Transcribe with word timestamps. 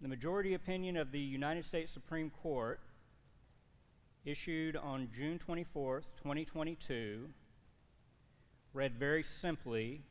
The 0.00 0.08
majority 0.08 0.54
opinion 0.54 0.96
of 0.96 1.10
the 1.10 1.18
United 1.18 1.64
States 1.64 1.90
Supreme 1.90 2.30
Court, 2.30 2.78
issued 4.24 4.76
on 4.76 5.08
June 5.12 5.40
24, 5.40 6.02
2022, 6.22 7.28
read 8.72 8.94
very 8.94 9.24
simply 9.24 10.02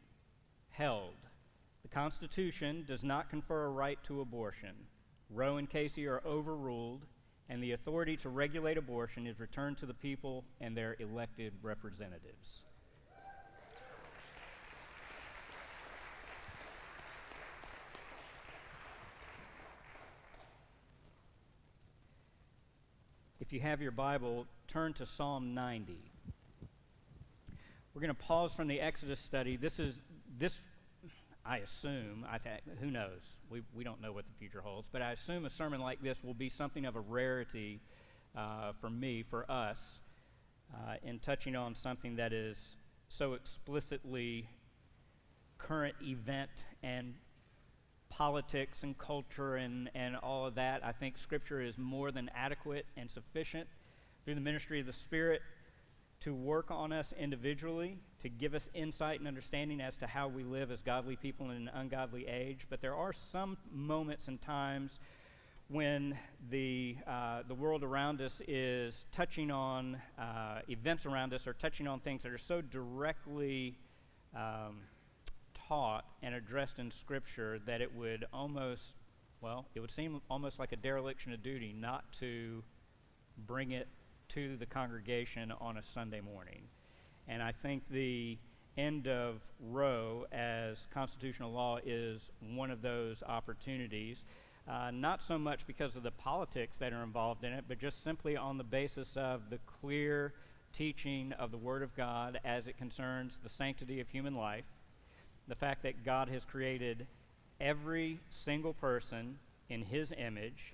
held. 0.71 1.13
The 1.83 1.87
Constitution 1.87 2.83
does 2.85 3.01
not 3.01 3.29
confer 3.29 3.63
a 3.63 3.69
right 3.69 3.97
to 4.03 4.19
abortion. 4.19 4.75
Roe 5.29 5.55
and 5.55 5.69
Casey 5.69 6.05
are 6.05 6.21
overruled, 6.25 7.05
and 7.47 7.63
the 7.63 7.71
authority 7.71 8.17
to 8.17 8.29
regulate 8.29 8.77
abortion 8.77 9.25
is 9.25 9.39
returned 9.39 9.77
to 9.77 9.85
the 9.85 9.93
people 9.93 10.43
and 10.59 10.75
their 10.75 10.97
elected 10.99 11.53
representatives. 11.61 12.63
If 23.47 23.53
you 23.53 23.61
have 23.61 23.81
your 23.81 23.91
Bible, 23.91 24.45
turn 24.67 24.91
to 24.95 25.05
Psalm 25.05 25.53
90. 25.53 25.97
We're 27.93 28.01
going 28.01 28.13
to 28.13 28.21
pause 28.21 28.51
from 28.51 28.67
the 28.67 28.81
Exodus 28.81 29.21
study. 29.21 29.55
This 29.55 29.79
is 29.79 29.95
this 30.37 30.59
I 31.45 31.59
assume, 31.59 32.25
I 32.29 32.39
th- 32.39 32.59
who 32.81 32.91
knows? 32.91 33.21
We, 33.49 33.61
we 33.73 33.85
don't 33.85 34.01
know 34.01 34.11
what 34.11 34.25
the 34.25 34.33
future 34.37 34.59
holds, 34.59 34.89
but 34.91 35.01
I 35.01 35.13
assume 35.13 35.45
a 35.45 35.49
sermon 35.49 35.79
like 35.79 36.01
this 36.01 36.21
will 36.25 36.33
be 36.33 36.49
something 36.49 36.85
of 36.85 36.97
a 36.97 36.99
rarity 36.99 37.79
uh, 38.35 38.73
for 38.81 38.89
me, 38.89 39.23
for 39.23 39.49
us, 39.49 39.99
uh, 40.73 40.95
in 41.01 41.19
touching 41.19 41.55
on 41.55 41.73
something 41.73 42.17
that 42.17 42.33
is 42.33 42.75
so 43.07 43.31
explicitly 43.31 44.49
current 45.57 45.95
event 46.01 46.51
and 46.83 47.13
politics 48.09 48.83
and 48.83 48.97
culture 48.97 49.55
and, 49.55 49.89
and 49.93 50.15
all 50.15 50.45
of 50.45 50.55
that. 50.55 50.83
I 50.85 50.91
think 50.91 51.17
Scripture 51.17 51.61
is 51.61 51.77
more 51.77 52.11
than 52.11 52.29
adequate 52.35 52.85
and 52.95 53.09
sufficient 53.09 53.67
through 54.25 54.35
the 54.35 54.41
ministry 54.41 54.79
of 54.79 54.85
the 54.85 54.93
Spirit 54.93 55.41
to 56.19 56.33
work 56.33 56.71
on 56.71 56.91
us 56.91 57.13
individually, 57.17 57.97
to 58.21 58.29
give 58.29 58.55
us 58.55 58.69
insight 58.73 59.19
and 59.19 59.27
understanding 59.27 59.79
as 59.79 59.97
to 59.97 60.07
how 60.07 60.27
we 60.27 60.43
live 60.43 60.71
as 60.71 60.81
godly 60.81 61.15
people 61.15 61.51
in 61.51 61.57
an 61.57 61.71
ungodly 61.73 62.27
age. 62.27 62.65
But 62.69 62.81
there 62.81 62.95
are 62.95 63.13
some 63.13 63.57
moments 63.71 64.27
and 64.27 64.41
times 64.41 64.99
when 65.69 66.17
the, 66.49 66.95
uh, 67.05 67.43
the 67.47 67.53
world 67.53 67.83
around 67.83 68.21
us 68.21 68.41
is 68.47 69.05
touching 69.11 69.51
on 69.51 70.01
uh, 70.17 70.61
events 70.69 71.05
around 71.05 71.33
us 71.33 71.45
or 71.45 71.53
touching 71.53 71.87
on 71.87 71.99
things 71.99 72.23
that 72.23 72.31
are 72.31 72.37
so 72.37 72.61
directly 72.61 73.77
um, 74.35 74.77
taught 75.67 76.05
and 76.21 76.33
addressed 76.33 76.79
in 76.79 76.91
Scripture 76.91 77.59
that 77.65 77.81
it 77.81 77.93
would 77.95 78.25
almost, 78.31 78.95
well, 79.41 79.65
it 79.75 79.79
would 79.79 79.91
seem 79.91 80.21
almost 80.29 80.59
like 80.59 80.71
a 80.71 80.75
dereliction 80.75 81.33
of 81.33 81.43
duty 81.43 81.75
not 81.77 82.05
to 82.19 82.63
bring 83.45 83.71
it 83.71 83.87
to 84.29 84.57
the 84.57 84.65
congregation 84.65 85.53
on 85.59 85.77
a 85.77 85.83
Sunday 85.93 86.21
morning. 86.21 86.63
And 87.27 87.41
I 87.41 87.51
think 87.51 87.83
the 87.89 88.37
end 88.77 89.07
of 89.07 89.41
Roe 89.59 90.25
as 90.31 90.87
constitutional 90.93 91.51
law 91.51 91.79
is 91.85 92.31
one 92.55 92.71
of 92.71 92.81
those 92.81 93.23
opportunities. 93.23 94.23
Uh, 94.67 94.91
not 94.91 95.23
so 95.23 95.37
much 95.37 95.65
because 95.65 95.95
of 95.95 96.03
the 96.03 96.11
politics 96.11 96.77
that 96.77 96.93
are 96.93 97.03
involved 97.03 97.43
in 97.43 97.53
it, 97.53 97.65
but 97.67 97.79
just 97.79 98.03
simply 98.03 98.35
on 98.35 98.57
the 98.57 98.63
basis 98.63 99.15
of 99.15 99.49
the 99.49 99.59
clear 99.65 100.33
teaching 100.73 101.33
of 101.33 101.51
the 101.51 101.57
Word 101.57 101.81
of 101.81 101.95
God 101.95 102.39
as 102.43 102.67
it 102.67 102.77
concerns 102.77 103.39
the 103.41 103.49
sanctity 103.49 103.99
of 103.99 104.09
human 104.09 104.35
life, 104.35 104.65
the 105.47 105.55
fact 105.55 105.83
that 105.83 106.03
God 106.03 106.29
has 106.29 106.43
created 106.43 107.07
every 107.59 108.19
single 108.29 108.73
person 108.73 109.39
in 109.69 109.83
His 109.83 110.13
image, 110.17 110.73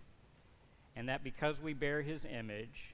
and 0.96 1.10
that 1.10 1.24
because 1.24 1.62
we 1.62 1.74
bear 1.74 2.02
His 2.02 2.26
image, 2.26 2.94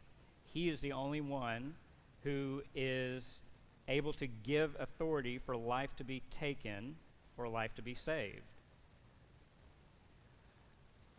he 0.54 0.70
is 0.70 0.82
the 0.82 0.92
only 0.92 1.22
one 1.22 1.76
who 2.24 2.64
is 2.76 3.42
able 3.88 4.14
to 4.14 4.28
give 4.28 4.76
authority 4.80 5.38
for 5.38 5.56
life 5.56 5.96
to 5.98 6.04
be 6.04 6.22
taken 6.32 6.96
or 7.38 7.48
life 7.48 7.74
to 7.76 7.82
be 7.82 7.96
saved. 7.96 8.42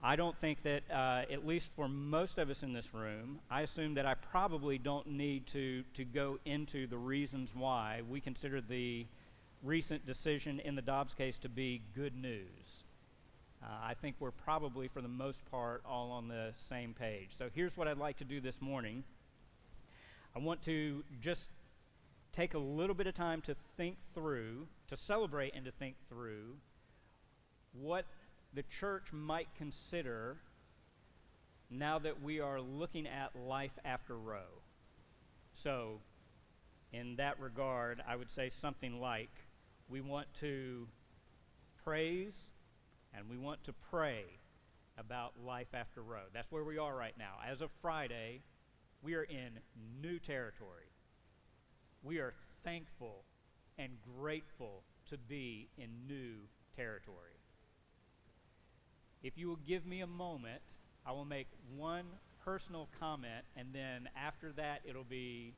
I 0.03 0.17
don't 0.17 0.37
think 0.39 0.63
that, 0.63 0.83
uh, 0.91 1.31
at 1.31 1.47
least 1.47 1.71
for 1.77 1.87
most 1.87 2.39
of 2.39 2.49
us 2.49 2.63
in 2.63 2.73
this 2.73 2.95
room, 2.95 3.41
I 3.51 3.63
assume 3.63 3.95
that 3.95 4.07
I 4.07 4.15
probably 4.15 4.79
don't 4.79 5.07
need 5.07 5.47
to, 5.49 5.85
to 5.95 6.05
go 6.05 6.39
into 6.47 6.87
the 6.87 6.97
reasons 6.97 7.51
why 7.55 8.01
we 8.09 8.21
consider 8.21 8.63
the 8.63 9.05
recent 9.63 10.07
decision 10.07 10.61
in 10.61 10.75
the 10.75 10.83
Dobbs 10.83 11.15
case 11.15 11.39
to 11.39 11.49
be 11.49 11.83
good 11.95 12.15
news. 12.15 12.85
Uh, 13.63 13.67
I 13.83 13.95
think 13.95 14.17
we're 14.19 14.31
probably, 14.31 14.89
for 14.89 15.03
the 15.03 15.09
most 15.09 15.45
part, 15.51 15.83
all 15.87 16.13
on 16.13 16.29
the 16.29 16.53
same 16.69 16.95
page. 16.95 17.31
So 17.37 17.49
here's 17.55 17.77
what 17.77 17.89
I'd 17.89 17.99
like 17.99 18.19
to 18.19 18.25
do 18.25 18.41
this 18.41 18.61
morning. 18.61 19.05
I 20.35 20.39
want 20.39 20.63
to 20.65 21.05
just 21.21 21.51
take 22.33 22.55
a 22.55 22.59
little 22.59 22.95
bit 22.95 23.07
of 23.07 23.15
time 23.15 23.43
to 23.43 23.57
think 23.77 23.97
through, 24.15 24.67
to 24.89 24.97
celebrate 24.97 25.55
and 25.55 25.65
to 25.67 25.73
think 25.73 25.97
through 26.09 26.57
what 27.73 28.07
the 28.55 28.63
church 28.63 29.13
might 29.13 29.49
consider 29.57 30.37
now 31.71 31.99
that 31.99 32.23
we 32.23 32.41
are 32.41 32.61
looking 32.61 33.07
at 33.07 33.37
life 33.37 33.79
after 33.85 34.17
Roe. 34.17 34.63
So, 35.63 36.01
in 36.93 37.17
that 37.17 37.39
regard, 37.39 38.03
I 38.09 38.17
would 38.17 38.31
say 38.31 38.49
something 38.49 39.01
like 39.01 39.31
we 39.91 40.01
want 40.01 40.27
to 40.41 40.87
praise 41.85 42.35
and 43.13 43.29
we 43.29 43.37
want 43.37 43.63
to 43.65 43.73
pray 43.91 44.25
about 44.97 45.33
life 45.45 45.75
after 45.75 46.03
Roe. 46.03 46.29
That's 46.33 46.51
where 46.53 46.63
we 46.63 46.79
are 46.79 46.95
right 46.95 47.15
now. 47.19 47.35
As 47.47 47.61
of 47.61 47.71
Friday, 47.83 48.43
we 49.03 49.15
are 49.15 49.25
in 49.25 49.59
new 50.01 50.19
territory. 50.19 50.87
We 52.03 52.19
are 52.19 52.35
thankful 52.63 53.25
and 53.79 53.91
grateful 54.19 54.83
to 55.09 55.19
be 55.19 55.69
in 55.77 55.89
new 56.07 56.35
territory. 56.77 57.17
If 59.23 59.37
you 59.37 59.49
will 59.49 59.59
give 59.67 59.85
me 59.87 60.03
a 60.03 60.07
moment, 60.07 60.63
I 61.05 61.13
will 61.13 61.25
make 61.25 61.49
one 61.77 62.05
personal 62.45 62.89
comment, 62.99 63.45
and 63.57 63.69
then 63.73 64.09
after 64.17 64.53
that, 64.53 64.83
it'll 64.89 65.05
be 65.05 65.55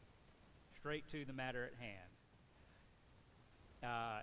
straight 0.78 1.10
to 1.12 1.24
the 1.24 1.32
matter 1.32 1.64
at 1.64 1.78
hand. 1.78 2.11
Uh, 3.82 4.20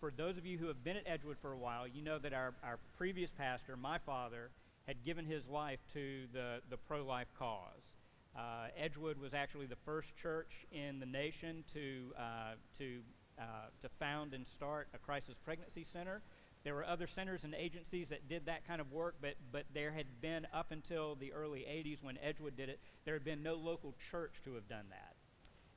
for 0.00 0.10
those 0.10 0.36
of 0.36 0.44
you 0.44 0.58
who 0.58 0.66
have 0.66 0.82
been 0.82 0.96
at 0.96 1.06
Edgewood 1.06 1.36
for 1.40 1.52
a 1.52 1.56
while, 1.56 1.86
you 1.86 2.02
know 2.02 2.18
that 2.18 2.32
our, 2.32 2.54
our 2.64 2.78
previous 2.98 3.30
pastor, 3.30 3.76
my 3.76 3.98
father, 3.98 4.50
had 4.86 5.04
given 5.04 5.24
his 5.24 5.46
life 5.46 5.78
to 5.92 6.24
the, 6.32 6.60
the 6.70 6.76
pro 6.76 7.04
life 7.04 7.28
cause. 7.38 7.82
Uh, 8.36 8.66
Edgewood 8.76 9.18
was 9.20 9.34
actually 9.34 9.66
the 9.66 9.76
first 9.84 10.08
church 10.20 10.50
in 10.72 10.98
the 10.98 11.06
nation 11.06 11.62
to, 11.74 12.12
uh, 12.18 12.54
to, 12.78 13.00
uh, 13.38 13.42
to 13.82 13.88
found 14.00 14.34
and 14.34 14.46
start 14.48 14.88
a 14.94 14.98
crisis 14.98 15.36
pregnancy 15.44 15.86
center. 15.92 16.22
There 16.64 16.74
were 16.74 16.84
other 16.84 17.06
centers 17.06 17.44
and 17.44 17.54
agencies 17.54 18.08
that 18.08 18.28
did 18.28 18.46
that 18.46 18.66
kind 18.66 18.80
of 18.80 18.90
work, 18.92 19.16
but, 19.20 19.34
but 19.50 19.64
there 19.74 19.92
had 19.92 20.06
been, 20.20 20.46
up 20.54 20.70
until 20.70 21.16
the 21.16 21.32
early 21.32 21.60
80s 21.60 21.98
when 22.02 22.18
Edgewood 22.22 22.56
did 22.56 22.68
it, 22.68 22.80
there 23.04 23.14
had 23.14 23.24
been 23.24 23.42
no 23.42 23.54
local 23.54 23.94
church 24.10 24.34
to 24.44 24.54
have 24.54 24.68
done 24.68 24.86
that. 24.90 25.14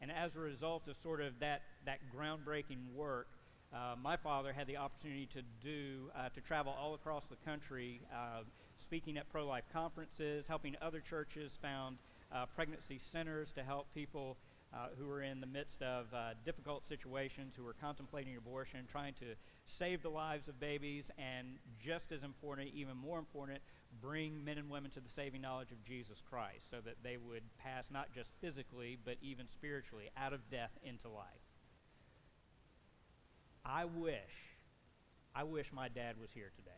And 0.02 0.12
as 0.12 0.36
a 0.36 0.40
result 0.40 0.88
of 0.88 0.96
sort 0.98 1.22
of 1.22 1.40
that, 1.40 1.64
that 1.86 2.00
groundbreaking 2.16 2.94
work, 2.96 3.28
uh, 3.74 3.96
my 4.02 4.16
father 4.16 4.54
had 4.54 4.68
the 4.68 4.78
opportunity 4.78 5.28
to 5.34 5.42
do, 5.62 6.10
uh, 6.16 6.30
to 6.30 6.42
travel 6.42 6.74
all 6.80 6.94
across 6.94 7.24
the 7.30 7.36
country, 7.50 8.02
uh, 8.14 8.42
speaking 8.80 9.18
at 9.18 9.30
pro 9.32 9.46
life 9.46 9.66
conferences, 9.74 10.46
helping 10.48 10.76
other 10.82 11.02
churches 11.02 11.58
found 11.62 11.98
uh, 12.34 12.46
pregnancy 12.56 13.00
centers 13.12 13.52
to 13.52 13.64
help 13.64 13.88
people 13.94 14.38
uh, 14.74 14.88
who 14.98 15.08
were 15.08 15.22
in 15.22 15.40
the 15.40 15.48
midst 15.48 15.82
of 15.82 16.08
difficult 16.44 16.86
situations, 16.88 17.54
who 17.56 17.64
were 17.64 17.76
contemplating 17.80 18.36
abortion, 18.36 18.82
trying 18.92 19.14
to 19.14 19.26
save 19.68 20.02
the 20.02 20.10
lives 20.10 20.48
of 20.50 20.60
babies, 20.60 21.10
and 21.18 21.48
just 21.80 22.12
as 22.12 22.24
important, 22.24 22.70
even 22.74 22.98
more 22.98 23.18
important, 23.20 23.60
bring 24.02 24.44
men 24.44 24.58
and 24.58 24.70
women 24.70 24.92
to 24.92 25.00
the 25.00 25.10
saving 25.16 25.42
knowledge 25.42 25.72
of 25.72 25.84
Jesus 25.86 26.22
Christ 26.30 26.70
so 26.70 26.78
that 26.84 26.96
they 27.04 27.16
would 27.18 27.44
pass 27.58 27.86
not 27.92 28.14
just 28.14 28.32
physically, 28.42 28.98
but 29.06 29.16
even 29.22 29.48
spiritually 29.48 30.10
out 30.18 30.34
of 30.34 30.50
death 30.50 30.72
into 30.84 31.08
life. 31.08 31.45
I 33.66 33.86
wish, 33.86 34.16
I 35.36 35.44
wish 35.44 35.72
my 35.74 35.90
dad 35.90 36.16
was 36.20 36.30
here 36.34 36.52
today. 36.56 36.72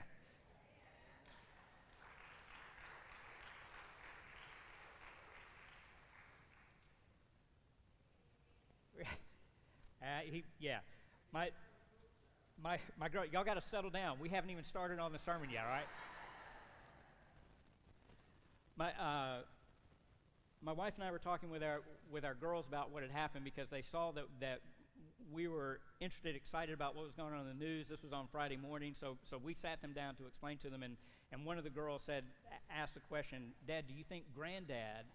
Uh, 10.02 10.20
he, 10.30 10.44
yeah, 10.60 10.80
my, 11.32 11.48
my, 12.62 12.78
my 12.98 13.08
girl, 13.08 13.24
y'all 13.32 13.44
got 13.44 13.54
to 13.54 13.62
settle 13.70 13.90
down. 13.90 14.18
We 14.20 14.28
haven't 14.28 14.50
even 14.50 14.64
started 14.64 14.98
on 14.98 15.12
the 15.12 15.18
sermon 15.24 15.48
yet, 15.50 15.64
all 15.64 15.70
right? 15.70 15.86
My, 18.76 18.88
uh, 18.90 19.42
my 20.62 20.72
wife 20.72 20.94
and 20.96 21.04
I 21.04 21.12
were 21.12 21.18
talking 21.18 21.48
with 21.50 21.62
our, 21.62 21.80
with 22.10 22.24
our 22.24 22.34
girls 22.34 22.66
about 22.66 22.90
what 22.90 23.02
had 23.02 23.12
happened 23.12 23.44
because 23.44 23.68
they 23.70 23.82
saw 23.82 24.10
that, 24.12 24.24
that 24.40 24.60
we 25.32 25.46
were 25.46 25.78
interested, 26.00 26.34
excited 26.34 26.74
about 26.74 26.96
what 26.96 27.04
was 27.04 27.12
going 27.12 27.32
on 27.32 27.42
in 27.42 27.58
the 27.58 27.64
news. 27.64 27.86
This 27.88 28.02
was 28.02 28.12
on 28.12 28.26
Friday 28.32 28.56
morning, 28.56 28.96
so, 28.98 29.16
so 29.28 29.38
we 29.38 29.54
sat 29.54 29.80
them 29.80 29.92
down 29.92 30.16
to 30.16 30.26
explain 30.26 30.58
to 30.58 30.70
them. 30.70 30.82
And, 30.82 30.96
and 31.32 31.44
one 31.44 31.56
of 31.56 31.64
the 31.64 31.70
girls 31.70 32.02
said, 32.04 32.24
asked 32.70 32.94
the 32.94 33.00
question, 33.00 33.52
Dad, 33.66 33.84
do 33.86 33.94
you 33.94 34.02
think 34.02 34.24
granddad 34.34 35.06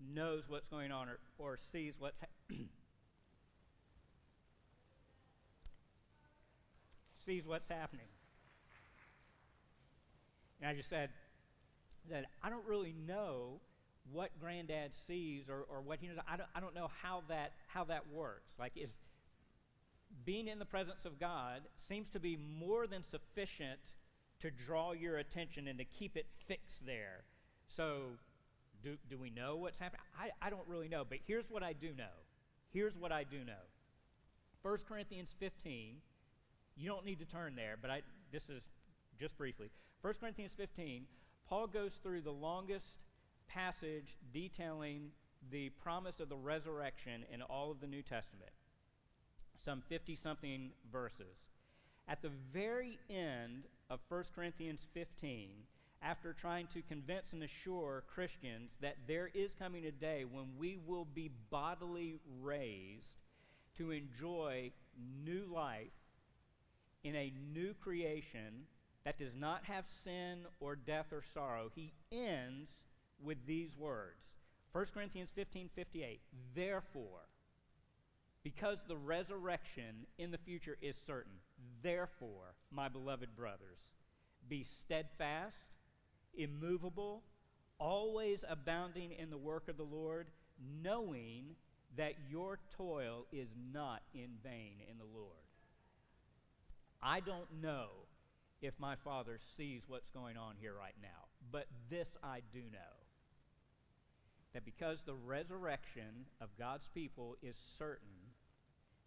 knows 0.00 0.48
what's 0.48 0.66
going 0.66 0.90
on 0.90 1.08
or, 1.08 1.18
or 1.38 1.58
sees 1.70 1.94
what's 1.98 2.20
ha- 2.20 2.26
sees 7.24 7.46
what's 7.46 7.68
happening? 7.68 8.06
And 10.60 10.68
I 10.70 10.74
just 10.74 10.88
said 10.88 11.10
that 12.10 12.26
I 12.42 12.50
don't 12.50 12.66
really 12.66 12.94
know 13.06 13.60
what 14.12 14.30
granddad 14.40 14.92
sees 15.06 15.48
or, 15.48 15.64
or 15.70 15.80
what 15.80 15.98
he 16.00 16.08
knows. 16.08 16.18
I 16.28 16.36
don't, 16.36 16.48
I 16.54 16.60
don't 16.60 16.74
know 16.74 16.90
how 17.02 17.22
that, 17.28 17.52
how 17.68 17.84
that 17.84 18.04
works. 18.12 18.52
Like, 18.58 18.72
is 18.76 18.90
being 20.24 20.48
in 20.48 20.58
the 20.58 20.64
presence 20.64 21.04
of 21.04 21.18
God 21.18 21.62
seems 21.88 22.08
to 22.10 22.20
be 22.20 22.36
more 22.36 22.86
than 22.86 23.02
sufficient 23.10 23.80
to 24.40 24.50
draw 24.50 24.92
your 24.92 25.16
attention 25.16 25.68
and 25.68 25.78
to 25.78 25.84
keep 25.84 26.16
it 26.16 26.26
fixed 26.46 26.86
there. 26.86 27.24
So, 27.76 28.02
do, 28.82 28.96
do 29.08 29.16
we 29.16 29.30
know 29.30 29.56
what's 29.56 29.78
happening? 29.78 30.02
I, 30.18 30.30
I 30.46 30.50
don't 30.50 30.66
really 30.68 30.88
know, 30.88 31.04
but 31.08 31.18
here's 31.26 31.50
what 31.50 31.62
I 31.62 31.72
do 31.72 31.88
know. 31.96 32.12
Here's 32.72 32.96
what 32.96 33.12
I 33.12 33.24
do 33.24 33.38
know. 33.44 33.52
1 34.62 34.78
Corinthians 34.88 35.30
15, 35.38 35.96
you 36.76 36.88
don't 36.88 37.04
need 37.04 37.18
to 37.20 37.24
turn 37.24 37.54
there, 37.54 37.76
but 37.80 37.90
I, 37.90 38.02
this 38.32 38.48
is 38.48 38.62
just 39.18 39.36
briefly. 39.38 39.70
1 40.02 40.14
Corinthians 40.20 40.52
15, 40.56 41.04
Paul 41.48 41.66
goes 41.66 41.92
through 42.02 42.22
the 42.22 42.32
longest 42.32 42.86
passage 43.48 44.16
detailing 44.32 45.10
the 45.50 45.70
promise 45.82 46.20
of 46.20 46.28
the 46.28 46.36
resurrection 46.36 47.24
in 47.32 47.42
all 47.42 47.70
of 47.70 47.80
the 47.80 47.86
New 47.86 48.02
Testament, 48.02 48.50
some 49.62 49.82
50 49.88 50.16
something 50.16 50.70
verses. 50.90 51.36
At 52.08 52.22
the 52.22 52.30
very 52.52 52.98
end 53.10 53.64
of 53.90 54.00
1 54.08 54.24
Corinthians 54.34 54.86
15, 54.94 55.50
after 56.02 56.32
trying 56.32 56.66
to 56.74 56.82
convince 56.82 57.32
and 57.32 57.42
assure 57.42 58.04
Christians 58.12 58.70
that 58.80 58.96
there 59.06 59.30
is 59.34 59.52
coming 59.58 59.86
a 59.86 59.90
day 59.90 60.24
when 60.30 60.46
we 60.58 60.78
will 60.86 61.06
be 61.14 61.30
bodily 61.50 62.16
raised 62.42 63.08
to 63.78 63.90
enjoy 63.90 64.70
new 65.24 65.46
life 65.52 65.92
in 67.02 67.16
a 67.16 67.32
new 67.52 67.74
creation 67.82 68.66
that 69.04 69.18
does 69.18 69.34
not 69.38 69.64
have 69.64 69.84
sin 70.02 70.40
or 70.60 70.76
death 70.76 71.06
or 71.12 71.22
sorrow, 71.34 71.70
he 71.74 71.92
ends 72.10 72.70
with 73.22 73.38
these 73.46 73.70
words 73.78 74.16
1 74.72 74.86
Corinthians 74.92 75.28
15 75.36 75.70
58. 75.76 76.20
Therefore, 76.54 77.28
because 78.42 78.78
the 78.88 78.96
resurrection 78.96 80.06
in 80.18 80.30
the 80.30 80.38
future 80.38 80.76
is 80.82 80.96
certain, 81.06 81.34
therefore, 81.82 82.54
my 82.72 82.88
beloved 82.88 83.36
brothers, 83.36 83.78
be 84.48 84.66
steadfast, 84.84 85.54
immovable, 86.36 87.22
always 87.78 88.44
abounding 88.48 89.12
in 89.12 89.30
the 89.30 89.38
work 89.38 89.68
of 89.68 89.76
the 89.76 89.84
Lord, 89.84 90.26
knowing 90.82 91.54
that 91.96 92.14
your 92.28 92.58
toil 92.76 93.26
is 93.32 93.48
not 93.72 94.02
in 94.12 94.30
vain 94.42 94.74
in 94.90 94.98
the 94.98 95.04
Lord. 95.04 95.30
I 97.00 97.20
don't 97.20 97.62
know 97.62 97.90
if 98.60 98.74
my 98.78 98.96
Father 98.96 99.38
sees 99.56 99.82
what's 99.86 100.08
going 100.08 100.36
on 100.36 100.54
here 100.60 100.74
right 100.78 100.94
now, 101.02 101.28
but 101.52 101.66
this 101.90 102.08
I 102.22 102.40
do 102.52 102.60
know 102.72 103.04
that 104.54 104.64
because 104.64 104.98
the 105.04 105.14
resurrection 105.14 106.26
of 106.40 106.48
God's 106.58 106.88
people 106.94 107.36
is 107.42 107.56
certain, 107.76 108.32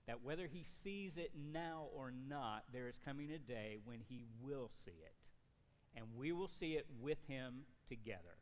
that 0.06 0.24
whether 0.24 0.48
he 0.48 0.66
sees 0.84 1.18
it 1.18 1.32
now 1.52 1.88
or 1.96 2.12
not, 2.30 2.64
there 2.72 2.88
is 2.88 2.96
coming 3.04 3.32
a 3.32 3.40
day 3.40 3.78
when 3.86 4.00
he 4.08 4.26
will 4.42 4.70
see 4.86 4.92
it. 4.92 5.14
And 5.96 6.06
we 6.18 6.32
will 6.32 6.50
see 6.60 6.74
it 6.74 6.86
with 7.02 7.18
him 7.28 7.62
together. 7.90 8.38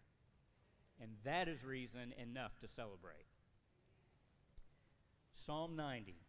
And 1.00 1.12
that 1.24 1.48
is 1.48 1.64
reason 1.64 2.14
enough 2.18 2.52
to 2.62 2.68
celebrate. 2.76 3.26
Psalm 5.46 5.76
90. 5.76 6.25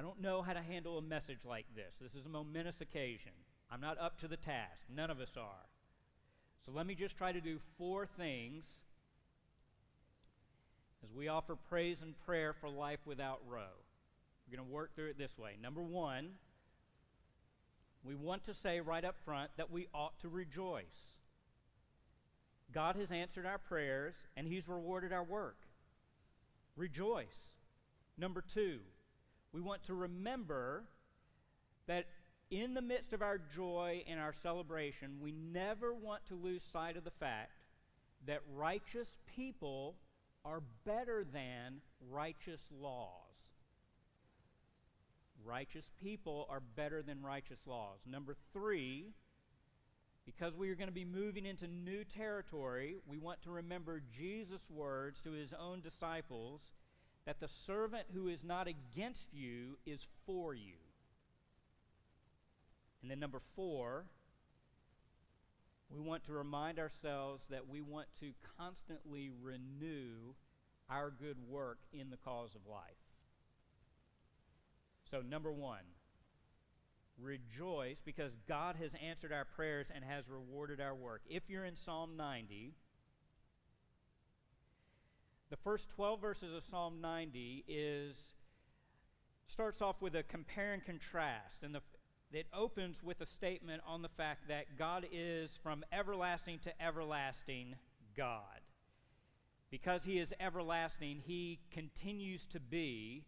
I 0.00 0.02
don't 0.02 0.22
know 0.22 0.40
how 0.40 0.54
to 0.54 0.62
handle 0.62 0.96
a 0.96 1.02
message 1.02 1.40
like 1.44 1.66
this. 1.76 1.92
This 2.00 2.14
is 2.14 2.24
a 2.24 2.30
momentous 2.30 2.80
occasion. 2.80 3.32
I'm 3.70 3.82
not 3.82 4.00
up 4.00 4.18
to 4.20 4.28
the 4.28 4.38
task. 4.38 4.80
None 4.88 5.10
of 5.10 5.20
us 5.20 5.36
are. 5.36 5.68
So 6.64 6.72
let 6.72 6.86
me 6.86 6.94
just 6.94 7.18
try 7.18 7.32
to 7.32 7.40
do 7.42 7.58
four 7.76 8.06
things 8.06 8.64
as 11.04 11.12
we 11.12 11.28
offer 11.28 11.54
praise 11.54 11.98
and 12.00 12.18
prayer 12.24 12.54
for 12.54 12.70
life 12.70 13.00
without 13.04 13.40
Roe. 13.46 13.76
We're 14.48 14.56
going 14.56 14.66
to 14.66 14.72
work 14.72 14.94
through 14.94 15.08
it 15.10 15.18
this 15.18 15.36
way. 15.36 15.56
Number 15.60 15.82
one, 15.82 16.30
we 18.02 18.14
want 18.14 18.42
to 18.44 18.54
say 18.54 18.80
right 18.80 19.04
up 19.04 19.16
front 19.22 19.50
that 19.58 19.70
we 19.70 19.86
ought 19.92 20.18
to 20.22 20.30
rejoice. 20.30 21.12
God 22.72 22.96
has 22.96 23.12
answered 23.12 23.44
our 23.44 23.58
prayers 23.58 24.14
and 24.34 24.48
He's 24.48 24.66
rewarded 24.66 25.12
our 25.12 25.24
work. 25.24 25.58
Rejoice. 26.74 27.36
Number 28.16 28.42
two, 28.54 28.78
we 29.52 29.60
want 29.60 29.84
to 29.86 29.94
remember 29.94 30.84
that 31.86 32.06
in 32.50 32.74
the 32.74 32.82
midst 32.82 33.12
of 33.12 33.22
our 33.22 33.38
joy 33.38 34.02
and 34.08 34.18
our 34.18 34.34
celebration, 34.42 35.18
we 35.20 35.32
never 35.32 35.94
want 35.94 36.26
to 36.28 36.34
lose 36.34 36.62
sight 36.72 36.96
of 36.96 37.04
the 37.04 37.12
fact 37.12 37.52
that 38.26 38.40
righteous 38.54 39.08
people 39.36 39.96
are 40.44 40.62
better 40.84 41.24
than 41.32 41.80
righteous 42.10 42.60
laws. 42.80 43.08
Righteous 45.44 45.84
people 46.02 46.46
are 46.50 46.60
better 46.76 47.02
than 47.02 47.22
righteous 47.22 47.58
laws. 47.66 47.98
Number 48.06 48.36
three, 48.52 49.06
because 50.26 50.54
we 50.54 50.70
are 50.70 50.74
going 50.74 50.88
to 50.88 50.94
be 50.94 51.04
moving 51.04 51.46
into 51.46 51.66
new 51.66 52.04
territory, 52.04 52.96
we 53.06 53.18
want 53.18 53.42
to 53.42 53.50
remember 53.50 54.02
Jesus' 54.16 54.60
words 54.70 55.18
to 55.24 55.32
his 55.32 55.50
own 55.58 55.80
disciples 55.80 56.60
that 57.30 57.38
the 57.38 57.54
servant 57.64 58.06
who 58.12 58.26
is 58.26 58.42
not 58.42 58.66
against 58.66 59.28
you 59.32 59.78
is 59.86 60.04
for 60.26 60.52
you. 60.52 60.74
And 63.00 63.08
then, 63.08 63.20
number 63.20 63.40
four, 63.54 64.06
we 65.88 66.00
want 66.00 66.24
to 66.24 66.32
remind 66.32 66.80
ourselves 66.80 67.44
that 67.48 67.68
we 67.68 67.82
want 67.82 68.08
to 68.18 68.32
constantly 68.58 69.30
renew 69.40 70.34
our 70.90 71.12
good 71.12 71.36
work 71.48 71.78
in 71.92 72.10
the 72.10 72.16
cause 72.16 72.56
of 72.56 72.62
life. 72.68 72.98
So, 75.08 75.20
number 75.20 75.52
one, 75.52 75.84
rejoice 77.16 77.98
because 78.04 78.32
God 78.48 78.74
has 78.82 78.96
answered 79.00 79.32
our 79.32 79.44
prayers 79.44 79.86
and 79.94 80.02
has 80.02 80.24
rewarded 80.28 80.80
our 80.80 80.96
work. 80.96 81.22
If 81.30 81.44
you're 81.46 81.64
in 81.64 81.76
Psalm 81.76 82.16
90, 82.16 82.74
the 85.50 85.56
first 85.56 85.88
12 85.90 86.20
verses 86.20 86.54
of 86.54 86.62
Psalm 86.70 87.00
90 87.00 87.64
is 87.66 88.14
starts 89.46 89.82
off 89.82 90.00
with 90.00 90.14
a 90.14 90.22
compare 90.22 90.72
and 90.72 90.84
contrast 90.84 91.64
and 91.64 91.74
the, 91.74 91.80
it 92.32 92.46
opens 92.54 93.02
with 93.02 93.20
a 93.20 93.26
statement 93.26 93.82
on 93.84 94.02
the 94.02 94.08
fact 94.08 94.46
that 94.46 94.78
God 94.78 95.06
is 95.10 95.50
from 95.60 95.84
everlasting 95.92 96.60
to 96.60 96.82
everlasting 96.82 97.74
God. 98.16 98.60
Because 99.68 100.04
he 100.04 100.18
is 100.18 100.32
everlasting, 100.38 101.22
he 101.26 101.58
continues 101.72 102.46
to 102.46 102.60
be 102.60 103.24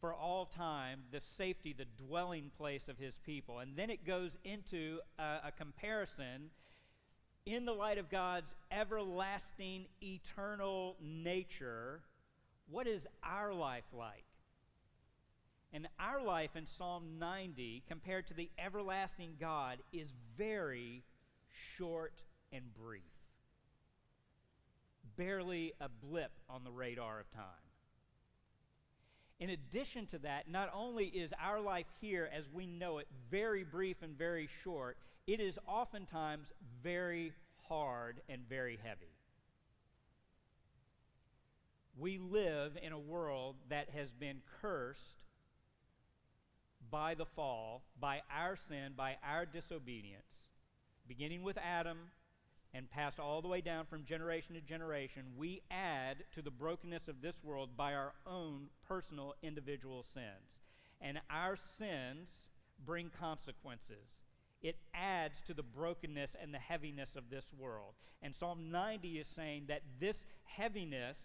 for 0.00 0.12
all 0.12 0.46
time 0.46 1.02
the 1.12 1.20
safety, 1.20 1.72
the 1.72 1.86
dwelling 2.04 2.50
place 2.58 2.88
of 2.88 2.98
his 2.98 3.18
people. 3.24 3.60
And 3.60 3.76
then 3.76 3.90
it 3.90 4.04
goes 4.04 4.32
into 4.44 4.98
a, 5.18 5.46
a 5.46 5.52
comparison 5.56 6.50
in 7.46 7.66
the 7.66 7.72
light 7.72 7.98
of 7.98 8.10
God's 8.10 8.54
everlasting, 8.70 9.84
eternal 10.02 10.96
nature, 11.02 12.00
what 12.70 12.86
is 12.86 13.06
our 13.22 13.52
life 13.52 13.84
like? 13.92 14.24
And 15.72 15.88
our 15.98 16.22
life 16.22 16.50
in 16.54 16.66
Psalm 16.78 17.18
90, 17.18 17.82
compared 17.88 18.28
to 18.28 18.34
the 18.34 18.48
everlasting 18.58 19.36
God, 19.38 19.78
is 19.92 20.08
very 20.38 21.02
short 21.76 22.14
and 22.52 22.62
brief. 22.80 23.02
Barely 25.16 25.74
a 25.80 25.88
blip 25.88 26.30
on 26.48 26.64
the 26.64 26.70
radar 26.70 27.20
of 27.20 27.30
time. 27.32 27.44
In 29.40 29.50
addition 29.50 30.06
to 30.06 30.18
that, 30.18 30.48
not 30.48 30.70
only 30.72 31.06
is 31.06 31.34
our 31.42 31.60
life 31.60 31.86
here 32.00 32.30
as 32.34 32.44
we 32.54 32.66
know 32.66 32.98
it 32.98 33.08
very 33.30 33.64
brief 33.64 33.96
and 34.00 34.16
very 34.16 34.48
short, 34.62 34.96
it 35.26 35.40
is 35.40 35.58
oftentimes 35.66 36.52
very 36.82 37.32
hard 37.68 38.20
and 38.28 38.42
very 38.48 38.78
heavy. 38.82 39.12
We 41.98 42.18
live 42.18 42.72
in 42.82 42.92
a 42.92 42.98
world 42.98 43.56
that 43.70 43.90
has 43.90 44.08
been 44.18 44.42
cursed 44.60 45.00
by 46.90 47.14
the 47.14 47.24
fall, 47.24 47.82
by 48.00 48.22
our 48.30 48.56
sin, 48.68 48.92
by 48.96 49.16
our 49.26 49.46
disobedience, 49.46 50.24
beginning 51.06 51.42
with 51.42 51.56
Adam 51.58 51.98
and 52.74 52.90
passed 52.90 53.20
all 53.20 53.40
the 53.40 53.48
way 53.48 53.60
down 53.60 53.86
from 53.86 54.04
generation 54.04 54.56
to 54.56 54.60
generation, 54.60 55.22
we 55.38 55.62
add 55.70 56.16
to 56.34 56.42
the 56.42 56.50
brokenness 56.50 57.06
of 57.06 57.22
this 57.22 57.36
world 57.44 57.70
by 57.76 57.94
our 57.94 58.12
own 58.26 58.66
personal 58.88 59.34
individual 59.42 60.04
sins. 60.12 60.58
And 61.00 61.20
our 61.30 61.56
sins 61.78 62.30
bring 62.84 63.10
consequences. 63.18 64.23
It 64.64 64.76
adds 64.94 65.42
to 65.46 65.52
the 65.52 65.62
brokenness 65.62 66.34
and 66.40 66.52
the 66.52 66.58
heaviness 66.58 67.10
of 67.16 67.28
this 67.28 67.44
world. 67.58 67.92
And 68.22 68.34
Psalm 68.34 68.70
90 68.70 69.18
is 69.18 69.28
saying 69.28 69.64
that 69.68 69.82
this 70.00 70.24
heaviness, 70.44 71.18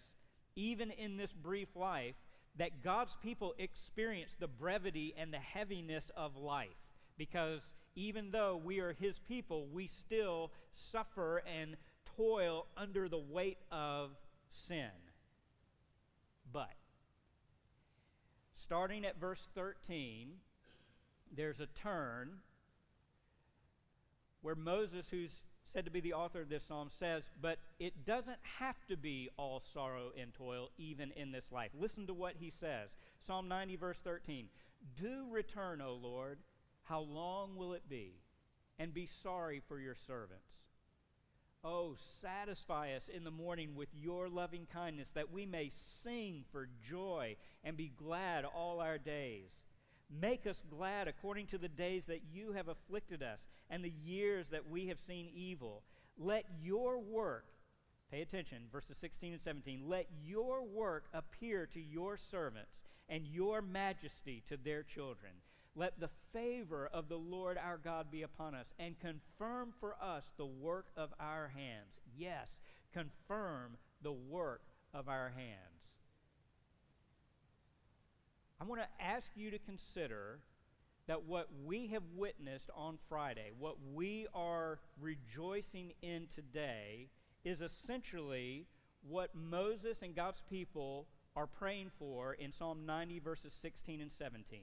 even 0.56 0.90
in 0.90 1.16
this 1.16 1.32
brief 1.32 1.74
life, 1.74 2.16
that 2.58 2.84
God's 2.84 3.16
people 3.22 3.54
experience 3.58 4.36
the 4.38 4.46
brevity 4.46 5.14
and 5.16 5.32
the 5.32 5.38
heaviness 5.38 6.10
of 6.14 6.36
life. 6.36 6.68
Because 7.16 7.62
even 7.96 8.30
though 8.30 8.60
we 8.62 8.78
are 8.80 8.92
His 8.92 9.18
people, 9.18 9.66
we 9.72 9.86
still 9.86 10.50
suffer 10.72 11.38
and 11.38 11.76
toil 12.18 12.66
under 12.76 13.08
the 13.08 13.18
weight 13.18 13.58
of 13.72 14.10
sin. 14.50 14.90
But, 16.52 16.74
starting 18.54 19.06
at 19.06 19.18
verse 19.18 19.48
13, 19.54 20.32
there's 21.34 21.60
a 21.60 21.66
turn 21.66 22.40
where 24.42 24.54
Moses, 24.54 25.06
who's 25.10 25.42
said 25.72 25.84
to 25.84 25.90
be 25.90 26.00
the 26.00 26.14
author 26.14 26.40
of 26.40 26.48
this 26.48 26.64
psalm, 26.66 26.88
says, 26.98 27.22
But 27.40 27.58
it 27.78 28.04
doesn't 28.04 28.38
have 28.58 28.76
to 28.88 28.96
be 28.96 29.28
all 29.36 29.62
sorrow 29.72 30.12
and 30.20 30.34
toil, 30.34 30.70
even 30.78 31.12
in 31.12 31.32
this 31.32 31.52
life. 31.52 31.70
Listen 31.78 32.06
to 32.06 32.14
what 32.14 32.34
he 32.38 32.50
says 32.50 32.90
Psalm 33.26 33.48
90, 33.48 33.76
verse 33.76 33.98
13. 34.02 34.48
Do 35.00 35.26
return, 35.30 35.80
O 35.80 35.94
Lord. 35.94 36.38
How 36.84 37.00
long 37.00 37.56
will 37.56 37.74
it 37.74 37.88
be? 37.88 38.14
And 38.78 38.94
be 38.94 39.06
sorry 39.22 39.60
for 39.68 39.78
your 39.78 39.94
servants. 39.94 40.50
Oh, 41.62 41.94
satisfy 42.22 42.94
us 42.94 43.02
in 43.14 43.22
the 43.22 43.30
morning 43.30 43.74
with 43.76 43.90
your 43.94 44.30
loving 44.30 44.66
kindness, 44.72 45.10
that 45.14 45.30
we 45.30 45.44
may 45.44 45.70
sing 46.02 46.44
for 46.50 46.68
joy 46.88 47.36
and 47.62 47.76
be 47.76 47.92
glad 47.94 48.46
all 48.46 48.80
our 48.80 48.96
days. 48.96 49.50
Make 50.10 50.46
us 50.46 50.62
glad 50.68 51.06
according 51.06 51.46
to 51.48 51.58
the 51.58 51.68
days 51.68 52.06
that 52.06 52.22
you 52.32 52.52
have 52.52 52.68
afflicted 52.68 53.22
us 53.22 53.38
and 53.68 53.84
the 53.84 53.92
years 54.04 54.46
that 54.50 54.68
we 54.68 54.88
have 54.88 54.98
seen 54.98 55.28
evil. 55.34 55.82
Let 56.18 56.44
your 56.62 56.98
work, 56.98 57.46
pay 58.10 58.20
attention, 58.22 58.64
verses 58.72 58.96
16 59.00 59.32
and 59.32 59.40
17, 59.40 59.82
let 59.86 60.08
your 60.24 60.64
work 60.64 61.04
appear 61.14 61.66
to 61.66 61.80
your 61.80 62.16
servants 62.16 62.72
and 63.08 63.24
your 63.24 63.62
majesty 63.62 64.42
to 64.48 64.56
their 64.56 64.82
children. 64.82 65.32
Let 65.76 66.00
the 66.00 66.10
favor 66.32 66.90
of 66.92 67.08
the 67.08 67.16
Lord 67.16 67.56
our 67.56 67.78
God 67.78 68.10
be 68.10 68.22
upon 68.22 68.54
us 68.56 68.66
and 68.78 68.98
confirm 68.98 69.72
for 69.78 69.94
us 70.02 70.24
the 70.36 70.46
work 70.46 70.86
of 70.96 71.10
our 71.20 71.48
hands. 71.54 72.00
Yes, 72.16 72.48
confirm 72.92 73.76
the 74.02 74.12
work 74.12 74.62
of 74.92 75.08
our 75.08 75.28
hands. 75.28 75.69
I 78.60 78.64
want 78.64 78.82
to 78.82 79.04
ask 79.04 79.30
you 79.34 79.50
to 79.50 79.58
consider 79.58 80.40
that 81.06 81.24
what 81.24 81.48
we 81.64 81.88
have 81.88 82.02
witnessed 82.14 82.68
on 82.76 82.98
Friday, 83.08 83.52
what 83.58 83.76
we 83.94 84.26
are 84.34 84.78
rejoicing 85.00 85.92
in 86.02 86.26
today, 86.34 87.08
is 87.42 87.62
essentially 87.62 88.66
what 89.08 89.34
Moses 89.34 90.02
and 90.02 90.14
God's 90.14 90.42
people 90.50 91.06
are 91.34 91.46
praying 91.46 91.90
for 91.98 92.34
in 92.34 92.52
Psalm 92.52 92.84
90, 92.84 93.18
verses 93.20 93.52
16 93.62 94.02
and 94.02 94.12
17. 94.12 94.60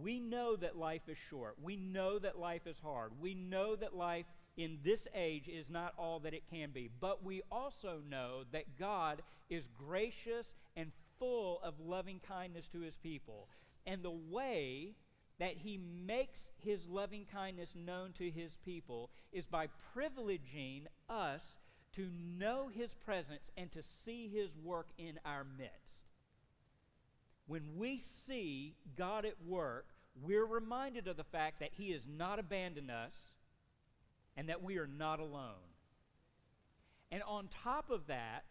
We 0.00 0.20
know 0.20 0.54
that 0.56 0.78
life 0.78 1.02
is 1.08 1.18
short. 1.28 1.56
We 1.60 1.76
know 1.76 2.18
that 2.20 2.38
life 2.38 2.66
is 2.66 2.78
hard. 2.82 3.10
We 3.20 3.34
know 3.34 3.74
that 3.76 3.96
life 3.96 4.26
in 4.56 4.78
this 4.84 5.06
age 5.14 5.48
is 5.48 5.68
not 5.68 5.92
all 5.98 6.20
that 6.20 6.34
it 6.34 6.44
can 6.50 6.70
be. 6.70 6.88
But 7.00 7.24
we 7.24 7.42
also 7.50 7.98
know 8.08 8.44
that 8.52 8.78
God 8.78 9.22
is 9.50 9.64
gracious 9.76 10.46
and 10.76 10.92
full 11.22 11.60
of 11.62 11.74
loving 11.78 12.20
kindness 12.26 12.66
to 12.66 12.80
his 12.80 12.96
people. 12.96 13.46
And 13.86 14.02
the 14.02 14.10
way 14.10 14.96
that 15.38 15.56
he 15.56 15.78
makes 16.04 16.50
his 16.58 16.88
loving 16.88 17.26
kindness 17.32 17.70
known 17.76 18.12
to 18.18 18.28
his 18.28 18.56
people 18.64 19.08
is 19.32 19.46
by 19.46 19.68
privileging 19.96 20.86
us 21.08 21.42
to 21.94 22.08
know 22.36 22.68
his 22.74 22.92
presence 22.94 23.52
and 23.56 23.70
to 23.70 23.82
see 24.04 24.28
his 24.28 24.50
work 24.64 24.88
in 24.98 25.20
our 25.24 25.44
midst. 25.44 26.08
When 27.46 27.62
we 27.76 28.00
see 28.26 28.74
God 28.96 29.24
at 29.24 29.36
work, 29.46 29.86
we're 30.20 30.44
reminded 30.44 31.06
of 31.06 31.16
the 31.16 31.24
fact 31.24 31.60
that 31.60 31.70
he 31.72 31.92
has 31.92 32.02
not 32.08 32.40
abandoned 32.40 32.90
us 32.90 33.14
and 34.36 34.48
that 34.48 34.62
we 34.62 34.76
are 34.78 34.88
not 34.88 35.20
alone. 35.20 35.70
And 37.12 37.22
on 37.22 37.48
top 37.62 37.90
of 37.90 38.08
that, 38.08 38.44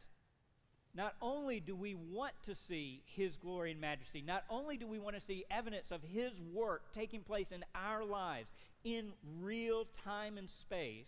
not 0.93 1.15
only 1.21 1.59
do 1.59 1.75
we 1.75 1.95
want 1.95 2.33
to 2.45 2.55
see 2.55 3.01
His 3.05 3.35
glory 3.37 3.71
and 3.71 3.81
majesty, 3.81 4.21
not 4.21 4.43
only 4.49 4.77
do 4.77 4.87
we 4.87 4.99
want 4.99 5.15
to 5.15 5.21
see 5.21 5.45
evidence 5.49 5.91
of 5.91 6.01
His 6.03 6.33
work 6.53 6.83
taking 6.93 7.21
place 7.21 7.51
in 7.51 7.63
our 7.73 8.03
lives 8.03 8.49
in 8.83 9.11
real 9.39 9.87
time 10.03 10.37
and 10.37 10.49
space, 10.49 11.07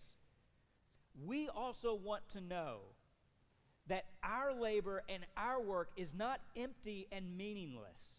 we 1.25 1.49
also 1.49 1.95
want 1.95 2.23
to 2.33 2.41
know 2.41 2.77
that 3.87 4.05
our 4.23 4.53
labor 4.53 5.03
and 5.09 5.25
our 5.35 5.61
work 5.61 5.89
is 5.97 6.13
not 6.13 6.39
empty 6.55 7.07
and 7.11 7.37
meaningless 7.37 8.13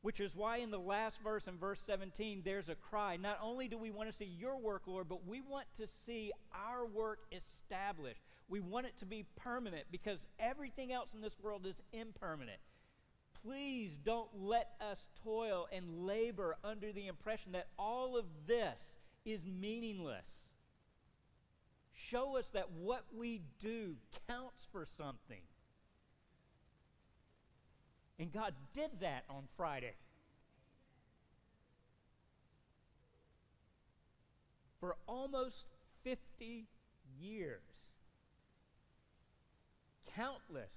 which 0.00 0.20
is 0.20 0.34
why 0.36 0.58
in 0.58 0.70
the 0.70 0.78
last 0.78 1.18
verse, 1.22 1.46
in 1.48 1.58
verse 1.58 1.80
17, 1.86 2.42
there's 2.44 2.68
a 2.68 2.74
cry. 2.74 3.16
Not 3.16 3.38
only 3.42 3.66
do 3.66 3.76
we 3.76 3.90
want 3.90 4.10
to 4.10 4.16
see 4.16 4.24
your 4.38 4.56
work, 4.56 4.82
Lord, 4.86 5.08
but 5.08 5.26
we 5.26 5.40
want 5.40 5.66
to 5.78 5.86
see 6.06 6.32
our 6.54 6.86
work 6.86 7.18
established. 7.32 8.20
We 8.48 8.60
want 8.60 8.86
it 8.86 8.98
to 9.00 9.06
be 9.06 9.26
permanent 9.36 9.84
because 9.90 10.18
everything 10.38 10.92
else 10.92 11.08
in 11.14 11.20
this 11.20 11.38
world 11.42 11.66
is 11.66 11.76
impermanent. 11.92 12.58
Please 13.44 13.90
don't 14.04 14.30
let 14.34 14.70
us 14.80 14.98
toil 15.22 15.68
and 15.70 16.06
labor 16.06 16.56
under 16.64 16.92
the 16.92 17.06
impression 17.06 17.52
that 17.52 17.68
all 17.78 18.16
of 18.16 18.24
this 18.46 18.80
is 19.24 19.40
meaningless. 19.46 20.26
Show 21.94 22.38
us 22.38 22.46
that 22.54 22.70
what 22.70 23.04
we 23.14 23.42
do 23.60 23.96
counts 24.28 24.66
for 24.72 24.86
something. 24.96 25.42
And 28.18 28.32
God 28.32 28.54
did 28.74 28.90
that 29.00 29.24
on 29.28 29.44
Friday. 29.56 29.94
For 34.80 34.96
almost 35.06 35.64
50 36.02 36.66
years, 37.20 37.62
countless 40.18 40.72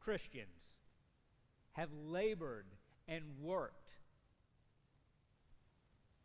Christians 0.00 0.60
have 1.72 1.88
labored 2.06 2.66
and 3.08 3.22
worked 3.40 3.88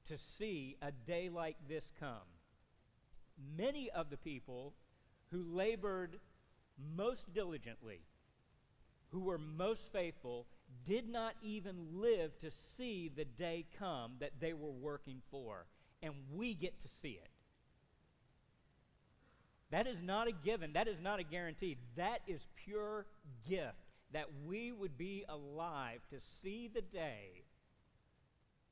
to 0.09 0.17
see 0.37 0.75
a 0.81 0.91
day 0.91 1.29
like 1.29 1.55
this 1.69 1.85
come. 1.99 2.27
Many 3.57 3.89
of 3.91 4.09
the 4.09 4.17
people 4.17 4.73
who 5.31 5.43
labored 5.55 6.19
most 6.95 7.33
diligently 7.33 8.01
who 9.11 9.21
were 9.21 9.37
most 9.37 9.91
faithful 9.93 10.45
did 10.85 11.07
not 11.09 11.35
even 11.41 11.75
live 11.93 12.37
to 12.39 12.51
see 12.77 13.09
the 13.15 13.25
day 13.25 13.65
come 13.79 14.13
that 14.19 14.39
they 14.39 14.53
were 14.53 14.69
working 14.69 15.21
for. 15.31 15.65
And 16.03 16.13
we 16.35 16.53
get 16.53 16.79
to 16.81 16.87
see 17.01 17.19
it. 17.23 17.29
That 19.71 19.85
is 19.85 20.01
not 20.01 20.27
a 20.27 20.31
given. 20.31 20.73
That 20.73 20.87
is 20.87 20.99
not 21.01 21.19
a 21.19 21.23
guarantee. 21.23 21.77
That 21.95 22.21
is 22.27 22.41
pure 22.65 23.05
gift 23.47 23.75
that 24.11 24.25
we 24.47 24.71
would 24.71 24.97
be 24.97 25.23
alive 25.29 25.99
to 26.09 26.17
see 26.41 26.69
the 26.73 26.81
day 26.81 27.43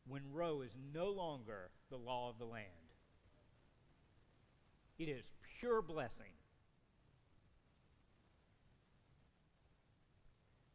when 0.07 0.21
Roe 0.33 0.61
is 0.61 0.71
no 0.93 1.09
longer 1.09 1.69
the 1.89 1.97
law 1.97 2.29
of 2.29 2.39
the 2.39 2.45
land. 2.45 2.65
It 4.97 5.09
is 5.09 5.25
pure 5.59 5.81
blessing. 5.81 6.31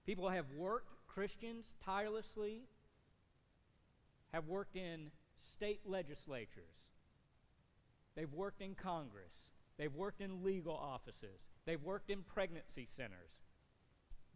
People 0.07 0.29
have 0.29 0.47
worked, 0.57 0.93
Christians, 1.09 1.65
tirelessly, 1.85 2.63
have 4.33 4.47
worked 4.47 4.77
in 4.77 5.11
state 5.57 5.81
legislatures. 5.85 6.77
They've 8.15 8.33
worked 8.33 8.61
in 8.61 8.75
Congress. 8.75 9.33
They've 9.83 9.93
worked 9.93 10.21
in 10.21 10.45
legal 10.45 10.77
offices. 10.77 11.41
They've 11.67 11.83
worked 11.83 12.09
in 12.09 12.23
pregnancy 12.23 12.87
centers. 12.97 13.33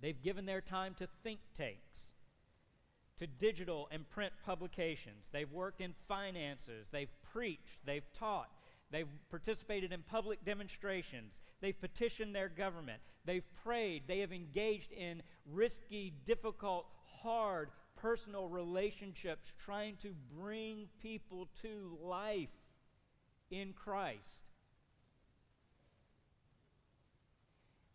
They've 0.03 0.21
given 0.21 0.45
their 0.45 0.61
time 0.61 0.95
to 0.95 1.07
think 1.23 1.39
tanks, 1.57 2.01
to 3.21 3.29
digital 3.29 3.87
and 3.93 4.11
print 4.11 4.33
publications. 4.45 5.29
They've 5.31 5.53
worked 5.53 5.81
in 5.81 5.95
finances. 6.09 6.89
They've 6.91 7.13
preached. 7.33 7.79
They've 7.85 8.03
taught. 8.19 8.51
They've 8.91 9.07
participated 9.31 9.93
in 9.93 10.03
public 10.03 10.45
demonstrations. 10.45 11.35
They've 11.61 11.81
petitioned 11.81 12.35
their 12.35 12.49
government. 12.49 12.99
They've 13.25 13.47
prayed. 13.63 14.03
They 14.09 14.19
have 14.19 14.33
engaged 14.33 14.91
in 14.91 15.23
risky, 15.49 16.13
difficult, 16.25 16.87
hard 17.23 17.69
personal 17.95 18.49
relationships 18.49 19.53
trying 19.65 19.97
to 20.03 20.13
bring 20.37 20.89
people 21.01 21.47
to 21.63 21.97
life 22.03 22.49
in 23.53 23.75
Christ. 23.75 24.46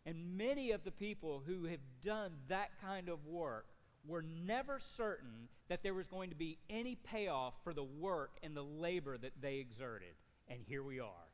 And 0.04 0.36
many 0.36 0.72
of 0.72 0.84
the 0.84 0.90
people 0.90 1.42
who 1.46 1.64
have 1.64 1.80
done 2.04 2.32
that 2.48 2.70
kind 2.80 3.08
of 3.08 3.24
work 3.26 3.66
were 4.06 4.24
never 4.44 4.80
certain 4.96 5.48
that 5.68 5.82
there 5.82 5.94
was 5.94 6.08
going 6.08 6.30
to 6.30 6.36
be 6.36 6.58
any 6.68 6.96
payoff 6.96 7.54
for 7.62 7.72
the 7.72 7.84
work 7.84 8.32
and 8.42 8.56
the 8.56 8.64
labor 8.64 9.16
that 9.16 9.40
they 9.40 9.56
exerted. 9.56 10.14
And 10.48 10.60
here 10.66 10.82
we 10.82 10.98
are. 10.98 11.28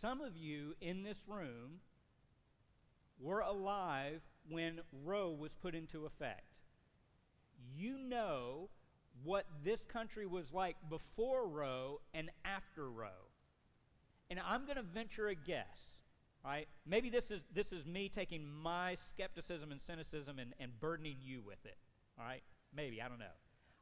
Some 0.00 0.20
of 0.20 0.36
you 0.36 0.74
in 0.80 1.02
this 1.02 1.18
room 1.26 1.80
were 3.18 3.40
alive 3.40 4.20
when 4.48 4.80
Roe 5.04 5.30
was 5.30 5.54
put 5.54 5.74
into 5.74 6.06
effect. 6.06 6.44
You 7.76 7.98
know 7.98 8.68
what 9.24 9.46
this 9.64 9.84
country 9.84 10.26
was 10.26 10.52
like 10.52 10.76
before 10.88 11.46
Roe 11.46 12.00
and 12.14 12.30
after 12.44 12.90
Roe. 12.90 13.29
And 14.30 14.38
I'm 14.46 14.64
going 14.64 14.76
to 14.76 14.82
venture 14.82 15.28
a 15.28 15.34
guess, 15.34 15.66
right? 16.44 16.68
Maybe 16.86 17.10
this 17.10 17.30
is, 17.30 17.40
this 17.52 17.72
is 17.72 17.84
me 17.84 18.08
taking 18.08 18.46
my 18.48 18.96
skepticism 19.10 19.72
and 19.72 19.80
cynicism 19.82 20.38
and, 20.38 20.54
and 20.60 20.78
burdening 20.78 21.16
you 21.20 21.42
with 21.44 21.64
it, 21.66 21.76
all 22.18 22.24
right? 22.24 22.42
Maybe, 22.74 23.02
I 23.02 23.08
don't 23.08 23.18
know. 23.18 23.26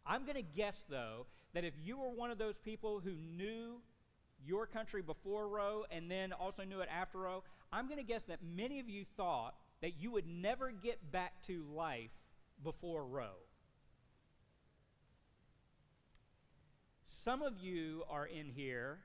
I'm 0.07 0.25
going 0.25 0.37
to 0.37 0.43
guess, 0.43 0.77
though, 0.89 1.27
that 1.53 1.65
if 1.65 1.75
you 1.85 1.99
were 1.99 2.09
one 2.09 2.31
of 2.31 2.39
those 2.39 2.57
people 2.57 3.01
who 3.05 3.13
knew 3.13 3.83
your 4.47 4.67
country 4.67 5.03
before 5.03 5.49
Roe 5.49 5.85
and 5.91 6.11
then 6.11 6.33
also 6.33 6.65
knew 6.65 6.81
it 6.81 6.89
after 6.91 7.19
Roe, 7.19 7.45
I'm 7.73 7.87
going 7.87 7.99
to 7.99 8.05
guess 8.05 8.23
that 8.25 8.39
many 8.43 8.81
of 8.81 8.89
you 8.89 9.05
thought 9.17 9.55
that 9.83 10.01
you 10.01 10.11
would 10.13 10.27
never 10.27 10.71
get 10.71 11.13
back 11.13 11.47
to 11.47 11.65
life 11.75 12.11
before 12.65 13.05
Roe. 13.05 13.37
Some 17.25 17.43
of 17.43 17.59
you 17.59 18.05
are 18.09 18.27
in 18.27 18.49
here 18.49 19.01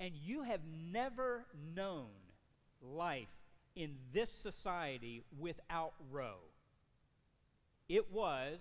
and 0.00 0.14
you 0.14 0.42
have 0.42 0.60
never 0.92 1.44
known 1.74 2.08
life 2.80 3.28
in 3.74 3.96
this 4.12 4.30
society 4.42 5.22
without 5.38 5.94
Roe. 6.10 6.38
It 7.88 8.12
was, 8.12 8.58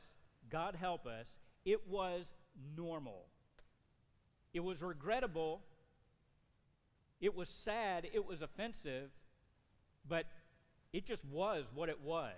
God 0.50 0.76
help 0.76 1.06
us, 1.06 1.28
it 1.66 1.88
was 1.88 2.26
normal. 2.76 3.26
It 4.54 4.64
was 4.64 4.82
regrettable. 4.82 5.62
It 7.20 7.36
was 7.36 7.50
sad. 7.50 8.08
It 8.12 8.26
was 8.26 8.42
offensive. 8.42 9.12
But 10.08 10.26
it 10.94 11.06
just 11.06 11.26
was 11.26 11.70
what 11.74 11.90
it 11.90 12.02
was. 12.02 12.34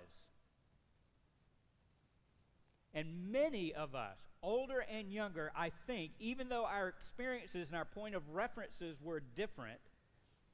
And 2.94 3.30
many 3.30 3.72
of 3.72 3.94
us, 3.94 4.18
older 4.42 4.84
and 4.90 5.12
younger, 5.12 5.52
I 5.56 5.70
think, 5.86 6.12
even 6.18 6.48
though 6.48 6.64
our 6.64 6.88
experiences 6.88 7.68
and 7.68 7.76
our 7.76 7.84
point 7.84 8.14
of 8.14 8.22
references 8.30 8.96
were 9.02 9.20
different, 9.20 9.80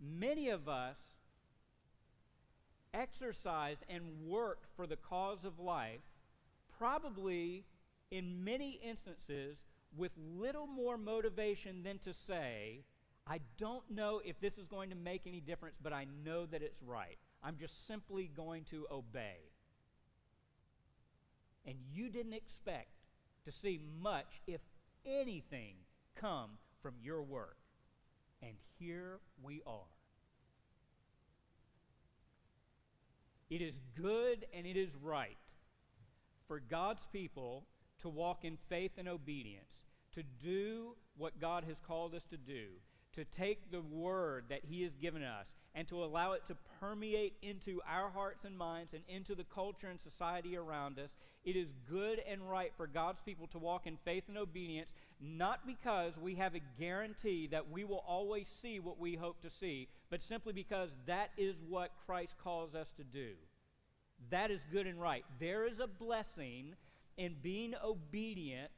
many 0.00 0.50
of 0.50 0.68
us 0.68 0.96
exercised 2.92 3.84
and 3.88 4.02
worked 4.26 4.66
for 4.76 4.86
the 4.86 4.96
cause 4.96 5.44
of 5.44 5.58
life, 5.58 6.00
probably 6.78 7.64
in 8.10 8.44
many 8.44 8.80
instances 8.82 9.56
with 9.96 10.12
little 10.38 10.66
more 10.66 10.98
motivation 10.98 11.82
than 11.82 11.98
to 12.00 12.12
say, 12.12 12.80
I 13.26 13.40
don't 13.58 13.88
know 13.90 14.20
if 14.24 14.38
this 14.40 14.58
is 14.58 14.66
going 14.66 14.90
to 14.90 14.96
make 14.96 15.22
any 15.26 15.40
difference, 15.40 15.76
but 15.82 15.92
I 15.92 16.06
know 16.24 16.46
that 16.46 16.62
it's 16.62 16.82
right. 16.82 17.16
I'm 17.42 17.56
just 17.58 17.86
simply 17.86 18.30
going 18.36 18.64
to 18.70 18.86
obey. 18.90 19.38
And 21.66 21.76
you 21.92 22.08
didn't 22.08 22.34
expect 22.34 22.90
to 23.44 23.52
see 23.52 23.80
much, 24.00 24.40
if 24.46 24.60
anything, 25.04 25.74
come 26.14 26.50
from 26.82 26.94
your 27.02 27.22
work. 27.22 27.56
And 28.42 28.52
here 28.78 29.18
we 29.42 29.62
are. 29.66 29.88
It 33.48 33.62
is 33.62 33.74
good 33.94 34.46
and 34.52 34.66
it 34.66 34.76
is 34.76 34.90
right 35.02 35.36
for 36.48 36.60
God's 36.60 37.02
people 37.12 37.64
to 38.02 38.08
walk 38.08 38.44
in 38.44 38.58
faith 38.68 38.92
and 38.98 39.08
obedience, 39.08 39.70
to 40.14 40.22
do 40.42 40.94
what 41.16 41.40
God 41.40 41.64
has 41.64 41.76
called 41.86 42.14
us 42.14 42.24
to 42.30 42.36
do, 42.36 42.66
to 43.14 43.24
take 43.24 43.70
the 43.70 43.80
word 43.80 44.44
that 44.50 44.62
He 44.68 44.82
has 44.82 44.92
given 44.96 45.22
us 45.22 45.46
and 45.74 45.86
to 45.88 46.02
allow 46.02 46.32
it 46.32 46.42
to 46.46 46.56
permeate 46.80 47.34
into 47.42 47.80
our 47.88 48.10
hearts 48.10 48.44
and 48.44 48.56
minds 48.56 48.94
and 48.94 49.02
into 49.08 49.34
the 49.34 49.44
culture 49.44 49.88
and 49.88 50.00
society 50.00 50.56
around 50.56 50.98
us. 50.98 51.10
It 51.46 51.54
is 51.54 51.68
good 51.88 52.20
and 52.28 52.42
right 52.50 52.72
for 52.76 52.88
God's 52.88 53.20
people 53.24 53.46
to 53.52 53.58
walk 53.58 53.86
in 53.86 53.96
faith 54.04 54.24
and 54.26 54.36
obedience, 54.36 54.90
not 55.20 55.64
because 55.64 56.18
we 56.18 56.34
have 56.34 56.56
a 56.56 56.60
guarantee 56.78 57.46
that 57.52 57.70
we 57.70 57.84
will 57.84 58.04
always 58.06 58.48
see 58.60 58.80
what 58.80 58.98
we 58.98 59.14
hope 59.14 59.40
to 59.42 59.50
see, 59.60 59.86
but 60.10 60.24
simply 60.24 60.52
because 60.52 60.90
that 61.06 61.30
is 61.38 61.54
what 61.68 61.92
Christ 62.04 62.34
calls 62.42 62.74
us 62.74 62.88
to 62.96 63.04
do. 63.04 63.30
That 64.30 64.50
is 64.50 64.60
good 64.72 64.88
and 64.88 65.00
right. 65.00 65.24
There 65.38 65.68
is 65.68 65.78
a 65.78 65.86
blessing 65.86 66.74
in 67.16 67.36
being 67.42 67.74
obedient 67.82 68.72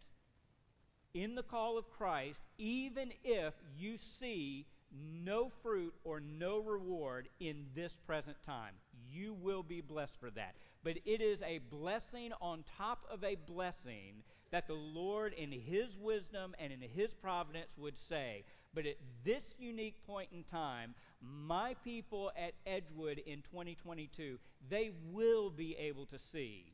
in 1.15 1.35
the 1.37 1.43
call 1.43 1.79
of 1.79 1.91
Christ, 1.91 2.43
even 2.59 3.13
if 3.25 3.55
you 3.79 3.97
see 4.21 4.67
no 4.93 5.51
fruit 5.63 5.95
or 6.05 6.21
no 6.21 6.59
reward 6.59 7.31
in 7.41 7.65
this 7.75 7.95
present 8.07 8.37
time. 8.45 8.75
You 9.11 9.33
will 9.33 9.63
be 9.63 9.81
blessed 9.81 10.19
for 10.21 10.31
that. 10.33 10.55
But 10.85 10.99
it 11.05 11.21
is 11.21 11.43
a 11.43 11.59
blessing 11.71 12.33
on 12.41 12.65
top 12.77 13.05
of 13.11 13.25
a 13.25 13.35
blessing 13.35 14.23
that 14.51 14.67
the 14.67 14.75
Lord, 14.75 15.35
in 15.35 15.53
His 15.53 15.97
wisdom 15.99 16.55
and 16.59 16.73
in 16.73 16.81
His 16.81 17.13
providence, 17.13 17.69
would 17.77 17.97
say, 18.09 18.45
But 18.75 18.87
at 18.87 18.97
this 19.25 19.43
unique 19.59 20.07
point 20.07 20.29
in 20.33 20.45
time, 20.45 20.95
my 21.21 21.75
people 21.85 22.31
at 22.37 22.55
Edgewood 22.67 23.19
in 23.19 23.43
2022, 23.43 24.39
they 24.71 24.93
will 25.13 25.51
be 25.51 25.77
able 25.77 26.07
to 26.07 26.19
see 26.33 26.73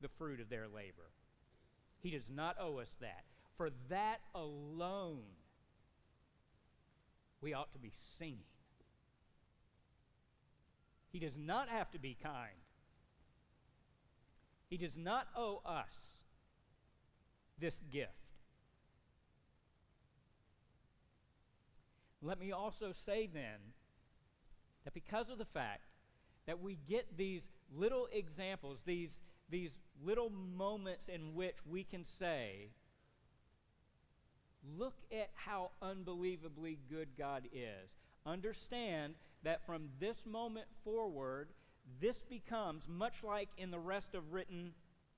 the 0.00 0.08
fruit 0.08 0.40
of 0.40 0.48
their 0.48 0.68
labor. 0.68 1.10
He 2.02 2.10
does 2.10 2.28
not 2.34 2.56
owe 2.58 2.78
us 2.78 2.94
that. 3.00 3.24
For 3.56 3.70
that 3.90 4.20
alone, 4.34 5.24
we 7.42 7.52
ought 7.52 7.72
to 7.72 7.78
be 7.78 7.92
singing. 8.18 8.38
He 11.12 11.18
does 11.18 11.36
not 11.36 11.68
have 11.68 11.90
to 11.90 11.98
be 11.98 12.16
kind. 12.22 12.59
He 14.70 14.76
does 14.76 14.96
not 14.96 15.26
owe 15.36 15.60
us 15.66 15.90
this 17.58 17.74
gift. 17.90 18.12
Let 22.22 22.38
me 22.38 22.52
also 22.52 22.92
say 22.92 23.28
then 23.32 23.58
that 24.84 24.94
because 24.94 25.28
of 25.28 25.38
the 25.38 25.44
fact 25.44 25.82
that 26.46 26.60
we 26.60 26.78
get 26.88 27.16
these 27.16 27.42
little 27.76 28.08
examples, 28.12 28.78
these, 28.84 29.10
these 29.50 29.72
little 30.04 30.30
moments 30.30 31.08
in 31.08 31.34
which 31.34 31.56
we 31.68 31.82
can 31.82 32.04
say, 32.18 32.68
Look 34.78 34.94
at 35.10 35.30
how 35.34 35.70
unbelievably 35.80 36.80
good 36.90 37.08
God 37.16 37.44
is. 37.52 37.90
Understand 38.26 39.14
that 39.42 39.64
from 39.64 39.88
this 39.98 40.26
moment 40.26 40.66
forward, 40.84 41.48
this 42.00 42.22
becomes 42.28 42.84
much 42.88 43.22
like 43.22 43.48
in 43.56 43.70
the 43.70 43.78
rest 43.78 44.14
of 44.14 44.32
written 44.32 44.72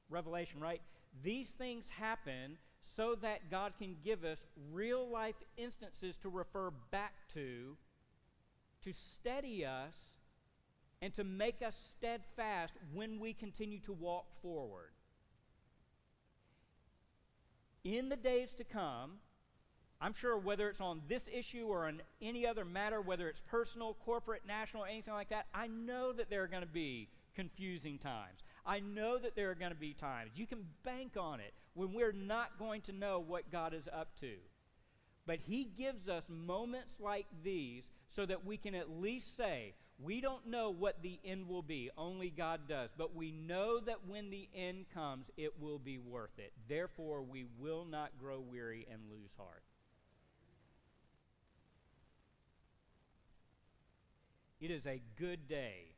revelation, 0.08 0.60
right? 0.60 0.80
These 1.22 1.48
things 1.48 1.84
happen 1.88 2.58
so 2.96 3.14
that 3.22 3.50
God 3.50 3.72
can 3.78 3.96
give 4.04 4.24
us 4.24 4.46
real 4.72 5.08
life 5.08 5.36
instances 5.56 6.16
to 6.18 6.28
refer 6.28 6.70
back 6.90 7.14
to, 7.34 7.76
to 8.84 8.92
steady 8.92 9.64
us, 9.64 9.94
and 11.00 11.12
to 11.14 11.24
make 11.24 11.62
us 11.62 11.74
steadfast 11.96 12.74
when 12.94 13.18
we 13.18 13.32
continue 13.32 13.80
to 13.80 13.92
walk 13.92 14.24
forward. 14.40 14.90
In 17.82 18.08
the 18.08 18.16
days 18.16 18.52
to 18.52 18.64
come, 18.64 19.14
I'm 20.02 20.14
sure 20.14 20.36
whether 20.36 20.68
it's 20.68 20.80
on 20.80 21.00
this 21.08 21.28
issue 21.32 21.66
or 21.68 21.86
on 21.86 22.02
any 22.20 22.44
other 22.44 22.64
matter, 22.64 23.00
whether 23.00 23.28
it's 23.28 23.40
personal, 23.48 23.96
corporate, 24.04 24.42
national, 24.48 24.84
anything 24.84 25.14
like 25.14 25.28
that, 25.28 25.46
I 25.54 25.68
know 25.68 26.12
that 26.12 26.28
there 26.28 26.42
are 26.42 26.48
going 26.48 26.64
to 26.64 26.68
be 26.68 27.08
confusing 27.36 27.98
times. 27.98 28.40
I 28.66 28.80
know 28.80 29.16
that 29.18 29.36
there 29.36 29.50
are 29.50 29.54
going 29.54 29.70
to 29.70 29.78
be 29.78 29.94
times. 29.94 30.32
You 30.34 30.48
can 30.48 30.66
bank 30.84 31.12
on 31.16 31.38
it 31.38 31.54
when 31.74 31.92
we're 31.92 32.10
not 32.10 32.58
going 32.58 32.80
to 32.82 32.92
know 32.92 33.22
what 33.24 33.52
God 33.52 33.74
is 33.74 33.88
up 33.92 34.08
to. 34.20 34.32
But 35.24 35.38
He 35.38 35.70
gives 35.78 36.08
us 36.08 36.24
moments 36.28 36.94
like 36.98 37.26
these 37.44 37.84
so 38.10 38.26
that 38.26 38.44
we 38.44 38.56
can 38.56 38.74
at 38.74 38.90
least 38.90 39.36
say, 39.36 39.74
we 40.02 40.20
don't 40.20 40.48
know 40.48 40.70
what 40.70 41.00
the 41.02 41.20
end 41.24 41.46
will 41.48 41.62
be, 41.62 41.90
only 41.96 42.28
God 42.28 42.62
does. 42.68 42.90
But 42.98 43.14
we 43.14 43.30
know 43.30 43.78
that 43.78 44.08
when 44.08 44.30
the 44.30 44.48
end 44.52 44.86
comes, 44.92 45.30
it 45.36 45.52
will 45.60 45.78
be 45.78 45.98
worth 45.98 46.38
it. 46.38 46.52
Therefore, 46.68 47.22
we 47.22 47.44
will 47.60 47.84
not 47.84 48.10
grow 48.18 48.40
weary 48.40 48.84
and 48.90 49.00
lose 49.08 49.30
heart. 49.38 49.62
It 54.62 54.70
is 54.70 54.86
a 54.86 55.02
good 55.18 55.48
day 55.48 55.96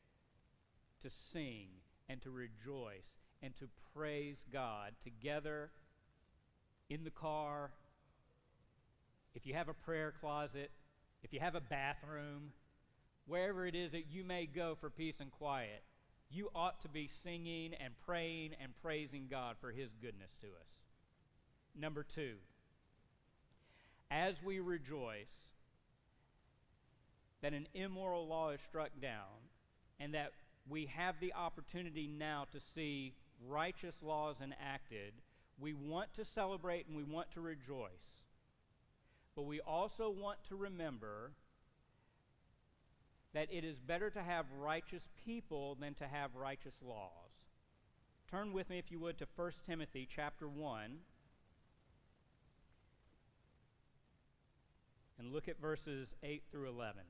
to 1.03 1.11
sing 1.35 1.66
and 2.09 2.22
to 2.22 2.31
rejoice 2.31 3.05
and 3.42 3.55
to 3.59 3.68
praise 3.94 4.38
God 4.50 4.92
together 5.05 5.68
in 6.88 7.05
the 7.05 7.11
car. 7.11 7.72
If 9.35 9.44
you 9.44 9.53
have 9.53 9.68
a 9.68 9.74
prayer 9.74 10.14
closet, 10.18 10.70
if 11.22 11.35
you 11.35 11.40
have 11.40 11.55
a 11.55 11.61
bathroom, 11.61 12.53
wherever 13.27 13.66
it 13.66 13.74
is 13.74 13.92
that 13.92 14.07
you 14.11 14.24
may 14.24 14.46
go 14.46 14.79
for 14.81 14.88
peace 14.88 15.16
and 15.20 15.31
quiet, 15.31 15.83
you 16.31 16.48
ought 16.55 16.81
to 16.81 16.88
be 16.88 17.11
singing 17.22 17.74
and 17.74 17.92
praying 18.07 18.53
and 18.62 18.72
praising 18.83 19.27
God 19.31 19.57
for 19.61 19.72
His 19.72 19.90
goodness 20.00 20.31
to 20.40 20.46
us. 20.46 20.72
Number 21.79 22.03
two, 22.03 22.37
as 24.11 24.37
we 24.42 24.59
rejoice 24.59 25.27
that 27.44 27.52
an 27.52 27.68
immoral 27.74 28.26
law 28.26 28.48
is 28.48 28.61
struck 28.66 28.88
down 29.02 29.37
and 30.00 30.14
that 30.14 30.33
we 30.66 30.87
have 30.87 31.14
the 31.20 31.35
opportunity 31.35 32.09
now 32.09 32.46
to 32.50 32.59
see 32.74 33.12
righteous 33.46 33.94
laws 34.00 34.37
enacted, 34.42 35.12
we 35.61 35.74
want 35.74 36.09
to 36.14 36.24
celebrate 36.24 36.87
and 36.87 36.96
we 36.96 37.02
want 37.02 37.30
to 37.35 37.42
rejoice. 37.42 38.22
But 39.37 39.42
we 39.42 39.61
also 39.61 40.09
want 40.09 40.38
to 40.48 40.57
remember 40.57 41.33
that 43.35 43.48
it 43.52 43.62
is 43.62 43.78
better 43.78 44.09
to 44.09 44.22
have 44.22 44.46
righteous 44.59 45.02
people 45.26 45.76
than 45.78 45.92
to 45.96 46.07
have 46.07 46.30
righteous 46.35 46.76
laws. 46.83 47.11
Turn 48.30 48.54
with 48.54 48.70
me, 48.70 48.78
if 48.78 48.90
you 48.90 48.98
would, 49.00 49.18
to 49.18 49.26
1 49.37 49.52
Timothy 49.66 50.09
chapter 50.11 50.48
1. 50.48 50.96
And 55.18 55.30
look 55.30 55.46
at 55.46 55.61
verses 55.61 56.14
8 56.22 56.42
through 56.50 56.70
11. 56.70 57.02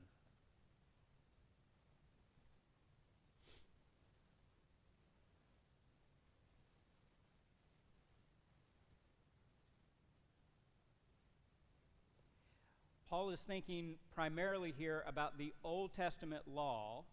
Paul 13.15 13.29
is 13.29 13.39
thinking 13.47 13.95
primarily 14.13 14.73
here 14.77 15.01
about 15.07 15.37
the 15.37 15.53
Old 15.63 15.93
Testament 15.95 16.43
law, 16.53 17.05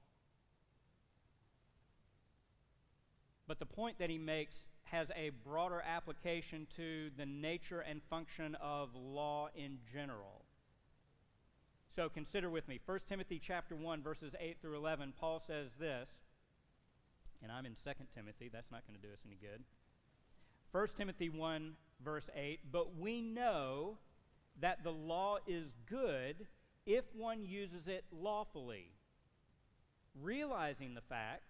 but 3.47 3.61
the 3.61 3.67
point 3.67 4.01
that 4.01 4.11
he 4.11 4.19
makes 4.19 4.53
has 4.83 5.12
a 5.15 5.31
broader 5.47 5.81
application 5.81 6.67
to 6.75 7.11
the 7.17 7.25
nature 7.25 7.79
and 7.79 8.01
function 8.11 8.57
of 8.61 8.88
law 8.97 9.49
in 9.55 9.79
general. 9.95 10.43
So 11.95 12.09
consider 12.09 12.51
with 12.51 12.67
me 12.67 12.81
1 12.85 12.99
Timothy 13.09 13.41
chapter 13.41 13.77
1 13.77 14.03
verses 14.03 14.35
8 14.41 14.57
through 14.61 14.77
11 14.79 15.12
Paul 15.21 15.41
says 15.47 15.69
this 15.79 16.09
and 17.45 17.53
I'm 17.53 17.65
in 17.65 17.77
2 17.85 17.91
Timothy 18.12 18.51
that's 18.53 18.73
not 18.73 18.83
going 18.88 19.01
to 19.01 19.07
do 19.07 19.12
us 19.12 19.21
any 19.25 19.38
good. 19.41 19.62
1 20.73 20.88
Timothy 20.99 21.29
1 21.29 21.75
verse 22.05 22.29
8 22.35 22.59
but 22.73 22.97
we 22.99 23.21
know 23.21 23.99
that 24.61 24.85
the 24.85 24.93
law 24.93 25.38
is 25.47 25.73
good 25.88 26.47
if 26.87 27.05
one 27.15 27.45
uses 27.45 27.87
it 27.87 28.05
lawfully, 28.12 28.93
realizing 30.21 30.95
the 30.95 31.01
fact 31.01 31.43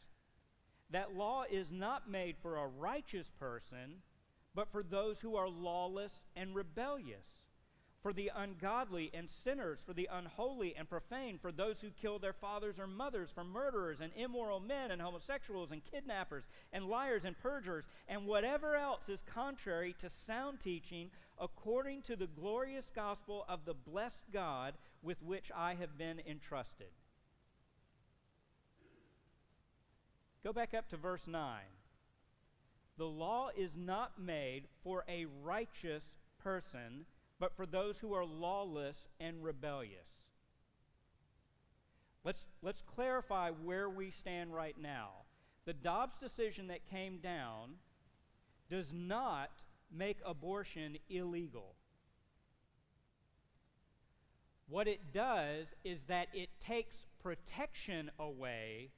that 0.91 1.15
law 1.17 1.45
is 1.51 1.73
not 1.73 2.11
made 2.11 2.37
for 2.43 2.57
a 2.57 2.67
righteous 2.67 3.31
person, 3.41 4.03
but 4.55 4.71
for 4.71 4.83
those 4.83 5.21
who 5.21 5.37
are 5.37 5.49
lawless 5.49 6.12
and 6.37 6.55
rebellious 6.55 7.43
for 8.03 8.12
the 8.12 8.33
ungodly 8.35 9.11
and 9.15 9.29
sinners, 9.31 9.79
for 9.87 9.93
the 9.93 10.09
unholy 10.12 10.75
and 10.77 10.91
profane, 10.91 11.38
for 11.41 11.53
those 11.53 11.77
who 11.81 11.91
kill 11.91 12.19
their 12.19 12.33
fathers 12.33 12.79
or 12.79 12.87
mothers, 12.87 13.31
for 13.33 13.45
murderers 13.45 14.01
and 14.01 14.12
immoral 14.17 14.59
men 14.59 14.91
and 14.91 15.01
homosexuals 15.01 15.71
and 15.71 15.83
kidnappers 15.85 16.43
and 16.73 16.87
liars 16.87 17.25
and 17.25 17.38
perjurers, 17.38 17.85
and 18.09 18.27
whatever 18.27 18.75
else 18.75 19.09
is 19.09 19.23
contrary 19.23 19.95
to 20.01 20.11
sound 20.11 20.59
teaching, 20.61 21.11
according 21.42 22.00
to 22.02 22.16
the 22.16 22.28
glorious 22.28 22.87
gospel 22.94 23.44
of 23.48 23.66
the 23.66 23.74
blessed 23.74 24.22
God 24.33 24.74
with 25.02 25.20
which 25.22 25.50
I 25.55 25.74
have 25.74 25.98
been 25.98 26.22
entrusted. 26.26 26.87
Go 30.44 30.52
back 30.52 30.72
up 30.72 30.88
to 30.90 30.96
verse 30.96 31.26
9. 31.26 31.61
The 32.96 33.05
law 33.05 33.50
is 33.57 33.76
not 33.76 34.12
made 34.18 34.62
for 34.85 35.05
a 35.09 35.26
righteous 35.42 36.05
person 36.42 37.07
but 37.42 37.57
for 37.57 37.66
those 37.66 37.98
who 37.98 38.14
are 38.14 38.24
lawless 38.24 39.09
and 39.18 39.42
rebellious. 39.42 40.07
Let's, 42.24 42.46
let's 42.62 42.83
clarify 42.83 43.50
where 43.50 43.90
we 43.90 44.12
stand 44.12 44.55
right 44.55 44.76
now. 44.81 45.09
The 45.64 45.72
Dobbs 45.72 46.14
decision 46.14 46.68
that 46.68 46.88
came 46.88 47.18
down 47.18 47.70
does 48.70 48.92
not 48.92 49.50
make 49.92 50.18
abortion 50.24 50.96
illegal. 51.09 51.74
What 54.68 54.88
it 54.88 55.12
does 55.12 55.66
is 55.85 56.02
that 56.05 56.28
it 56.33 56.48
takes 56.61 56.96
protection 57.22 58.11
away 58.18 58.90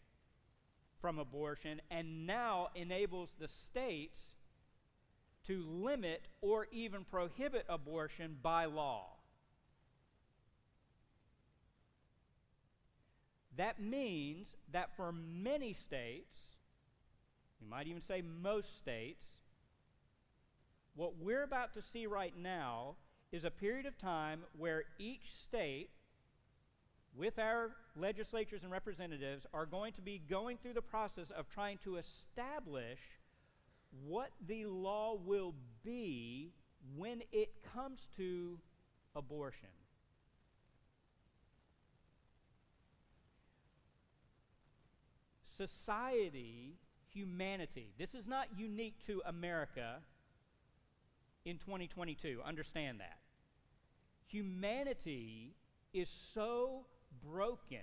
from 1.00 1.18
abortion 1.18 1.80
and 1.90 2.26
now 2.26 2.68
enables 2.74 3.30
the 3.38 3.48
states 3.48 4.18
to 5.46 5.62
limit 5.66 6.22
or 6.40 6.66
even 6.72 7.04
prohibit 7.04 7.66
abortion 7.68 8.36
by 8.42 8.64
law. 8.64 9.08
That 13.56 13.80
means 13.80 14.46
that 14.72 14.96
for 14.96 15.12
many 15.12 15.74
states, 15.74 16.34
you 17.60 17.68
might 17.68 17.86
even 17.86 18.02
say 18.02 18.22
most 18.22 18.76
states, 18.78 19.24
what 20.94 21.16
we're 21.20 21.42
about 21.42 21.74
to 21.74 21.82
see 21.82 22.06
right 22.06 22.34
now 22.40 22.94
is 23.32 23.44
a 23.44 23.50
period 23.50 23.86
of 23.86 23.98
time 23.98 24.42
where 24.56 24.84
each 24.98 25.34
state, 25.42 25.90
with 27.16 27.38
our 27.38 27.70
legislatures 27.96 28.62
and 28.62 28.70
representatives, 28.70 29.44
are 29.52 29.66
going 29.66 29.92
to 29.94 30.00
be 30.00 30.22
going 30.30 30.56
through 30.62 30.72
the 30.72 30.82
process 30.82 31.30
of 31.30 31.48
trying 31.48 31.78
to 31.78 31.96
establish 31.96 33.00
what 34.06 34.30
the 34.46 34.66
law 34.66 35.16
will 35.24 35.54
be 35.84 36.52
when 36.96 37.22
it 37.32 37.50
comes 37.74 38.06
to 38.16 38.58
abortion. 39.16 39.68
Society, 45.56 46.74
humanity, 47.12 47.94
this 47.98 48.14
is 48.14 48.26
not 48.26 48.48
unique 48.56 49.04
to 49.06 49.22
America 49.26 49.98
in 51.44 51.58
2022. 51.58 52.40
Understand 52.44 53.00
that. 53.00 53.18
Humanity 54.26 55.54
is 55.92 56.08
so 56.34 56.86
broken 57.22 57.78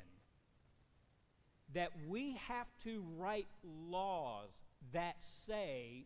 that 1.74 1.92
we 2.10 2.38
have 2.48 2.68
to 2.84 3.04
write 3.18 3.48
laws 3.64 4.50
that 4.92 5.16
say 5.48 6.06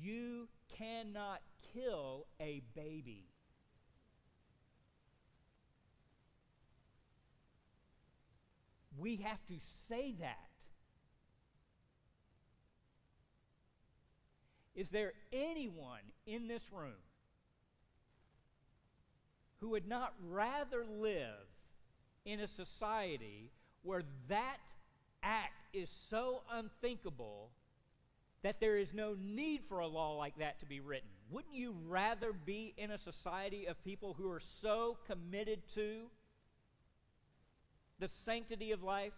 you 0.00 0.48
cannot 0.76 1.40
kill 1.72 2.26
a 2.40 2.62
baby. 2.74 3.28
We 8.98 9.16
have 9.16 9.44
to 9.46 9.54
say 9.88 10.14
that. 10.20 10.51
Is 14.74 14.88
there 14.90 15.12
anyone 15.32 16.00
in 16.26 16.48
this 16.48 16.62
room 16.72 16.92
who 19.60 19.70
would 19.70 19.86
not 19.86 20.14
rather 20.28 20.84
live 20.84 21.46
in 22.24 22.40
a 22.40 22.48
society 22.48 23.50
where 23.82 24.02
that 24.28 24.60
act 25.22 25.66
is 25.72 25.88
so 26.10 26.42
unthinkable 26.50 27.50
that 28.42 28.60
there 28.60 28.76
is 28.76 28.92
no 28.92 29.16
need 29.20 29.62
for 29.68 29.78
a 29.78 29.86
law 29.86 30.16
like 30.16 30.36
that 30.38 30.58
to 30.60 30.66
be 30.66 30.80
written. 30.80 31.08
Wouldn't 31.30 31.54
you 31.54 31.76
rather 31.86 32.32
be 32.32 32.74
in 32.76 32.90
a 32.90 32.98
society 32.98 33.66
of 33.66 33.82
people 33.84 34.14
who 34.14 34.28
are 34.30 34.40
so 34.40 34.98
committed 35.06 35.60
to 35.74 36.06
the 38.00 38.08
sanctity 38.08 38.72
of 38.72 38.82
life, 38.82 39.12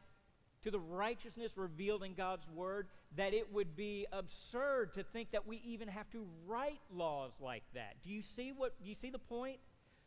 to 0.63 0.71
the 0.71 0.79
righteousness 0.79 1.53
revealed 1.57 2.03
in 2.03 2.13
God's 2.15 2.47
Word, 2.55 2.89
that 3.17 3.33
it 3.33 3.53
would 3.53 3.77
be 3.77 4.07
absurd 4.13 4.93
to 4.95 5.03
think 5.03 5.31
that 5.33 5.47
we 5.47 5.61
even 5.65 5.89
have 5.89 6.11
to 6.11 6.27
write 6.47 6.81
laws 6.93 7.33
like 7.41 7.63
that? 7.75 7.97
Do 8.03 8.11
you 8.11 8.23
see 8.23 8.53
what 8.53 8.75
do 8.83 8.89
you 8.89 8.95
see 8.95 9.11
the 9.11 9.19
point? 9.19 9.59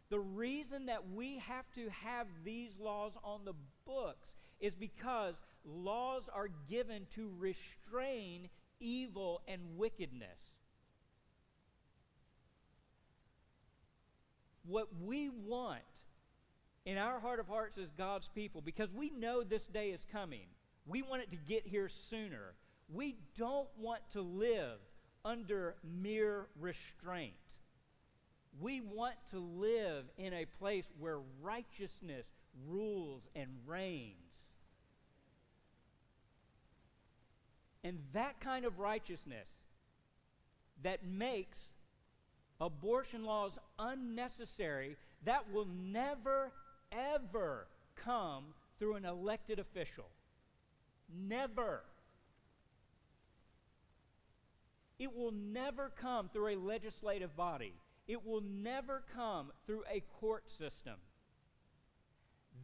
The 0.10 0.20
reason 0.20 0.86
that 0.86 1.12
we 1.14 1.38
have 1.40 1.66
to 1.76 1.90
have 1.90 2.28
these 2.46 2.72
laws 2.80 3.12
on 3.24 3.42
the 3.46 3.54
books 3.86 4.30
is 4.60 4.74
because 4.74 5.36
laws 5.66 6.24
are 6.34 6.48
given 6.70 7.08
to 7.16 7.30
restrain 7.38 8.50
evil 8.80 9.42
and 9.48 9.62
wickedness. 9.78 10.40
What 14.66 14.88
we 15.02 15.30
want 15.30 15.82
in 16.86 16.98
our 16.98 17.20
heart 17.20 17.40
of 17.40 17.48
hearts 17.48 17.78
as 17.78 17.90
God's 17.98 18.30
people, 18.34 18.62
because 18.62 18.92
we 18.94 19.10
know 19.10 19.44
this 19.44 19.66
day 19.66 19.90
is 19.90 20.06
coming, 20.12 20.48
we 20.86 21.02
want 21.02 21.22
it 21.22 21.32
to 21.32 21.38
get 21.38 21.68
here 21.68 21.90
sooner. 21.90 22.54
We 22.94 23.16
don't 23.38 23.70
want 23.78 24.02
to 24.14 24.22
live 24.22 24.80
under 25.26 25.76
mere 25.84 26.48
restraint. 26.60 27.34
We 28.60 28.82
want 28.82 29.16
to 29.32 29.40
live 29.40 30.06
in 30.18 30.34
a 30.34 30.46
place 30.46 30.86
where 31.00 31.20
righteousness 31.42 32.26
rules 32.68 33.22
and 33.36 33.50
reigns. 33.66 34.14
And 37.84 38.00
that 38.14 38.40
kind 38.40 38.66
of 38.66 38.80
righteousness 38.80 39.48
that 40.84 41.06
makes 41.06 41.58
abortion 42.60 43.24
laws 43.24 43.52
unnecessary, 43.78 44.98
that 45.26 45.52
will 45.54 45.68
never, 45.68 46.52
ever 46.92 47.68
come 47.96 48.46
through 48.80 48.96
an 48.96 49.06
elected 49.06 49.60
official. 49.60 50.06
Never. 51.14 51.82
It 55.00 55.16
will 55.16 55.32
never 55.32 55.92
come 56.02 56.30
through 56.30 56.56
a 56.56 56.56
legislative 56.56 57.36
body. 57.36 57.74
It 58.08 58.26
will 58.26 58.42
never 58.42 59.04
come 59.16 59.52
through 59.66 59.84
a 59.92 60.02
court 60.20 60.46
system. 60.50 60.96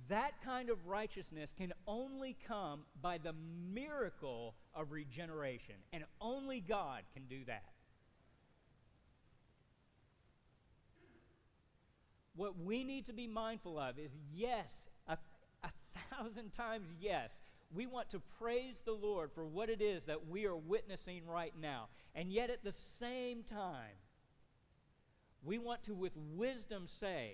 That 0.09 0.31
kind 0.43 0.69
of 0.69 0.87
righteousness 0.87 1.51
can 1.55 1.73
only 1.87 2.35
come 2.47 2.81
by 3.01 3.19
the 3.19 3.33
miracle 3.73 4.55
of 4.73 4.91
regeneration, 4.91 5.75
and 5.91 6.03
only 6.19 6.59
God 6.59 7.03
can 7.13 7.23
do 7.27 7.45
that. 7.45 7.63
What 12.35 12.59
we 12.59 12.83
need 12.83 13.05
to 13.05 13.13
be 13.13 13.27
mindful 13.27 13.77
of 13.77 13.99
is 13.99 14.11
yes, 14.33 14.65
a, 15.07 15.17
a 15.63 15.69
thousand 16.09 16.53
times 16.53 16.87
yes, 16.99 17.29
we 17.73 17.87
want 17.87 18.09
to 18.11 18.21
praise 18.39 18.75
the 18.85 18.93
Lord 18.93 19.31
for 19.33 19.45
what 19.45 19.69
it 19.69 19.81
is 19.81 20.03
that 20.05 20.27
we 20.27 20.45
are 20.45 20.55
witnessing 20.55 21.25
right 21.27 21.53
now. 21.59 21.87
And 22.15 22.31
yet 22.31 22.49
at 22.49 22.63
the 22.63 22.73
same 22.99 23.43
time, 23.43 23.97
we 25.43 25.57
want 25.57 25.83
to, 25.85 25.93
with 25.93 26.13
wisdom, 26.35 26.87
say, 26.99 27.33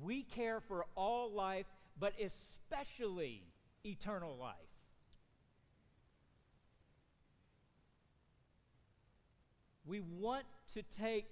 we 0.00 0.22
care 0.22 0.60
for 0.60 0.86
all 0.96 1.30
life, 1.30 1.66
but 1.98 2.14
especially 2.20 3.42
eternal 3.84 4.36
life. 4.36 4.54
We 9.84 10.00
want 10.00 10.44
to 10.74 10.82
take 11.00 11.26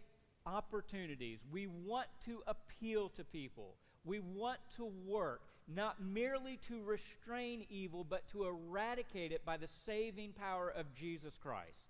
opportunities. 0.44 1.38
We 1.50 1.66
want 1.66 2.08
to 2.26 2.42
appeal 2.46 3.08
to 3.10 3.24
people. 3.24 3.76
We 4.04 4.20
want 4.20 4.58
to 4.76 4.90
work 5.06 5.42
not 5.72 6.00
merely 6.00 6.58
to 6.68 6.82
restrain 6.82 7.66
evil, 7.68 8.04
but 8.08 8.28
to 8.32 8.46
eradicate 8.46 9.32
it 9.32 9.44
by 9.44 9.56
the 9.56 9.68
saving 9.84 10.32
power 10.32 10.68
of 10.68 10.94
Jesus 10.94 11.34
Christ. 11.40 11.88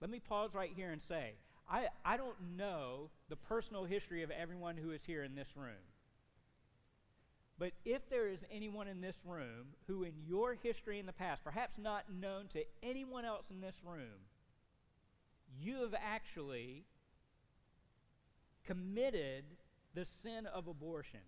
Let 0.00 0.10
me 0.10 0.20
pause 0.20 0.54
right 0.54 0.72
here 0.74 0.92
and 0.92 1.02
say 1.02 1.34
I, 1.68 1.88
I 2.04 2.16
don't 2.16 2.56
know 2.56 3.10
the 3.28 3.36
personal 3.36 3.84
history 3.84 4.22
of 4.22 4.30
everyone 4.30 4.76
who 4.76 4.90
is 4.90 5.02
here 5.06 5.22
in 5.22 5.34
this 5.34 5.56
room. 5.56 5.84
But 7.58 7.72
if 7.84 8.08
there 8.08 8.26
is 8.26 8.40
anyone 8.50 8.88
in 8.88 9.02
this 9.02 9.16
room 9.24 9.74
who, 9.86 10.02
in 10.02 10.14
your 10.26 10.54
history 10.54 10.98
in 10.98 11.04
the 11.04 11.12
past, 11.12 11.44
perhaps 11.44 11.76
not 11.76 12.04
known 12.10 12.46
to 12.54 12.64
anyone 12.82 13.26
else 13.26 13.44
in 13.50 13.60
this 13.60 13.76
room, 13.84 14.24
you 15.60 15.82
have 15.82 15.94
actually 15.94 16.84
committed 18.70 19.44
the 19.94 20.06
sin 20.22 20.46
of 20.46 20.68
abortion. 20.68 21.20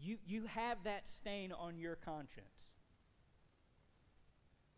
You, 0.00 0.18
you 0.26 0.46
have 0.46 0.78
that 0.82 1.04
stain 1.20 1.52
on 1.52 1.78
your 1.78 1.94
conscience. 1.94 2.46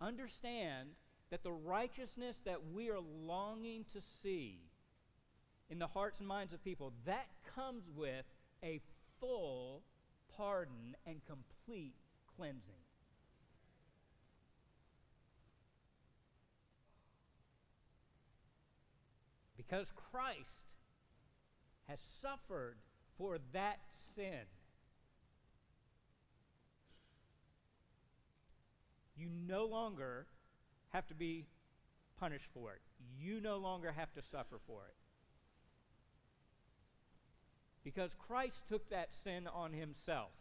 Understand 0.00 0.90
that 1.30 1.42
the 1.42 1.52
righteousness 1.52 2.36
that 2.44 2.58
we 2.74 2.90
are 2.90 3.00
longing 3.24 3.86
to 3.94 4.00
see 4.22 4.58
in 5.70 5.78
the 5.78 5.86
hearts 5.86 6.18
and 6.18 6.28
minds 6.28 6.52
of 6.52 6.62
people, 6.62 6.92
that 7.06 7.26
comes 7.54 7.84
with 7.96 8.24
a 8.62 8.80
full 9.18 9.82
pardon 10.36 10.94
and 11.06 11.20
complete 11.26 11.94
cleansing. 12.36 12.85
Because 19.68 19.92
Christ 20.12 20.62
has 21.88 21.98
suffered 22.22 22.76
for 23.18 23.38
that 23.52 23.78
sin. 24.14 24.46
You 29.16 29.28
no 29.48 29.64
longer 29.64 30.26
have 30.90 31.06
to 31.08 31.14
be 31.14 31.46
punished 32.20 32.48
for 32.52 32.72
it. 32.72 32.80
You 33.18 33.40
no 33.40 33.56
longer 33.56 33.92
have 33.92 34.12
to 34.14 34.22
suffer 34.30 34.58
for 34.66 34.82
it. 34.88 34.94
Because 37.82 38.14
Christ 38.26 38.62
took 38.68 38.88
that 38.90 39.10
sin 39.24 39.48
on 39.52 39.72
himself. 39.72 40.32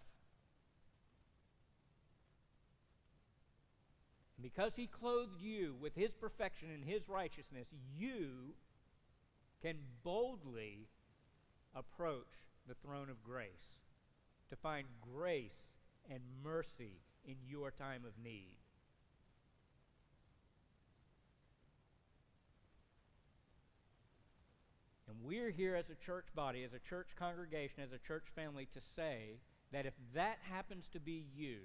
And 4.38 4.44
because 4.44 4.74
he 4.76 4.88
clothed 4.88 5.42
you 5.42 5.76
with 5.80 5.96
his 5.96 6.12
perfection 6.12 6.70
and 6.74 6.84
his 6.84 7.08
righteousness, 7.08 7.68
you 7.98 8.56
can 9.66 9.78
boldly 10.04 10.88
approach 11.74 12.52
the 12.68 12.76
throne 12.86 13.10
of 13.10 13.24
grace 13.24 13.80
to 14.48 14.56
find 14.56 14.86
grace 15.02 15.74
and 16.08 16.20
mercy 16.44 17.02
in 17.28 17.34
your 17.50 17.72
time 17.72 18.04
of 18.06 18.12
need. 18.24 18.58
And 25.10 25.18
we're 25.24 25.50
here 25.50 25.76
as 25.76 25.90
a 25.90 26.06
church 26.06 26.28
body, 26.36 26.64
as 26.64 26.74
a 26.74 26.88
church 26.88 27.08
congregation, 27.18 27.82
as 27.84 27.92
a 27.92 28.08
church 28.08 28.26
family 28.36 28.68
to 28.72 28.80
say 28.96 29.40
that 29.72 29.88
if 29.88 29.94
that 30.14 30.38
happens 30.48 30.86
to 30.94 31.00
be 31.00 31.26
you, 31.36 31.58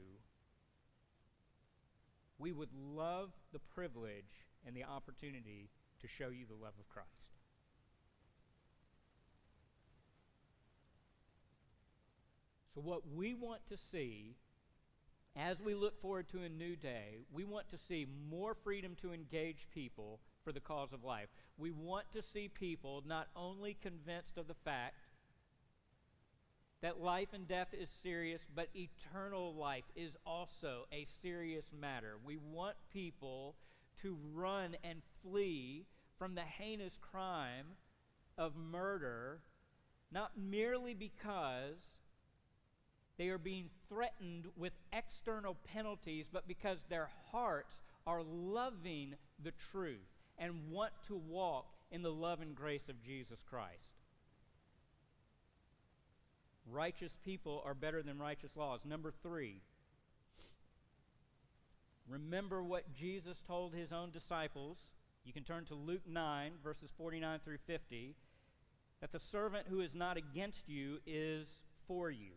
we 2.39 2.51
would 2.51 2.71
love 2.73 3.29
the 3.53 3.59
privilege 3.59 4.47
and 4.67 4.75
the 4.75 4.85
opportunity 4.85 5.69
to 6.01 6.09
show 6.09 6.31
you 6.31 6.47
the 6.49 6.55
love 6.55 6.73
of 6.81 6.89
Christ. 6.89 7.40
So, 12.75 12.81
what 12.81 13.03
we 13.15 13.35
want 13.35 13.61
to 13.69 13.77
see 13.91 14.37
as 15.37 15.61
we 15.61 15.75
look 15.75 16.01
forward 16.01 16.29
to 16.31 16.43
a 16.43 16.49
new 16.49 16.77
day, 16.77 17.19
we 17.33 17.45
want 17.45 17.69
to 17.71 17.79
see 17.89 18.07
more 18.29 18.55
freedom 18.55 18.97
to 19.01 19.13
engage 19.13 19.69
people 19.73 20.21
for 20.45 20.53
the 20.53 20.61
cause 20.61 20.93
of 20.93 21.05
life. 21.05 21.29
We 21.57 21.71
want 21.71 22.07
to 22.13 22.23
see 22.23 22.49
people 22.49 23.03
not 23.07 23.29
only 23.37 23.77
convinced 23.81 24.37
of 24.37 24.49
the 24.49 24.55
fact 24.65 24.97
that 26.83 27.01
life 27.01 27.29
and 27.33 27.47
death 27.47 27.69
is 27.79 27.91
serious, 28.03 28.41
but 28.55 28.69
eternal 28.75 29.55
life 29.55 29.85
is 29.95 30.13
also 30.25 30.87
a 30.93 31.07
serious 31.23 31.67
matter. 31.79 32.17
We 32.25 32.39
want 32.39 32.77
people 32.93 33.57
to 34.03 34.17
run 34.33 34.77
and 34.83 35.03
flee 35.23 35.85
from 36.19 36.35
the 36.35 36.41
heinous 36.41 36.95
crime 37.13 37.67
of 38.39 38.57
murder, 38.57 39.43
not 40.11 40.33
merely 40.39 40.95
because 40.95 41.77
they 43.21 43.29
are 43.29 43.37
being 43.37 43.69
threatened 43.91 44.47
with 44.57 44.73
external 44.95 45.55
penalties, 45.75 46.25
but 46.33 46.49
because 46.49 46.79
their 46.89 47.11
hearts 47.31 47.75
are 48.07 48.23
loving 48.23 49.15
the 49.45 49.53
truth 49.71 49.99
and 50.39 50.71
want 50.71 50.93
to 51.07 51.21
walk 51.29 51.67
in 51.91 52.01
the 52.01 52.11
love 52.11 52.41
and 52.41 52.57
grace 52.57 52.89
of 52.89 53.03
Jesus 53.03 53.39
Christ. 53.51 53.93
Righteous 56.73 57.13
people 57.23 57.63
are 57.67 57.75
better 57.75 58.03
than 58.03 58.19
righteous 58.19 58.57
laws. 58.57 58.81
Number 58.87 59.13
three, 59.23 59.61
remember 62.09 62.63
what 62.63 62.95
Jesus 62.95 63.37
told 63.47 63.75
his 63.75 63.93
own 63.93 64.13
disciples. 64.13 64.79
You 65.27 65.35
can 65.35 65.45
turn 65.45 65.67
to 65.67 65.75
Luke 65.75 66.09
9, 66.09 66.53
verses 66.65 66.89
49 66.97 67.41
through 67.45 67.59
50, 67.67 68.15
that 69.03 69.13
the 69.13 69.21
servant 69.21 69.67
who 69.69 69.81
is 69.81 69.95
not 69.95 70.17
against 70.17 70.71
you 70.71 71.01
is 71.07 71.47
for 71.87 72.11
you. 72.11 72.31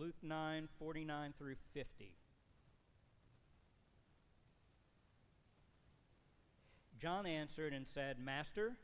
Luke 0.00 0.16
9 0.22 0.66
49 0.78 1.34
through 1.38 1.56
50. 1.74 2.14
John 6.98 7.26
answered 7.26 7.74
and 7.74 7.86
said, 7.86 8.18
Master, 8.18 8.76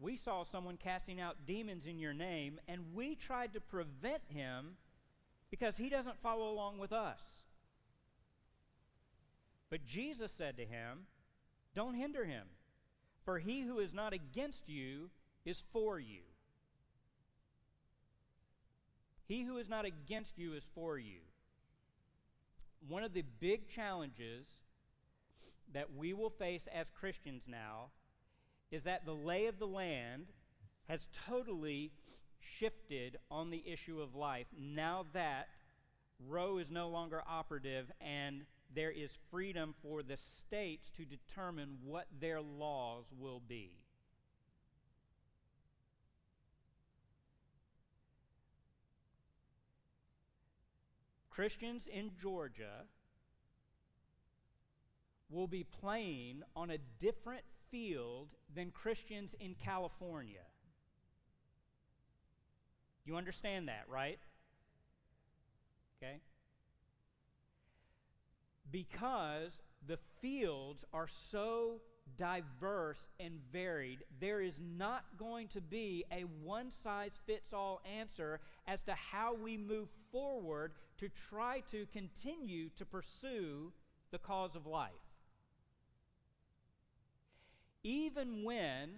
we 0.00 0.16
saw 0.16 0.44
someone 0.44 0.76
casting 0.76 1.20
out 1.20 1.44
demons 1.44 1.86
in 1.86 1.98
your 1.98 2.14
name, 2.14 2.60
and 2.68 2.94
we 2.94 3.16
tried 3.16 3.52
to 3.54 3.60
prevent 3.60 4.22
him 4.28 4.76
because 5.50 5.76
he 5.76 5.88
doesn't 5.88 6.22
follow 6.22 6.52
along 6.52 6.78
with 6.78 6.92
us. 6.92 7.20
But 9.70 9.84
Jesus 9.84 10.30
said 10.30 10.56
to 10.56 10.64
him, 10.64 11.06
Don't 11.74 11.94
hinder 11.94 12.26
him, 12.26 12.46
For 13.24 13.40
he 13.40 13.62
who 13.62 13.80
is 13.80 13.92
not 13.92 14.12
against 14.12 14.68
you 14.68 15.10
is 15.44 15.64
for 15.72 15.98
you. 15.98 16.22
He 19.32 19.44
who 19.44 19.56
is 19.56 19.70
not 19.70 19.86
against 19.86 20.36
you 20.36 20.52
is 20.52 20.62
for 20.74 20.98
you. 20.98 21.20
One 22.86 23.02
of 23.02 23.14
the 23.14 23.24
big 23.40 23.66
challenges 23.66 24.44
that 25.72 25.96
we 25.96 26.12
will 26.12 26.28
face 26.28 26.60
as 26.70 26.86
Christians 27.00 27.44
now 27.46 27.92
is 28.70 28.82
that 28.82 29.06
the 29.06 29.14
lay 29.14 29.46
of 29.46 29.58
the 29.58 29.66
land 29.66 30.26
has 30.86 31.06
totally 31.26 31.92
shifted 32.58 33.16
on 33.30 33.48
the 33.48 33.64
issue 33.66 34.02
of 34.02 34.14
life 34.14 34.48
now 34.54 35.06
that 35.14 35.48
Roe 36.28 36.58
is 36.58 36.68
no 36.70 36.90
longer 36.90 37.22
operative 37.26 37.90
and 38.02 38.42
there 38.74 38.90
is 38.90 39.12
freedom 39.30 39.74
for 39.82 40.02
the 40.02 40.18
states 40.42 40.90
to 40.98 41.06
determine 41.06 41.78
what 41.82 42.06
their 42.20 42.42
laws 42.42 43.06
will 43.18 43.40
be. 43.48 43.81
Christians 51.34 51.84
in 51.90 52.10
Georgia 52.20 52.84
will 55.30 55.46
be 55.46 55.64
playing 55.64 56.42
on 56.54 56.70
a 56.70 56.78
different 57.00 57.44
field 57.70 58.28
than 58.54 58.70
Christians 58.70 59.34
in 59.40 59.54
California. 59.54 60.44
You 63.06 63.16
understand 63.16 63.68
that, 63.68 63.84
right? 63.88 64.18
Okay? 65.96 66.20
Because 68.70 69.52
the 69.86 69.98
fields 70.20 70.84
are 70.92 71.08
so 71.30 71.80
diverse 72.16 72.98
and 73.18 73.34
varied, 73.52 74.04
there 74.20 74.40
is 74.40 74.58
not 74.76 75.04
going 75.18 75.48
to 75.48 75.60
be 75.60 76.04
a 76.12 76.22
one 76.42 76.70
size 76.82 77.12
fits 77.26 77.52
all 77.52 77.80
answer 77.98 78.40
as 78.66 78.82
to 78.82 78.92
how 78.92 79.34
we 79.34 79.56
move 79.56 79.88
forward 80.10 80.72
to 80.98 81.08
try 81.30 81.62
to 81.70 81.86
continue 81.92 82.68
to 82.76 82.84
pursue 82.84 83.72
the 84.10 84.18
cause 84.18 84.54
of 84.54 84.66
life. 84.66 84.92
Even 87.82 88.44
when 88.44 88.90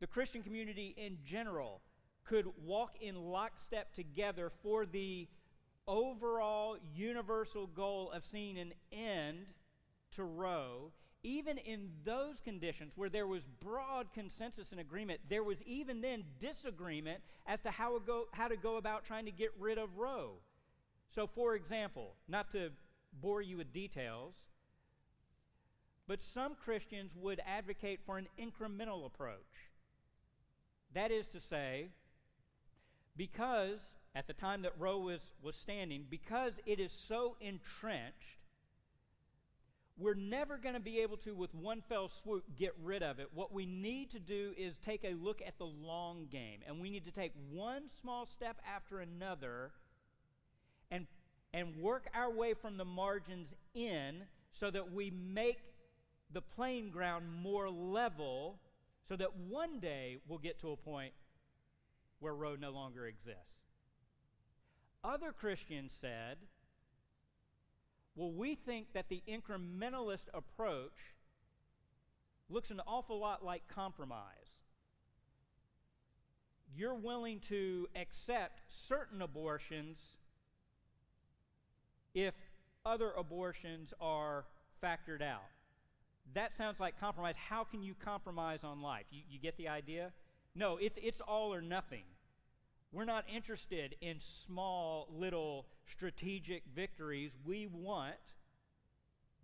the 0.00 0.06
Christian 0.06 0.42
community 0.42 0.94
in 0.96 1.18
general 1.24 1.80
could 2.24 2.46
walk 2.64 2.96
in 3.00 3.16
lockstep 3.16 3.94
together 3.94 4.52
for 4.62 4.84
the 4.84 5.26
overall 5.88 6.76
universal 6.94 7.66
goal 7.66 8.10
of 8.12 8.24
seeing 8.30 8.58
an 8.58 8.72
end 8.92 9.46
to 10.14 10.24
Roe, 10.24 10.92
even 11.26 11.58
in 11.58 11.88
those 12.04 12.38
conditions 12.38 12.92
where 12.94 13.08
there 13.08 13.26
was 13.26 13.42
broad 13.60 14.06
consensus 14.14 14.70
and 14.70 14.80
agreement, 14.80 15.18
there 15.28 15.42
was 15.42 15.60
even 15.64 16.00
then 16.00 16.22
disagreement 16.40 17.18
as 17.48 17.60
to 17.62 17.70
how, 17.72 17.98
go, 17.98 18.26
how 18.30 18.46
to 18.46 18.56
go 18.56 18.76
about 18.76 19.04
trying 19.04 19.24
to 19.24 19.32
get 19.32 19.50
rid 19.58 19.76
of 19.76 19.98
Roe. 19.98 20.34
So, 21.12 21.26
for 21.26 21.56
example, 21.56 22.14
not 22.28 22.52
to 22.52 22.70
bore 23.20 23.42
you 23.42 23.56
with 23.56 23.72
details, 23.72 24.34
but 26.06 26.22
some 26.22 26.54
Christians 26.54 27.10
would 27.16 27.40
advocate 27.44 27.98
for 28.06 28.18
an 28.18 28.28
incremental 28.38 29.04
approach. 29.04 29.72
That 30.94 31.10
is 31.10 31.26
to 31.28 31.40
say, 31.40 31.88
because 33.16 33.80
at 34.14 34.28
the 34.28 34.32
time 34.32 34.62
that 34.62 34.74
Roe 34.78 34.98
was, 34.98 35.22
was 35.42 35.56
standing, 35.56 36.04
because 36.08 36.52
it 36.66 36.78
is 36.78 36.92
so 36.92 37.34
entrenched, 37.40 38.45
we're 39.98 40.14
never 40.14 40.58
going 40.58 40.74
to 40.74 40.80
be 40.80 41.00
able 41.00 41.16
to, 41.18 41.34
with 41.34 41.54
one 41.54 41.80
fell 41.88 42.08
swoop, 42.08 42.44
get 42.58 42.74
rid 42.82 43.02
of 43.02 43.18
it. 43.18 43.28
What 43.34 43.52
we 43.52 43.64
need 43.64 44.10
to 44.10 44.18
do 44.18 44.52
is 44.56 44.76
take 44.84 45.04
a 45.04 45.14
look 45.14 45.40
at 45.46 45.56
the 45.58 45.64
long 45.64 46.26
game, 46.30 46.60
and 46.66 46.80
we 46.80 46.90
need 46.90 47.06
to 47.06 47.10
take 47.10 47.32
one 47.50 47.84
small 48.00 48.26
step 48.26 48.58
after 48.74 49.00
another 49.00 49.70
and, 50.90 51.06
and 51.54 51.76
work 51.76 52.08
our 52.14 52.30
way 52.30 52.52
from 52.52 52.76
the 52.76 52.84
margins 52.84 53.54
in 53.74 54.24
so 54.52 54.70
that 54.70 54.92
we 54.92 55.10
make 55.10 55.58
the 56.32 56.42
playing 56.42 56.90
ground 56.90 57.24
more 57.42 57.70
level 57.70 58.58
so 59.08 59.16
that 59.16 59.34
one 59.36 59.78
day 59.78 60.18
we'll 60.28 60.38
get 60.38 60.60
to 60.60 60.72
a 60.72 60.76
point 60.76 61.12
where 62.20 62.34
Roe 62.34 62.56
no 62.56 62.70
longer 62.70 63.06
exists. 63.06 63.40
Other 65.04 65.32
Christians 65.32 65.92
said, 66.00 66.38
well, 68.16 68.32
we 68.32 68.54
think 68.54 68.94
that 68.94 69.10
the 69.10 69.22
incrementalist 69.28 70.24
approach 70.32 71.14
looks 72.48 72.70
an 72.70 72.80
awful 72.86 73.18
lot 73.18 73.44
like 73.44 73.62
compromise. 73.68 74.22
You're 76.74 76.94
willing 76.94 77.40
to 77.48 77.86
accept 77.94 78.60
certain 78.68 79.20
abortions 79.20 79.98
if 82.14 82.34
other 82.86 83.12
abortions 83.12 83.92
are 84.00 84.44
factored 84.82 85.22
out. 85.22 85.44
That 86.34 86.56
sounds 86.56 86.80
like 86.80 86.98
compromise. 86.98 87.34
How 87.36 87.64
can 87.64 87.82
you 87.82 87.94
compromise 87.94 88.64
on 88.64 88.80
life? 88.80 89.04
You, 89.10 89.22
you 89.28 89.38
get 89.38 89.56
the 89.58 89.68
idea? 89.68 90.12
No, 90.54 90.78
it's, 90.78 90.98
it's 91.02 91.20
all 91.20 91.52
or 91.52 91.60
nothing. 91.60 92.04
We're 92.96 93.04
not 93.04 93.26
interested 93.28 93.94
in 94.00 94.20
small, 94.20 95.08
little 95.12 95.66
strategic 95.84 96.62
victories. 96.74 97.30
We 97.44 97.66
want 97.66 98.14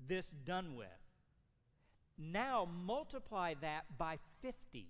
this 0.09 0.25
done 0.47 0.75
with. 0.75 0.89
Now 2.17 2.67
multiply 2.83 3.53
that 3.61 3.99
by 3.99 4.21
50. 4.41 4.87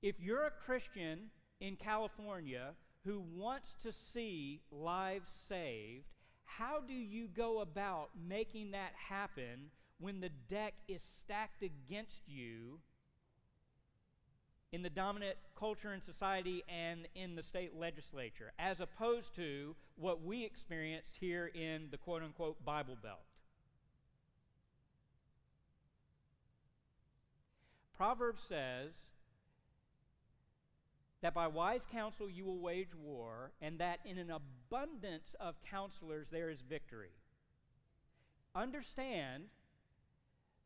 If 0.00 0.14
you're 0.20 0.46
a 0.46 0.52
Christian 0.64 1.24
in 1.60 1.76
California 1.76 2.70
who 3.04 3.22
wants 3.34 3.74
to 3.82 3.92
see 3.92 4.62
lives 4.72 5.28
saved, 5.50 6.06
how 6.46 6.80
do 6.80 6.94
you 6.94 7.28
go 7.28 7.60
about 7.60 8.08
making 8.26 8.70
that 8.70 8.92
happen 9.10 9.70
when 9.98 10.22
the 10.22 10.30
deck 10.48 10.72
is 10.88 11.02
stacked 11.20 11.62
against 11.62 12.22
you 12.26 12.78
in 14.76 14.82
the 14.82 14.90
dominant 14.90 15.38
culture 15.58 15.92
and 15.92 16.02
society 16.02 16.62
and 16.68 17.08
in 17.14 17.34
the 17.34 17.42
state 17.42 17.72
legislature, 17.80 18.52
as 18.58 18.78
opposed 18.78 19.34
to 19.34 19.74
what 19.96 20.22
we 20.22 20.44
experience 20.44 21.06
here 21.18 21.50
in 21.54 21.88
the 21.90 21.96
quote 21.96 22.22
unquote 22.22 22.62
Bible 22.62 22.98
Belt. 23.02 23.24
Proverbs 27.96 28.42
says 28.46 28.92
that 31.22 31.32
by 31.32 31.46
wise 31.46 31.86
counsel 31.90 32.28
you 32.28 32.44
will 32.44 32.58
wage 32.60 32.94
war, 33.02 33.52
and 33.62 33.78
that 33.78 34.00
in 34.04 34.18
an 34.18 34.30
abundance 34.30 35.34
of 35.40 35.54
counselors 35.70 36.26
there 36.30 36.50
is 36.50 36.60
victory. 36.60 37.16
Understand 38.54 39.44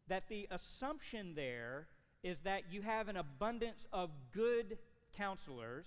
that 0.08 0.24
the 0.28 0.48
assumption 0.50 1.34
there 1.36 1.86
is 2.22 2.40
that 2.40 2.62
you 2.70 2.82
have 2.82 3.08
an 3.08 3.16
abundance 3.16 3.86
of 3.92 4.10
good 4.32 4.78
counselors, 5.16 5.86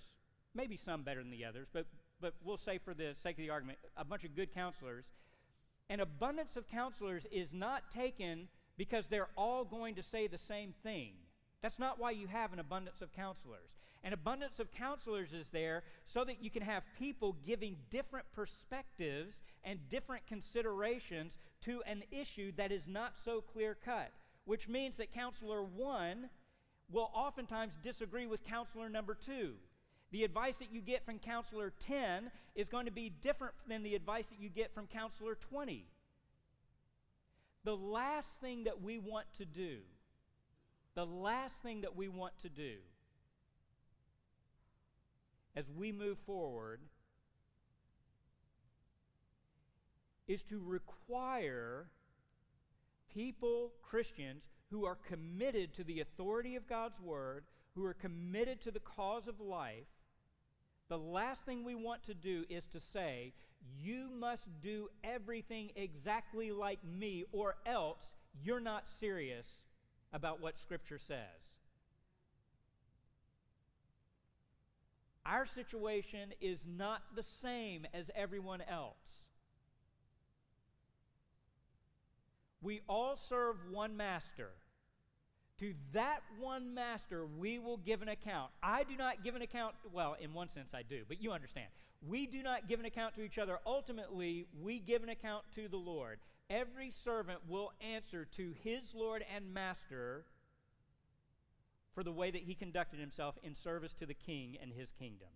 maybe 0.54 0.76
some 0.76 1.02
better 1.02 1.20
than 1.22 1.30
the 1.30 1.44
others, 1.44 1.68
but, 1.72 1.86
but 2.20 2.34
we'll 2.44 2.56
say 2.56 2.78
for 2.78 2.94
the 2.94 3.14
sake 3.22 3.38
of 3.38 3.42
the 3.42 3.50
argument, 3.50 3.78
a 3.96 4.04
bunch 4.04 4.24
of 4.24 4.34
good 4.34 4.52
counselors. 4.52 5.04
An 5.90 6.00
abundance 6.00 6.56
of 6.56 6.68
counselors 6.68 7.24
is 7.30 7.52
not 7.52 7.90
taken 7.92 8.48
because 8.76 9.06
they're 9.06 9.28
all 9.36 9.64
going 9.64 9.94
to 9.94 10.02
say 10.02 10.26
the 10.26 10.38
same 10.38 10.74
thing. 10.82 11.12
That's 11.62 11.78
not 11.78 11.98
why 11.98 12.10
you 12.10 12.26
have 12.26 12.52
an 12.52 12.58
abundance 12.58 13.00
of 13.00 13.12
counselors. 13.12 13.70
An 14.02 14.12
abundance 14.12 14.58
of 14.58 14.72
counselors 14.72 15.32
is 15.32 15.46
there 15.50 15.82
so 16.06 16.24
that 16.24 16.42
you 16.42 16.50
can 16.50 16.62
have 16.62 16.82
people 16.98 17.36
giving 17.46 17.76
different 17.90 18.26
perspectives 18.34 19.36
and 19.62 19.78
different 19.88 20.26
considerations 20.26 21.32
to 21.64 21.82
an 21.86 22.02
issue 22.10 22.52
that 22.56 22.70
is 22.70 22.82
not 22.86 23.14
so 23.24 23.40
clear 23.40 23.76
cut 23.82 24.10
which 24.44 24.68
means 24.68 24.96
that 24.96 25.12
counselor 25.12 25.62
one 25.62 26.28
will 26.90 27.10
oftentimes 27.14 27.72
disagree 27.82 28.26
with 28.26 28.44
counselor 28.44 28.88
number 28.88 29.14
two. 29.14 29.54
The 30.10 30.24
advice 30.24 30.56
that 30.58 30.72
you 30.72 30.80
get 30.80 31.04
from 31.04 31.18
counselor 31.18 31.72
10 31.80 32.30
is 32.54 32.68
going 32.68 32.86
to 32.86 32.92
be 32.92 33.10
different 33.10 33.54
than 33.68 33.82
the 33.82 33.94
advice 33.94 34.26
that 34.26 34.40
you 34.40 34.48
get 34.48 34.72
from 34.74 34.86
counselor 34.86 35.34
20. 35.34 35.86
The 37.64 37.76
last 37.76 38.28
thing 38.40 38.64
that 38.64 38.82
we 38.82 38.98
want 38.98 39.26
to 39.38 39.44
do, 39.44 39.78
the 40.94 41.06
last 41.06 41.54
thing 41.62 41.80
that 41.80 41.96
we 41.96 42.08
want 42.08 42.34
to 42.42 42.48
do 42.48 42.74
as 45.56 45.64
we 45.76 45.92
move 45.92 46.18
forward 46.26 46.80
is 50.26 50.42
to 50.44 50.60
require 50.64 51.86
people, 53.14 53.72
Christians, 53.82 54.42
who 54.70 54.84
are 54.84 54.98
committed 55.08 55.72
to 55.74 55.84
the 55.84 56.00
authority 56.00 56.56
of 56.56 56.68
God's 56.68 57.00
Word, 57.00 57.44
who 57.74 57.84
are 57.84 57.94
committed 57.94 58.60
to 58.62 58.70
the 58.70 58.80
cause 58.80 59.28
of 59.28 59.40
life, 59.40 59.86
the 60.88 60.98
last 60.98 61.42
thing 61.42 61.64
we 61.64 61.74
want 61.74 62.04
to 62.04 62.14
do 62.14 62.44
is 62.48 62.64
to 62.72 62.80
say, 62.80 63.32
You 63.80 64.08
must 64.18 64.46
do 64.62 64.88
everything 65.02 65.70
exactly 65.76 66.52
like 66.52 66.84
me, 66.84 67.24
or 67.32 67.56
else 67.66 68.02
you're 68.42 68.60
not 68.60 68.84
serious 69.00 69.46
about 70.12 70.40
what 70.40 70.58
Scripture 70.58 70.98
says. 70.98 71.44
Our 75.26 75.46
situation 75.46 76.34
is 76.40 76.64
not 76.66 77.02
the 77.16 77.24
same 77.40 77.86
as 77.94 78.10
everyone 78.14 78.62
else. 78.68 79.03
We 82.64 82.80
all 82.88 83.16
serve 83.16 83.56
one 83.70 83.96
master. 83.96 84.50
To 85.60 85.74
that 85.92 86.20
one 86.40 86.74
master, 86.74 87.26
we 87.38 87.58
will 87.58 87.76
give 87.76 88.00
an 88.02 88.08
account. 88.08 88.50
I 88.62 88.82
do 88.82 88.96
not 88.96 89.22
give 89.22 89.36
an 89.36 89.42
account, 89.42 89.74
well, 89.92 90.16
in 90.18 90.32
one 90.32 90.50
sense 90.50 90.72
I 90.74 90.82
do, 90.82 91.02
but 91.06 91.22
you 91.22 91.30
understand. 91.30 91.68
We 92.08 92.26
do 92.26 92.42
not 92.42 92.66
give 92.66 92.80
an 92.80 92.86
account 92.86 93.14
to 93.16 93.22
each 93.22 93.38
other. 93.38 93.58
Ultimately, 93.66 94.46
we 94.62 94.78
give 94.78 95.02
an 95.02 95.10
account 95.10 95.44
to 95.54 95.68
the 95.68 95.76
Lord. 95.76 96.18
Every 96.50 96.90
servant 96.90 97.40
will 97.48 97.72
answer 97.80 98.26
to 98.36 98.54
his 98.64 98.94
Lord 98.94 99.24
and 99.34 99.52
master 99.52 100.24
for 101.94 102.02
the 102.02 102.12
way 102.12 102.30
that 102.30 102.42
he 102.42 102.54
conducted 102.54 102.98
himself 102.98 103.36
in 103.42 103.54
service 103.54 103.92
to 103.94 104.06
the 104.06 104.14
king 104.14 104.56
and 104.60 104.72
his 104.72 104.90
kingdom. 104.98 105.28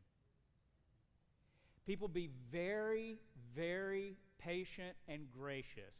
People 1.86 2.08
be 2.08 2.30
very, 2.50 3.18
very 3.54 4.16
patient 4.38 4.96
and 5.06 5.28
gracious 5.30 5.94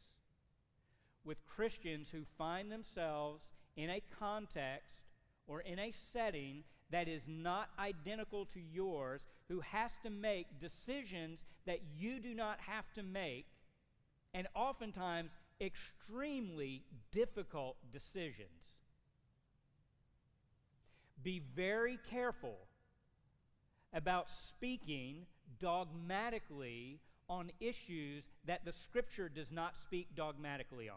with 1.25 1.39
Christians 1.47 2.09
who 2.11 2.23
find 2.37 2.71
themselves 2.71 3.43
in 3.77 3.91
a 3.91 4.03
context 4.19 5.03
or 5.47 5.61
in 5.61 5.79
a 5.79 5.93
setting 6.13 6.65
that 6.91 7.09
is 7.09 7.23
not 7.27 7.69
identical 7.79 8.47
to 8.47 8.61
yours, 8.61 9.21
who 9.49 9.61
has 9.61 9.91
to 10.03 10.11
make 10.11 10.61
decisions 10.61 11.41
that 11.67 11.81
you 11.97 12.21
do 12.21 12.35
not 12.35 12.59
have 12.61 12.85
to 12.95 13.03
make, 13.03 13.47
and 14.35 14.47
oftentimes 14.55 15.31
extremely 15.61 16.83
difficult 17.13 17.77
decisions. 17.93 18.49
Be 21.23 21.43
very 21.55 21.99
careful 22.11 22.57
about 23.93 24.29
speaking 24.31 25.27
dogmatically 25.59 27.01
on 27.29 27.51
issues 27.61 28.25
that 28.47 28.65
the 28.65 28.73
Scripture 28.73 29.29
does 29.29 29.51
not 29.51 29.77
speak 29.77 30.15
dogmatically 30.15 30.89
on. 30.89 30.97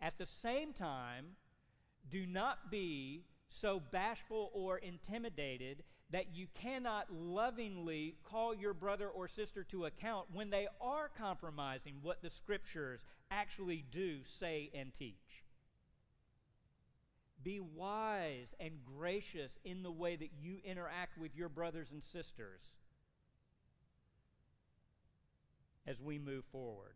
At 0.00 0.18
the 0.18 0.26
same 0.26 0.72
time, 0.72 1.36
do 2.08 2.26
not 2.26 2.70
be 2.70 3.24
so 3.48 3.80
bashful 3.92 4.50
or 4.54 4.78
intimidated 4.78 5.82
that 6.10 6.34
you 6.34 6.46
cannot 6.54 7.06
lovingly 7.12 8.16
call 8.24 8.54
your 8.54 8.74
brother 8.74 9.08
or 9.08 9.28
sister 9.28 9.62
to 9.62 9.84
account 9.84 10.26
when 10.32 10.50
they 10.50 10.66
are 10.80 11.10
compromising 11.16 11.96
what 12.02 12.22
the 12.22 12.30
scriptures 12.30 13.00
actually 13.30 13.84
do 13.92 14.18
say 14.40 14.70
and 14.74 14.92
teach. 14.92 15.44
Be 17.42 17.60
wise 17.60 18.54
and 18.58 18.72
gracious 18.98 19.52
in 19.64 19.82
the 19.82 19.90
way 19.90 20.16
that 20.16 20.30
you 20.40 20.58
interact 20.64 21.16
with 21.16 21.36
your 21.36 21.48
brothers 21.48 21.88
and 21.92 22.02
sisters 22.02 22.60
as 25.90 26.00
we 26.00 26.18
move 26.18 26.44
forward. 26.52 26.94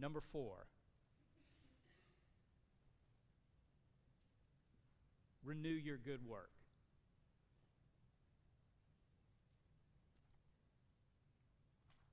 Number 0.00 0.20
four, 0.32 0.66
renew 5.44 5.68
your 5.68 5.98
good 5.98 6.26
work. 6.26 6.50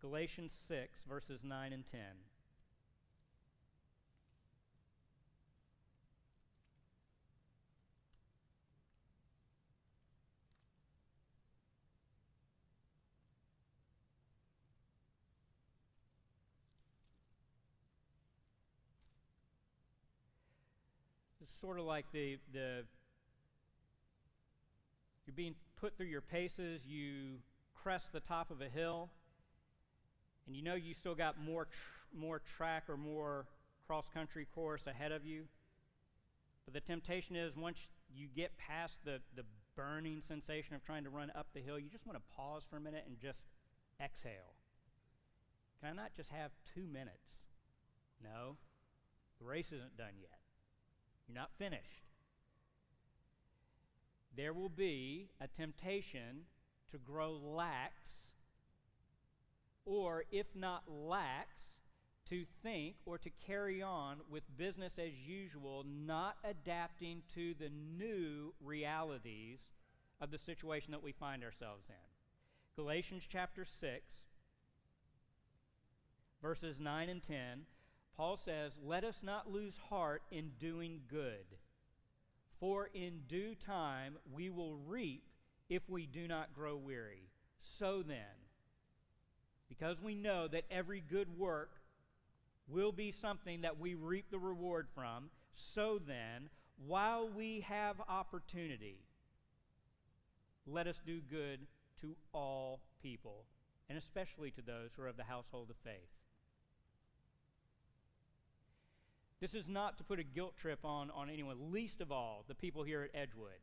Galatians 0.02 0.52
6, 0.68 1.00
verses 1.08 1.40
9 1.44 1.74
and 1.74 1.84
10. 1.90 2.00
Sort 21.62 21.80
of 21.80 21.86
like 21.86 22.06
the, 22.12 22.38
the 22.54 22.84
you're 25.26 25.36
being 25.36 25.56
put 25.80 25.98
through 25.98 26.08
your 26.08 26.22
paces, 26.22 26.82
you 26.86 27.38
crest 27.74 28.12
the 28.14 28.20
top 28.20 28.52
of 28.52 28.62
a 28.62 28.70
hill, 28.70 29.10
and 30.48 30.56
you 30.56 30.62
know 30.62 30.76
you 30.76 30.94
still 30.94 31.16
got 31.16 31.40
more, 31.40 31.66
tr- 31.66 32.18
more 32.18 32.42
track 32.58 32.84
or 32.90 32.98
more 32.98 33.46
cross 33.88 34.06
country 34.14 34.48
course 34.54 34.88
ahead 34.88 35.12
of 35.12 35.26
you. 35.26 35.44
But 36.66 36.74
the 36.74 36.80
temptation 36.80 37.36
is 37.36 37.56
once 37.56 37.78
you 38.14 38.28
get 38.36 38.58
past 38.58 38.98
the, 39.04 39.20
the 39.36 39.44
burning 39.76 40.22
sensation 40.22 40.76
of 40.76 40.84
trying 40.84 41.04
to 41.04 41.10
run 41.10 41.32
up 41.36 41.48
the 41.54 41.62
hill, 41.62 41.78
you 41.78 41.90
just 41.90 42.06
want 42.06 42.18
to 42.18 42.36
pause 42.36 42.64
for 42.70 42.78
a 42.78 42.82
minute 42.82 43.04
and 43.08 43.20
just 43.20 43.44
exhale. 44.04 44.56
Can 45.80 45.90
I 45.90 46.02
not 46.04 46.12
just 46.16 46.30
have 46.30 46.52
two 46.74 46.88
minutes? 46.88 47.38
No, 48.24 48.58
the 49.40 49.46
race 49.46 49.68
isn't 49.68 49.98
done 49.98 50.18
yet. 50.20 50.40
You're 51.28 51.36
not 51.36 51.52
finished. 51.58 52.04
There 54.36 54.54
will 54.54 54.70
be 54.70 55.30
a 55.40 55.48
temptation 55.48 56.46
to 56.92 56.98
grow 56.98 57.32
lax, 57.32 57.94
or 59.86 60.26
if 60.32 60.48
not 60.56 60.84
lax, 60.90 61.50
to 62.30 62.46
think 62.64 62.96
or 63.06 63.18
to 63.18 63.30
carry 63.46 63.82
on 63.82 64.18
with 64.30 64.44
business 64.58 64.94
as 64.98 65.14
usual, 65.14 65.86
not 65.88 66.38
adapting 66.44 67.22
to 67.36 67.54
the 67.60 67.70
new 67.70 68.54
realities 68.64 69.60
of 70.20 70.32
the 70.32 70.38
situation 70.38 70.92
that 70.92 71.04
we 71.04 71.12
find 71.12 71.44
ourselves 71.44 71.86
in. 71.88 72.76
Galatians 72.76 73.24
chapter 73.30 73.64
6, 73.64 73.82
verses 76.42 76.78
9 76.80 77.10
and 77.10 77.24
10 77.24 77.38
Paul 78.18 78.38
says, 78.38 78.72
Let 78.84 79.04
us 79.04 79.20
not 79.22 79.52
lose 79.52 79.78
heart 79.90 80.24
in 80.32 80.52
doing 80.60 81.02
good, 81.10 81.46
for 82.60 82.90
in 82.94 83.22
due 83.28 83.56
time 83.56 84.16
we 84.32 84.50
will 84.50 84.78
reap 84.88 85.24
if 85.70 85.90
we 85.90 86.06
do 86.06 86.28
not 86.28 86.54
grow 86.54 86.78
weary. 86.78 87.30
So 87.78 88.04
then, 88.04 88.46
because 89.68 90.02
we 90.02 90.16
know 90.16 90.48
that 90.48 90.66
every 90.72 91.02
good 91.02 91.38
work 91.38 91.72
will 92.68 92.92
be 92.92 93.12
something 93.12 93.62
that 93.62 93.80
we 93.80 93.96
reap 93.96 94.32
the 94.32 94.40
reward 94.40 94.88
from, 94.96 95.30
so 95.54 96.00
then, 96.06 96.50
while 96.86 97.30
we 97.30 97.62
have 97.62 97.96
opportunity, 98.08 99.00
let 100.66 100.88
us 100.88 101.00
do 101.06 101.20
good 101.22 101.60
to 102.02 102.16
all 102.34 102.82
people, 103.02 103.46
and 103.90 103.98
especially 103.98 104.52
to 104.52 104.62
those 104.62 104.92
who 104.96 105.04
are 105.04 105.08
of 105.08 105.18
the 105.18 105.24
household 105.24 105.70
of 105.70 105.76
faith. 105.84 106.15
This 109.42 109.54
is 109.54 109.68
not 109.68 109.98
to 109.98 110.04
put 110.04 110.20
a 110.20 110.24
guilt 110.24 110.56
trip 110.58 110.80
on, 110.86 111.12
on 111.12 111.30
anyone, 111.30 111.72
least 111.72 112.00
of 112.02 112.12
all 112.12 112.46
the 112.48 112.56
people 112.56 112.84
here 112.84 113.04
at 113.04 113.20
Edgewood. 113.20 113.60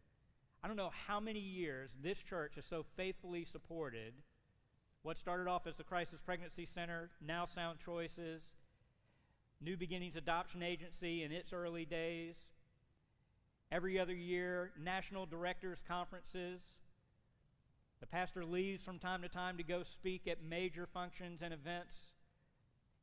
I 0.62 0.68
don't 0.68 0.76
know 0.76 0.92
how 1.06 1.18
many 1.18 1.40
years 1.40 1.90
this 2.02 2.18
church 2.18 2.52
has 2.56 2.64
so 2.64 2.84
faithfully 2.96 3.44
supported 3.44 4.12
what 5.02 5.18
started 5.18 5.48
off 5.48 5.66
as 5.66 5.76
the 5.76 5.82
Crisis 5.82 6.20
Pregnancy 6.24 6.66
Center, 6.66 7.10
now 7.20 7.46
Sound 7.46 7.78
Choices, 7.84 8.42
New 9.60 9.76
Beginnings 9.76 10.14
Adoption 10.14 10.62
Agency 10.62 11.24
in 11.24 11.32
its 11.32 11.52
early 11.52 11.84
days. 11.84 12.36
Every 13.72 13.98
other 13.98 14.14
year, 14.14 14.70
national 14.80 15.26
directors' 15.26 15.82
conferences. 15.88 16.60
The 18.00 18.06
pastor 18.06 18.44
leaves 18.44 18.84
from 18.84 18.98
time 18.98 19.22
to 19.22 19.28
time 19.28 19.56
to 19.56 19.64
go 19.64 19.82
speak 19.82 20.28
at 20.28 20.42
major 20.42 20.86
functions 20.86 21.40
and 21.42 21.54
events. 21.54 21.94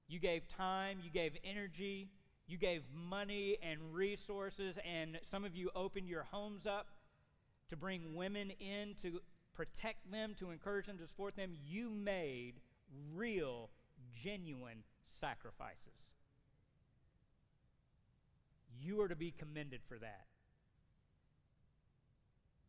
You 0.07 0.19
gave 0.19 0.47
time, 0.47 0.99
you 1.03 1.09
gave 1.09 1.33
energy, 1.43 2.09
you 2.49 2.57
gave 2.57 2.81
money 3.09 3.57
and 3.61 3.93
resources, 3.93 4.75
and 4.83 5.19
some 5.29 5.45
of 5.45 5.55
you 5.55 5.69
opened 5.75 6.07
your 6.07 6.23
homes 6.23 6.65
up 6.65 6.87
to 7.69 7.77
bring 7.77 8.15
women 8.15 8.51
in 8.59 8.95
to 9.03 9.21
protect 9.53 10.11
them, 10.11 10.35
to 10.39 10.49
encourage 10.49 10.87
them, 10.87 10.97
to 10.97 11.07
support 11.07 11.35
them. 11.35 11.51
You 11.67 11.89
made 11.89 12.53
real, 13.13 13.69
genuine 14.23 14.83
sacrifices. 15.21 15.77
You 18.81 19.01
are 19.01 19.07
to 19.07 19.15
be 19.15 19.31
commended 19.37 19.81
for 19.87 19.99
that. 19.99 20.25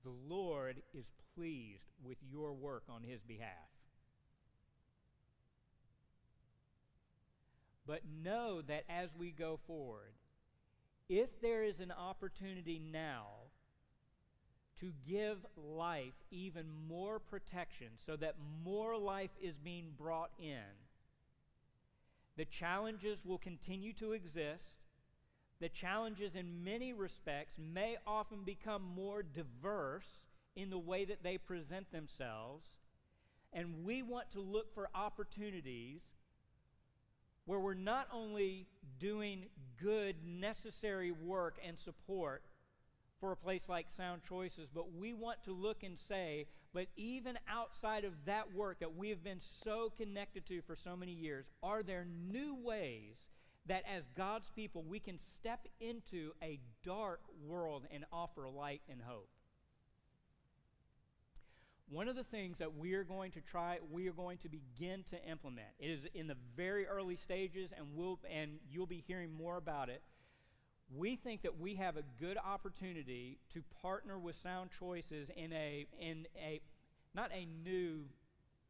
The 0.04 0.12
Lord 0.28 0.82
is 0.92 1.06
pleased 1.34 1.84
with 2.04 2.18
your 2.30 2.52
work 2.52 2.84
on 2.88 3.02
his 3.02 3.20
behalf. 3.22 3.68
But 7.90 8.02
know 8.22 8.62
that 8.68 8.84
as 8.88 9.08
we 9.18 9.32
go 9.32 9.58
forward, 9.66 10.12
if 11.08 11.40
there 11.42 11.64
is 11.64 11.80
an 11.80 11.90
opportunity 11.90 12.78
now 12.78 13.26
to 14.78 14.92
give 15.08 15.38
life 15.56 16.14
even 16.30 16.66
more 16.88 17.18
protection 17.18 17.88
so 18.06 18.14
that 18.14 18.36
more 18.64 18.96
life 18.96 19.32
is 19.42 19.56
being 19.56 19.88
brought 19.98 20.30
in. 20.38 20.70
The 22.36 22.44
challenges 22.44 23.24
will 23.24 23.38
continue 23.38 23.92
to 23.94 24.12
exist. 24.12 24.84
The 25.60 25.68
challenges, 25.68 26.36
in 26.36 26.62
many 26.62 26.92
respects, 26.92 27.54
may 27.58 27.96
often 28.06 28.44
become 28.44 28.82
more 28.94 29.24
diverse 29.24 30.06
in 30.54 30.70
the 30.70 30.78
way 30.78 31.04
that 31.06 31.24
they 31.24 31.38
present 31.38 31.90
themselves. 31.90 32.68
And 33.52 33.84
we 33.84 34.02
want 34.04 34.30
to 34.30 34.40
look 34.40 34.72
for 34.72 34.88
opportunities 34.94 36.02
where 37.50 37.58
we're 37.58 37.74
not 37.74 38.06
only 38.12 38.64
doing 39.00 39.46
good, 39.82 40.14
necessary 40.24 41.10
work 41.10 41.58
and 41.66 41.76
support 41.80 42.44
for 43.18 43.32
a 43.32 43.36
place 43.36 43.62
like 43.68 43.90
Sound 43.90 44.22
Choices, 44.22 44.68
but 44.72 44.94
we 44.94 45.14
want 45.14 45.42
to 45.46 45.52
look 45.52 45.82
and 45.82 45.98
say, 45.98 46.46
but 46.72 46.86
even 46.94 47.36
outside 47.48 48.04
of 48.04 48.12
that 48.26 48.54
work 48.54 48.78
that 48.78 48.94
we 48.94 49.08
have 49.08 49.24
been 49.24 49.40
so 49.64 49.92
connected 49.98 50.46
to 50.46 50.62
for 50.62 50.76
so 50.76 50.94
many 50.94 51.10
years, 51.10 51.44
are 51.60 51.82
there 51.82 52.06
new 52.30 52.54
ways 52.54 53.16
that 53.66 53.82
as 53.92 54.04
God's 54.16 54.48
people 54.54 54.84
we 54.88 55.00
can 55.00 55.18
step 55.18 55.66
into 55.80 56.30
a 56.40 56.60
dark 56.84 57.18
world 57.44 57.82
and 57.92 58.04
offer 58.12 58.48
light 58.48 58.82
and 58.88 59.00
hope? 59.04 59.28
One 61.90 62.06
of 62.06 62.14
the 62.14 62.22
things 62.22 62.58
that 62.58 62.76
we 62.76 62.94
are 62.94 63.02
going 63.02 63.32
to 63.32 63.40
try, 63.40 63.78
we 63.90 64.08
are 64.08 64.12
going 64.12 64.38
to 64.38 64.48
begin 64.48 65.04
to 65.10 65.20
implement. 65.28 65.66
It 65.80 65.90
is 65.90 66.00
in 66.14 66.28
the 66.28 66.36
very 66.56 66.86
early 66.86 67.16
stages, 67.16 67.70
and 67.76 67.84
we'll 67.96 68.20
and 68.32 68.52
you'll 68.70 68.86
be 68.86 69.02
hearing 69.08 69.34
more 69.34 69.56
about 69.56 69.88
it. 69.88 70.00
We 70.96 71.16
think 71.16 71.42
that 71.42 71.58
we 71.58 71.74
have 71.74 71.96
a 71.96 72.02
good 72.20 72.38
opportunity 72.38 73.38
to 73.54 73.62
partner 73.82 74.20
with 74.20 74.36
Sound 74.40 74.70
Choices 74.78 75.30
in 75.36 75.52
a 75.52 75.86
in 76.00 76.26
a 76.40 76.60
not 77.12 77.32
a 77.34 77.44
new, 77.64 78.04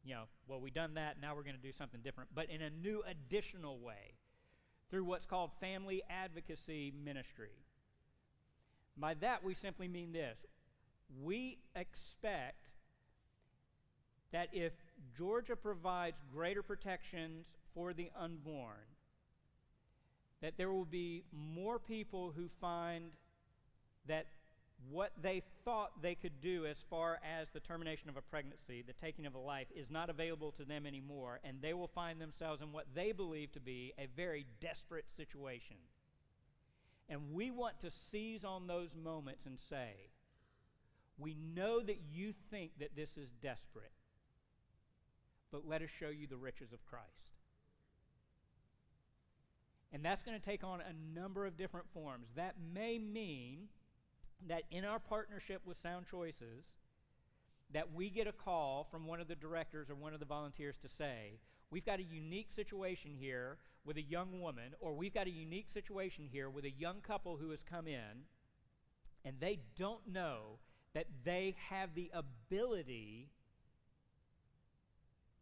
you 0.02 0.14
know, 0.14 0.22
well 0.48 0.58
we've 0.58 0.72
done 0.72 0.94
that, 0.94 1.20
now 1.20 1.34
we're 1.34 1.42
going 1.42 1.56
to 1.56 1.62
do 1.62 1.72
something 1.76 2.00
different, 2.02 2.30
but 2.34 2.48
in 2.48 2.62
a 2.62 2.70
new 2.70 3.02
additional 3.06 3.78
way 3.80 4.14
through 4.90 5.04
what's 5.04 5.26
called 5.26 5.50
family 5.60 6.02
advocacy 6.08 6.94
ministry. 7.04 7.52
By 8.96 9.12
that 9.14 9.44
we 9.44 9.52
simply 9.52 9.88
mean 9.88 10.12
this. 10.12 10.38
We 11.22 11.58
expect 11.76 12.70
that 14.32 14.48
if 14.52 14.72
Georgia 15.16 15.56
provides 15.56 16.16
greater 16.32 16.62
protections 16.62 17.46
for 17.74 17.92
the 17.92 18.10
unborn, 18.18 18.76
that 20.40 20.54
there 20.56 20.72
will 20.72 20.84
be 20.84 21.24
more 21.32 21.78
people 21.78 22.32
who 22.34 22.48
find 22.60 23.10
that 24.06 24.26
what 24.88 25.12
they 25.20 25.42
thought 25.64 25.90
they 26.00 26.14
could 26.14 26.40
do 26.40 26.64
as 26.64 26.76
far 26.88 27.18
as 27.22 27.48
the 27.52 27.60
termination 27.60 28.08
of 28.08 28.16
a 28.16 28.22
pregnancy, 28.22 28.82
the 28.86 28.94
taking 28.94 29.26
of 29.26 29.34
a 29.34 29.38
life, 29.38 29.66
is 29.76 29.90
not 29.90 30.08
available 30.08 30.52
to 30.52 30.64
them 30.64 30.86
anymore, 30.86 31.38
and 31.44 31.60
they 31.60 31.74
will 31.74 31.90
find 31.94 32.18
themselves 32.18 32.62
in 32.62 32.72
what 32.72 32.86
they 32.94 33.12
believe 33.12 33.52
to 33.52 33.60
be 33.60 33.92
a 33.98 34.06
very 34.16 34.46
desperate 34.60 35.04
situation. 35.16 35.76
And 37.10 37.34
we 37.34 37.50
want 37.50 37.78
to 37.80 37.90
seize 38.10 38.44
on 38.44 38.66
those 38.66 38.90
moments 38.94 39.44
and 39.44 39.58
say, 39.68 39.90
We 41.18 41.36
know 41.54 41.80
that 41.82 41.98
you 42.10 42.32
think 42.50 42.70
that 42.78 42.96
this 42.96 43.10
is 43.18 43.28
desperate 43.42 43.92
but 45.52 45.66
let 45.66 45.82
us 45.82 45.88
show 45.98 46.08
you 46.08 46.26
the 46.26 46.36
riches 46.36 46.72
of 46.72 46.84
Christ. 46.84 47.30
And 49.92 50.04
that's 50.04 50.22
going 50.22 50.38
to 50.38 50.44
take 50.44 50.62
on 50.62 50.80
a 50.80 51.18
number 51.18 51.46
of 51.46 51.56
different 51.56 51.86
forms. 51.92 52.28
That 52.36 52.54
may 52.72 52.98
mean 52.98 53.68
that 54.48 54.62
in 54.70 54.84
our 54.84 54.98
partnership 54.98 55.62
with 55.66 55.80
Sound 55.82 56.06
Choices, 56.10 56.64
that 57.72 57.92
we 57.92 58.10
get 58.10 58.26
a 58.26 58.32
call 58.32 58.86
from 58.90 59.06
one 59.06 59.20
of 59.20 59.28
the 59.28 59.34
directors 59.34 59.90
or 59.90 59.94
one 59.94 60.14
of 60.14 60.20
the 60.20 60.26
volunteers 60.26 60.76
to 60.82 60.88
say, 60.88 61.38
we've 61.70 61.86
got 61.86 61.98
a 61.98 62.04
unique 62.04 62.50
situation 62.54 63.12
here 63.18 63.58
with 63.84 63.96
a 63.96 64.02
young 64.02 64.40
woman, 64.40 64.74
or 64.80 64.92
we've 64.92 65.14
got 65.14 65.26
a 65.26 65.30
unique 65.30 65.68
situation 65.72 66.28
here 66.30 66.50
with 66.50 66.64
a 66.64 66.70
young 66.70 67.00
couple 67.00 67.36
who 67.36 67.50
has 67.50 67.60
come 67.68 67.86
in, 67.86 68.26
and 69.24 69.36
they 69.40 69.58
don't 69.78 70.06
know 70.06 70.58
that 70.94 71.06
they 71.24 71.54
have 71.68 71.94
the 71.94 72.10
ability 72.12 73.28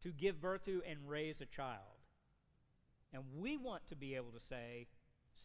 to 0.02 0.10
give 0.10 0.40
birth 0.40 0.64
to 0.64 0.82
and 0.88 0.98
raise 1.08 1.40
a 1.40 1.46
child. 1.46 1.98
And 3.12 3.22
we 3.36 3.56
want 3.56 3.88
to 3.88 3.96
be 3.96 4.14
able 4.14 4.30
to 4.32 4.40
say, 4.48 4.86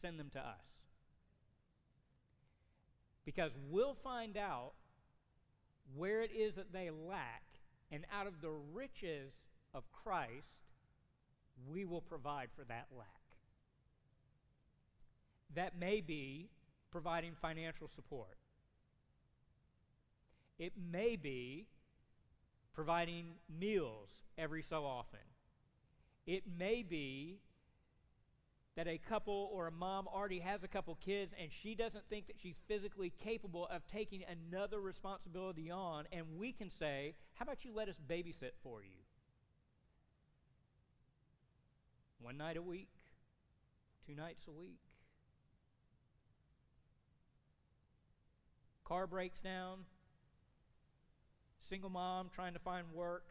send 0.02 0.20
them 0.20 0.30
to 0.34 0.40
us. 0.40 0.66
Because 3.26 3.52
we'll 3.70 3.96
find 4.04 4.38
out 4.38 4.74
where 5.96 6.22
it 6.22 6.32
is 6.32 6.56
that 6.56 6.74
they 6.74 6.90
lack, 6.90 7.44
and 7.92 8.06
out 8.12 8.28
of 8.28 8.42
the 8.42 8.52
riches 8.74 9.32
of 9.74 9.84
Christ, 9.92 10.48
we 11.70 11.86
will 11.86 12.02
provide 12.02 12.50
for 12.56 12.64
that 12.66 12.88
lack. 12.98 13.08
That 15.56 15.80
may 15.80 16.02
be 16.02 16.50
providing 16.92 17.34
financial 17.42 17.88
support. 17.88 18.38
It 20.60 20.74
may 20.92 21.16
be 21.16 21.68
providing 22.74 23.36
meals 23.60 24.10
every 24.38 24.64
so 24.64 24.86
often. 24.86 25.20
It 26.26 26.44
may 26.58 26.84
be 26.84 27.40
that 28.76 28.88
a 28.88 28.98
couple 28.98 29.52
or 29.54 29.68
a 29.68 29.72
mom 29.72 30.08
already 30.08 30.40
has 30.40 30.64
a 30.64 30.68
couple 30.68 30.96
kids 30.96 31.34
and 31.40 31.50
she 31.62 31.76
doesn't 31.76 32.04
think 32.10 32.28
that 32.28 32.36
she's 32.42 32.56
physically 32.68 33.14
capable 33.24 33.68
of 33.68 33.86
taking 33.86 34.24
another 34.28 34.80
responsibility 34.80 35.70
on, 35.70 36.06
and 36.12 36.26
we 36.40 36.52
can 36.52 36.72
say, 36.72 37.14
How 37.36 37.44
about 37.44 37.64
you 37.64 37.72
let 37.74 37.88
us 37.88 37.96
babysit 38.10 38.52
for 38.64 38.82
you? 38.84 39.04
One 42.20 42.38
night 42.38 42.58
a 42.58 42.62
week, 42.62 42.90
two 44.08 44.16
nights 44.16 44.46
a 44.48 44.52
week. 44.52 44.80
Car 48.86 49.08
breaks 49.08 49.40
down, 49.40 49.80
Single 51.74 51.90
mom 51.90 52.30
trying 52.36 52.54
to 52.54 52.60
find 52.60 52.86
work. 52.94 53.24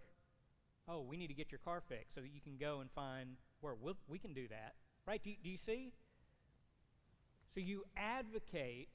Oh, 0.88 1.00
we 1.00 1.16
need 1.16 1.28
to 1.28 1.32
get 1.32 1.52
your 1.52 1.60
car 1.60 1.80
fixed 1.88 2.12
so 2.16 2.20
that 2.20 2.34
you 2.34 2.40
can 2.40 2.56
go 2.58 2.80
and 2.80 2.90
find 2.90 3.36
work. 3.60 3.76
We'll, 3.80 3.94
we 4.08 4.18
can 4.18 4.34
do 4.34 4.48
that. 4.48 4.74
Right? 5.06 5.22
Do, 5.22 5.30
do 5.44 5.48
you 5.48 5.58
see? 5.64 5.92
So 7.54 7.60
you 7.60 7.84
advocate 7.96 8.88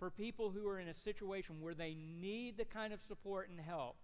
for 0.00 0.10
people 0.10 0.50
who 0.50 0.66
are 0.66 0.80
in 0.80 0.88
a 0.88 0.94
situation 1.04 1.60
where 1.60 1.74
they 1.74 1.94
need 1.94 2.56
the 2.58 2.64
kind 2.64 2.92
of 2.92 2.98
support 3.06 3.48
and 3.50 3.60
help 3.60 3.98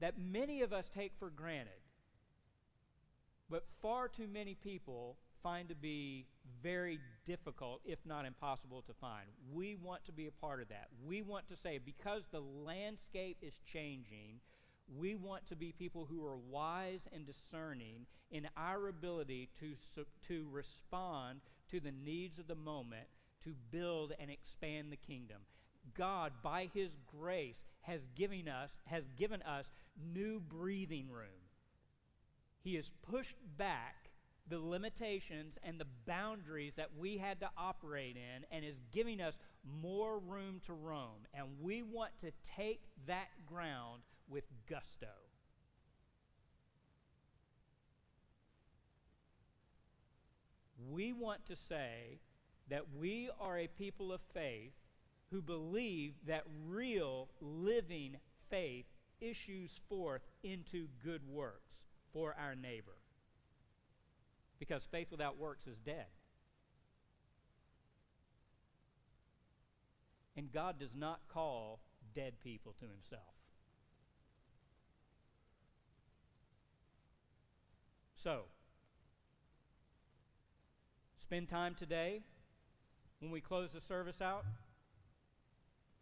that 0.00 0.16
many 0.16 0.62
of 0.62 0.72
us 0.72 0.84
take 0.94 1.10
for 1.18 1.28
granted, 1.28 1.82
but 3.50 3.64
far 3.82 4.06
too 4.06 4.28
many 4.32 4.54
people 4.54 5.16
find 5.42 5.68
to 5.68 5.74
be 5.74 6.26
very 6.62 6.98
difficult, 7.26 7.80
if 7.84 7.98
not 8.04 8.24
impossible, 8.24 8.82
to 8.82 8.92
find. 9.00 9.26
We 9.52 9.76
want 9.76 10.04
to 10.06 10.12
be 10.12 10.26
a 10.26 10.30
part 10.30 10.60
of 10.60 10.68
that. 10.68 10.88
We 11.06 11.22
want 11.22 11.48
to 11.48 11.56
say, 11.56 11.78
because 11.84 12.22
the 12.30 12.40
landscape 12.40 13.38
is 13.42 13.54
changing, 13.72 14.40
we 14.98 15.14
want 15.14 15.46
to 15.48 15.56
be 15.56 15.72
people 15.72 16.06
who 16.08 16.24
are 16.24 16.36
wise 16.36 17.06
and 17.12 17.26
discerning 17.26 18.06
in 18.30 18.48
our 18.56 18.88
ability 18.88 19.48
to, 19.60 19.74
to 20.28 20.46
respond 20.50 21.40
to 21.70 21.80
the 21.80 21.92
needs 21.92 22.38
of 22.38 22.46
the 22.46 22.54
moment 22.54 23.06
to 23.44 23.54
build 23.70 24.12
and 24.18 24.30
expand 24.30 24.90
the 24.90 24.96
kingdom. 24.96 25.38
God, 25.96 26.32
by 26.42 26.68
His 26.74 26.90
grace, 27.06 27.64
has 27.82 28.00
given 28.14 28.48
us, 28.48 28.70
has 28.86 29.04
given 29.16 29.42
us 29.42 29.66
new 30.12 30.40
breathing 30.40 31.08
room. 31.10 31.46
He 32.62 32.74
has 32.74 32.90
pushed 33.08 33.36
back 33.56 34.05
the 34.48 34.58
limitations 34.58 35.58
and 35.62 35.78
the 35.78 35.86
boundaries 36.06 36.74
that 36.76 36.90
we 36.98 37.16
had 37.16 37.40
to 37.40 37.50
operate 37.56 38.16
in 38.16 38.44
and 38.50 38.64
is 38.64 38.76
giving 38.92 39.20
us 39.20 39.34
more 39.82 40.18
room 40.18 40.60
to 40.66 40.72
roam. 40.72 41.26
And 41.34 41.46
we 41.60 41.82
want 41.82 42.12
to 42.20 42.30
take 42.56 42.82
that 43.06 43.28
ground 43.46 44.02
with 44.28 44.44
gusto. 44.68 45.08
We 50.90 51.12
want 51.12 51.44
to 51.46 51.56
say 51.56 52.20
that 52.68 52.84
we 52.96 53.30
are 53.40 53.58
a 53.58 53.66
people 53.66 54.12
of 54.12 54.20
faith 54.32 54.72
who 55.30 55.42
believe 55.42 56.14
that 56.26 56.44
real 56.68 57.28
living 57.40 58.16
faith 58.48 58.86
issues 59.20 59.72
forth 59.88 60.22
into 60.44 60.86
good 61.02 61.22
works 61.28 61.74
for 62.12 62.36
our 62.38 62.54
neighbor 62.54 62.96
because 64.58 64.84
faith 64.84 65.08
without 65.10 65.38
works 65.38 65.66
is 65.66 65.78
dead. 65.78 66.06
And 70.36 70.52
God 70.52 70.78
does 70.78 70.94
not 70.94 71.20
call 71.32 71.80
dead 72.14 72.34
people 72.42 72.74
to 72.80 72.84
himself. 72.86 73.22
So, 78.14 78.42
spend 81.20 81.48
time 81.48 81.74
today 81.74 82.22
when 83.20 83.30
we 83.30 83.40
close 83.40 83.70
the 83.72 83.80
service 83.80 84.20
out 84.20 84.44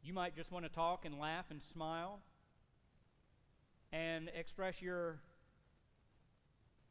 You 0.03 0.13
might 0.13 0.37
just 0.37 0.53
want 0.53 0.67
to 0.67 0.71
talk 0.71 1.07
and 1.07 1.19
laugh 1.19 1.47
and 1.51 1.63
smile 1.63 2.21
and 3.91 4.31
express 4.35 4.83
your 4.83 5.19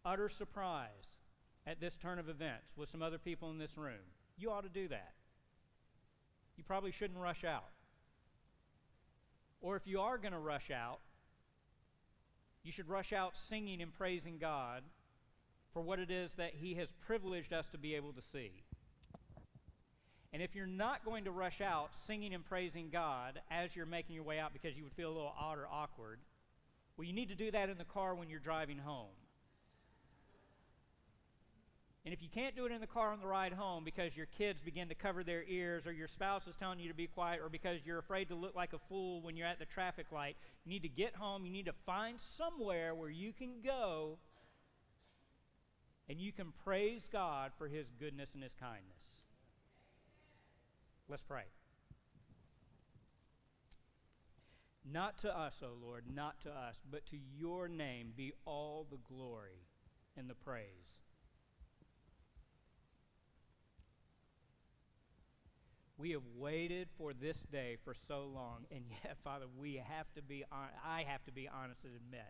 utter 0.03 0.29
surprise 0.29 1.12
at 1.65 1.79
this 1.79 1.95
turn 1.95 2.19
of 2.19 2.29
events 2.29 2.75
with 2.75 2.89
some 2.89 3.01
other 3.01 3.17
people 3.17 3.49
in 3.51 3.57
this 3.57 3.77
room. 3.77 4.03
You 4.37 4.51
ought 4.51 4.63
to 4.63 4.69
do 4.69 4.87
that. 4.89 5.13
You 6.57 6.63
probably 6.63 6.91
shouldn't 6.91 7.19
rush 7.19 7.43
out. 7.43 7.69
Or 9.61 9.75
if 9.75 9.87
you 9.87 10.01
are 10.01 10.17
going 10.17 10.33
to 10.33 10.39
rush 10.39 10.69
out, 10.71 10.99
you 12.63 12.71
should 12.71 12.89
rush 12.89 13.13
out 13.13 13.35
singing 13.49 13.81
and 13.81 13.93
praising 13.93 14.37
God 14.37 14.83
for 15.73 15.81
what 15.81 15.99
it 15.99 16.11
is 16.11 16.31
that 16.37 16.53
He 16.53 16.75
has 16.75 16.89
privileged 17.05 17.53
us 17.53 17.65
to 17.71 17.77
be 17.77 17.95
able 17.95 18.13
to 18.13 18.21
see. 18.21 18.63
And 20.31 20.41
if 20.41 20.55
you're 20.55 20.65
not 20.65 21.05
going 21.05 21.25
to 21.25 21.31
rush 21.31 21.61
out 21.61 21.91
singing 22.07 22.33
and 22.33 22.43
praising 22.43 22.89
God 22.91 23.39
as 23.51 23.75
you're 23.75 23.85
making 23.85 24.15
your 24.15 24.23
way 24.23 24.39
out 24.39 24.51
because 24.51 24.75
you 24.75 24.83
would 24.83 24.93
feel 24.93 25.09
a 25.09 25.13
little 25.13 25.33
odd 25.39 25.59
or 25.59 25.67
awkward, 25.71 26.19
well, 26.97 27.05
you 27.05 27.13
need 27.13 27.29
to 27.29 27.35
do 27.35 27.51
that 27.51 27.69
in 27.69 27.77
the 27.77 27.83
car 27.83 28.15
when 28.15 28.29
you're 28.29 28.39
driving 28.39 28.79
home. 28.79 29.13
And 32.05 32.13
if 32.13 32.21
you 32.21 32.27
can't 32.27 32.53
do 32.53 32.65
it 32.65 32.71
in 32.73 32.81
the 32.81 32.87
car 32.87 33.11
on 33.11 33.21
the 33.21 33.27
ride 33.27 33.53
home 33.53 33.85
because 33.85 34.15
your 34.15 34.25
kids 34.37 34.59
begin 34.59 34.89
to 34.89 34.95
cover 34.95 35.23
their 35.23 35.43
ears, 35.47 35.87
or 35.87 35.93
your 35.93 36.09
spouse 36.09 36.47
is 36.47 36.55
telling 36.59 36.79
you 36.79 36.89
to 36.89 36.93
be 36.93 37.07
quiet, 37.07 37.39
or 37.41 37.47
because 37.47 37.79
you're 37.85 37.99
afraid 37.99 38.27
to 38.27 38.35
look 38.35 38.55
like 38.55 38.73
a 38.73 38.79
fool 38.89 39.21
when 39.21 39.37
you're 39.37 39.47
at 39.47 39.57
the 39.57 39.65
traffic 39.65 40.07
light, 40.11 40.35
you 40.65 40.71
need 40.71 40.83
to 40.83 40.89
get 40.89 41.15
home. 41.15 41.45
You 41.45 41.51
need 41.51 41.65
to 41.67 41.73
find 41.85 42.17
somewhere 42.37 42.93
where 42.93 43.09
you 43.09 43.31
can 43.31 43.61
go 43.63 44.17
and 46.09 46.19
you 46.19 46.33
can 46.33 46.51
praise 46.65 47.07
God 47.11 47.51
for 47.57 47.69
His 47.69 47.87
goodness 47.99 48.31
and 48.33 48.43
His 48.43 48.53
kindness. 48.59 48.97
Let's 51.07 51.23
pray. 51.23 51.43
Not 54.91 55.21
to 55.21 55.37
us, 55.37 55.53
O 55.63 55.69
Lord, 55.81 56.03
not 56.13 56.41
to 56.43 56.49
us, 56.49 56.75
but 56.91 57.05
to 57.07 57.17
your 57.37 57.69
name 57.69 58.11
be 58.17 58.33
all 58.45 58.85
the 58.91 58.97
glory 59.07 59.61
and 60.17 60.29
the 60.29 60.35
praise. 60.35 61.02
We 66.03 66.11
have 66.11 66.23
waited 66.37 66.89
for 66.97 67.13
this 67.13 67.37
day 67.49 67.77
for 67.85 67.95
so 68.09 68.25
long, 68.25 68.65
and 68.69 68.83
yet, 69.05 69.15
Father, 69.23 69.45
we 69.57 69.75
have 69.75 70.05
to 70.15 70.21
be. 70.21 70.43
I 70.51 71.05
have 71.07 71.23
to 71.23 71.31
be 71.31 71.47
honest 71.47 71.85
and 71.85 71.95
admit, 71.95 72.27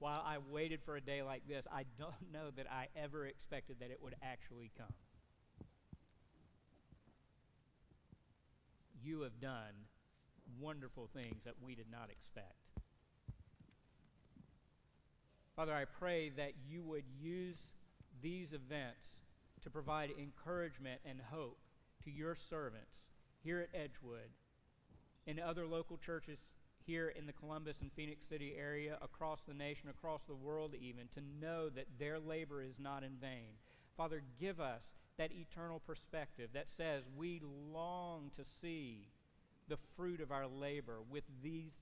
while 0.00 0.20
I 0.26 0.38
waited 0.50 0.80
for 0.84 0.96
a 0.96 1.00
day 1.00 1.22
like 1.22 1.46
this, 1.46 1.64
I 1.72 1.84
don't 1.96 2.10
know 2.32 2.50
that 2.56 2.66
I 2.68 2.88
ever 2.96 3.24
expected 3.24 3.76
that 3.78 3.92
it 3.92 4.00
would 4.02 4.16
actually 4.20 4.72
come. 4.76 4.92
You 9.00 9.20
have 9.20 9.40
done 9.40 9.86
wonderful 10.58 11.08
things 11.14 11.36
that 11.44 11.54
we 11.62 11.76
did 11.76 11.86
not 11.92 12.10
expect. 12.10 12.82
Father, 15.54 15.72
I 15.72 15.84
pray 15.84 16.30
that 16.30 16.54
you 16.68 16.82
would 16.82 17.04
use 17.22 17.58
these 18.20 18.48
events 18.48 19.06
to 19.62 19.70
provide 19.70 20.10
encouragement 20.18 21.00
and 21.06 21.20
hope 21.30 21.58
to 22.02 22.10
your 22.10 22.36
servants 22.50 23.03
here 23.44 23.60
at 23.60 23.78
Edgewood, 23.78 24.30
in 25.26 25.38
other 25.38 25.66
local 25.66 25.98
churches 25.98 26.38
here 26.86 27.08
in 27.16 27.26
the 27.26 27.32
Columbus 27.32 27.80
and 27.80 27.92
Phenix 27.92 28.24
City 28.28 28.54
area, 28.58 28.98
across 29.02 29.40
the 29.46 29.54
nation, 29.54 29.88
across 29.88 30.20
the 30.26 30.34
world, 30.34 30.74
even, 30.74 31.08
to 31.14 31.20
know 31.40 31.68
that 31.70 31.86
their 31.98 32.18
labor 32.18 32.62
is 32.62 32.74
not 32.78 33.02
in 33.02 33.12
vain. 33.20 33.54
Father, 33.96 34.22
give 34.40 34.60
us 34.60 34.82
that 35.18 35.30
eternal 35.32 35.80
perspective 35.86 36.50
that 36.52 36.66
says 36.76 37.04
we 37.16 37.40
long 37.72 38.30
to 38.36 38.42
see 38.60 39.08
the 39.68 39.78
fruit 39.96 40.20
of 40.20 40.32
our 40.32 40.46
labor 40.46 40.98
with 41.10 41.24
these 41.42 41.72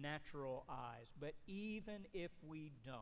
natural 0.00 0.64
eyes. 0.68 1.06
But 1.20 1.34
even 1.46 2.06
if 2.12 2.30
we 2.46 2.72
don't, 2.84 2.96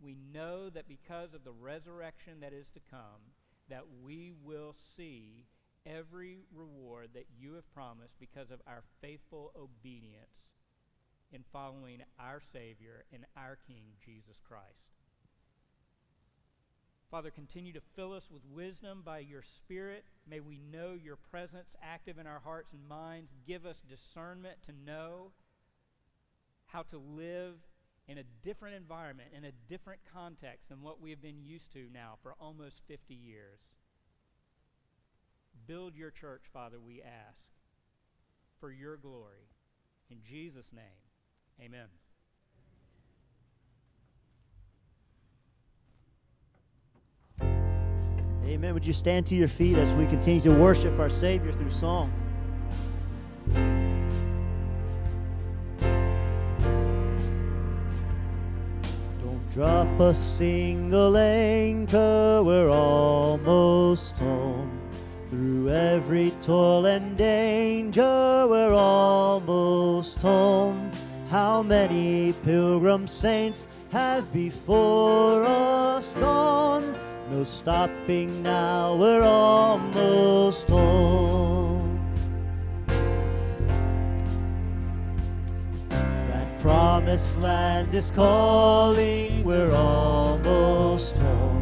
we 0.00 0.16
know 0.32 0.70
that 0.70 0.88
because 0.88 1.34
of 1.34 1.44
the 1.44 1.52
resurrection 1.52 2.40
that 2.40 2.52
is 2.52 2.66
to 2.74 2.80
come, 2.90 3.32
that 3.68 3.84
we 4.04 4.32
will 4.44 4.74
see 4.96 5.46
every 5.86 6.40
reward 6.54 7.10
that 7.14 7.26
you 7.38 7.54
have 7.54 7.74
promised 7.74 8.18
because 8.18 8.50
of 8.50 8.60
our 8.66 8.82
faithful 9.00 9.52
obedience 9.56 10.42
in 11.32 11.44
following 11.52 12.02
our 12.18 12.40
Savior 12.52 13.04
and 13.12 13.24
our 13.36 13.58
King, 13.66 13.84
Jesus 14.04 14.36
Christ. 14.46 14.92
Father, 17.10 17.30
continue 17.30 17.74
to 17.74 17.80
fill 17.94 18.14
us 18.14 18.30
with 18.32 18.42
wisdom 18.54 19.02
by 19.04 19.18
your 19.18 19.42
Spirit. 19.42 20.04
May 20.26 20.40
we 20.40 20.58
know 20.72 20.94
your 20.94 21.16
presence 21.16 21.76
active 21.82 22.18
in 22.18 22.26
our 22.26 22.40
hearts 22.40 22.72
and 22.72 22.88
minds. 22.88 23.34
Give 23.46 23.66
us 23.66 23.76
discernment 23.88 24.56
to 24.66 24.72
know 24.86 25.32
how 26.66 26.82
to 26.84 26.96
live 26.96 27.56
in 28.08 28.18
a 28.18 28.24
different 28.42 28.76
environment, 28.76 29.28
in 29.36 29.44
a 29.44 29.52
different 29.68 30.00
context 30.12 30.70
than 30.70 30.80
what 30.80 31.02
we 31.02 31.10
have 31.10 31.20
been 31.20 31.42
used 31.42 31.70
to 31.74 31.86
now 31.92 32.14
for 32.22 32.34
almost 32.40 32.80
50 32.88 33.14
years. 33.14 33.60
Build 35.66 35.94
your 35.94 36.10
church, 36.10 36.42
Father, 36.52 36.80
we 36.80 37.02
ask, 37.02 37.38
for 38.60 38.70
your 38.70 38.96
glory. 38.96 39.48
In 40.10 40.18
Jesus' 40.28 40.72
name, 40.72 40.84
amen. 41.60 41.86
Amen. 48.44 48.74
Would 48.74 48.86
you 48.86 48.92
stand 48.92 49.24
to 49.26 49.34
your 49.34 49.48
feet 49.48 49.76
as 49.78 49.94
we 49.94 50.04
continue 50.06 50.40
to 50.42 50.50
worship 50.50 50.98
our 50.98 51.08
Savior 51.08 51.52
through 51.52 51.70
song? 51.70 52.12
Don't 59.22 59.50
drop 59.50 60.00
a 60.00 60.14
single 60.14 61.16
anchor, 61.16 62.42
we're 62.44 62.68
almost 62.68 64.18
home. 64.18 64.81
Through 65.32 65.70
every 65.70 66.30
toil 66.42 66.84
and 66.84 67.16
danger, 67.16 68.46
we're 68.46 68.74
almost 68.74 70.20
home. 70.20 70.90
How 71.30 71.62
many 71.62 72.34
pilgrim 72.44 73.06
saints 73.06 73.70
have 73.92 74.30
before 74.30 75.42
us 75.44 76.12
gone? 76.20 76.94
No 77.30 77.44
stopping 77.44 78.42
now, 78.42 78.94
we're 78.94 79.22
almost 79.22 80.68
home. 80.68 81.98
That 85.88 86.60
promised 86.60 87.38
land 87.38 87.94
is 87.94 88.10
calling, 88.10 89.44
we're 89.44 89.72
almost 89.74 91.16
home 91.16 91.61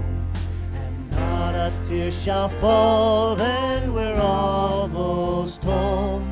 a 1.60 1.70
tear 1.86 2.10
shall 2.10 2.48
fall, 2.48 3.36
then 3.36 3.92
we're 3.92 4.16
almost 4.16 5.62
home. 5.62 6.24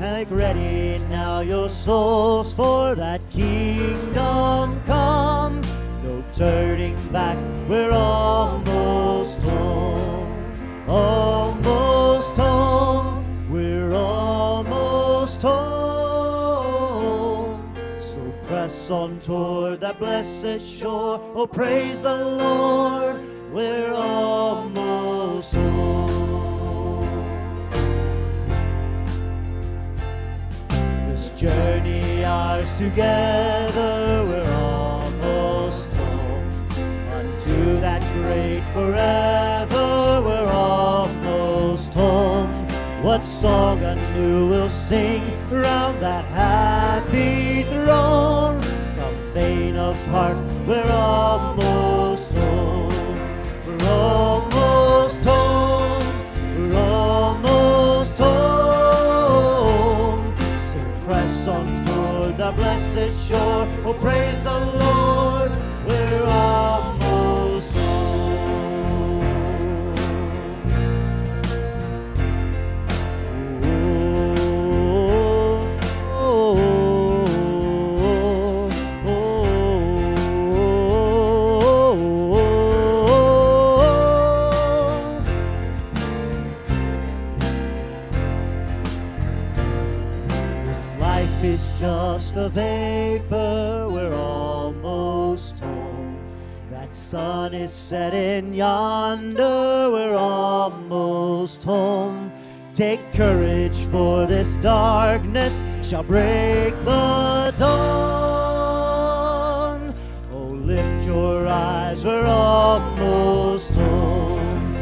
Make 0.00 0.28
ready 0.30 0.98
now 1.08 1.40
your 1.40 1.68
souls 1.68 2.52
for 2.52 2.96
that 2.96 3.20
kingdom 3.30 4.82
come. 4.84 5.60
No 6.02 6.24
turning 6.34 6.96
back, 7.12 7.38
we're 7.68 7.92
almost 7.92 9.40
home. 9.42 10.52
Almost 10.88 12.36
home, 12.36 13.52
we're 13.52 13.94
almost 13.94 15.42
home. 15.42 15.62
So 17.98 18.20
press 18.42 18.90
on 18.90 19.20
toward 19.20 19.78
that 19.80 20.00
blessed 20.00 20.60
shore. 20.60 21.20
Oh, 21.36 21.46
praise 21.46 22.02
the 22.02 22.16
Lord 22.16 23.31
we're 23.52 23.92
almost 23.92 25.52
home. 25.54 27.04
This 31.08 31.30
journey 31.36 32.24
ours 32.24 32.78
together, 32.78 34.24
we're 34.26 34.54
almost 34.54 35.92
home. 35.92 36.50
Unto 37.12 37.80
that 37.80 38.02
great 38.14 38.62
forever, 38.72 40.22
we're 40.24 40.50
almost 40.50 41.92
home. 41.92 42.50
What 43.02 43.22
song 43.22 43.82
anew 43.82 44.48
we'll 44.48 44.70
sing 44.70 45.22
round 45.50 46.00
that 46.00 46.24
happy 46.26 47.64
throne? 47.64 48.60
Come 48.96 49.32
faint 49.34 49.76
of 49.76 50.02
heart, 50.06 50.38
we're 50.66 50.90
almost 50.90 52.11
blessed 62.92 63.28
shore. 63.28 63.68
Oh, 63.84 63.96
praise 64.00 64.42
the 64.44 64.58
Lord. 64.58 65.52
We're 65.86 66.26
almost 66.26 66.71
vapor, 92.52 93.88
we're 93.90 94.14
almost 94.14 95.60
home. 95.60 96.18
That 96.70 96.94
sun 96.94 97.54
is 97.54 97.72
setting 97.72 98.54
yonder, 98.54 99.88
we're 99.90 100.14
almost 100.16 101.64
home. 101.64 102.30
Take 102.74 103.00
courage, 103.12 103.84
for 103.86 104.26
this 104.26 104.56
darkness 104.56 105.58
shall 105.82 106.02
break 106.02 106.74
the 106.84 107.54
dawn. 107.58 108.92
Oh, 110.32 110.46
lift 110.46 111.06
your 111.06 111.46
eyes, 111.46 112.04
we're 112.04 112.26
almost 112.26 113.74
home. 113.74 114.76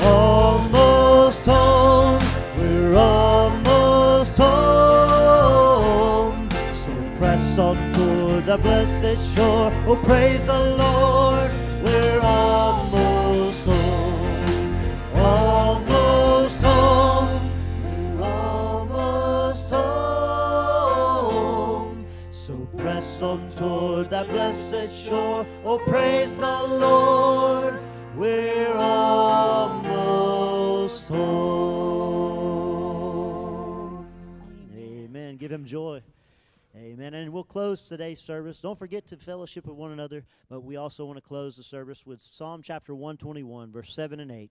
Almost 0.00 1.46
home, 1.46 2.05
on 7.58 7.76
toward 7.94 8.44
the 8.44 8.56
blessed 8.58 9.34
shore. 9.34 9.72
Oh, 9.86 9.96
praise 10.04 10.44
the 10.46 10.58
Lord, 10.76 11.50
we're 11.82 12.20
almost 12.20 13.66
home. 13.66 14.76
Almost 15.14 16.62
home, 16.62 17.50
we're 17.82 18.22
almost 18.22 19.70
home. 19.70 19.86
So 22.30 22.68
press 22.76 23.22
on 23.22 23.48
toward 23.56 24.10
that 24.10 24.28
blessed 24.28 24.92
shore. 24.92 25.46
Oh, 25.64 25.78
praise 25.78 26.36
the 26.36 26.62
Lord, 26.62 27.80
we're 28.16 28.76
almost 28.76 30.18
home. 31.08 31.96
Amen. 34.76 35.36
Give 35.38 35.50
him 35.50 35.64
joy. 35.64 36.02
Amen. 36.76 37.14
And 37.14 37.32
we'll 37.32 37.42
close 37.42 37.88
today's 37.88 38.20
service. 38.20 38.60
Don't 38.60 38.78
forget 38.78 39.06
to 39.06 39.16
fellowship 39.16 39.66
with 39.66 39.76
one 39.76 39.92
another, 39.92 40.24
but 40.50 40.60
we 40.60 40.76
also 40.76 41.06
want 41.06 41.16
to 41.16 41.22
close 41.22 41.56
the 41.56 41.62
service 41.62 42.04
with 42.04 42.20
Psalm 42.20 42.60
chapter 42.62 42.94
121, 42.94 43.72
verse 43.72 43.94
7 43.94 44.20
and 44.20 44.30
8. 44.30 44.50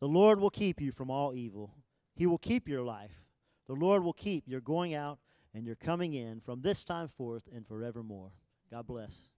The 0.00 0.08
Lord 0.08 0.38
will 0.38 0.50
keep 0.50 0.82
you 0.82 0.92
from 0.92 1.10
all 1.10 1.34
evil, 1.34 1.74
He 2.14 2.26
will 2.26 2.38
keep 2.38 2.68
your 2.68 2.82
life. 2.82 3.24
The 3.66 3.74
Lord 3.74 4.02
will 4.02 4.12
keep 4.12 4.48
your 4.48 4.60
going 4.60 4.94
out 4.94 5.18
and 5.54 5.64
your 5.64 5.76
coming 5.76 6.12
in 6.12 6.40
from 6.40 6.60
this 6.60 6.84
time 6.84 7.08
forth 7.08 7.48
and 7.54 7.66
forevermore. 7.66 8.32
God 8.70 8.86
bless. 8.86 9.30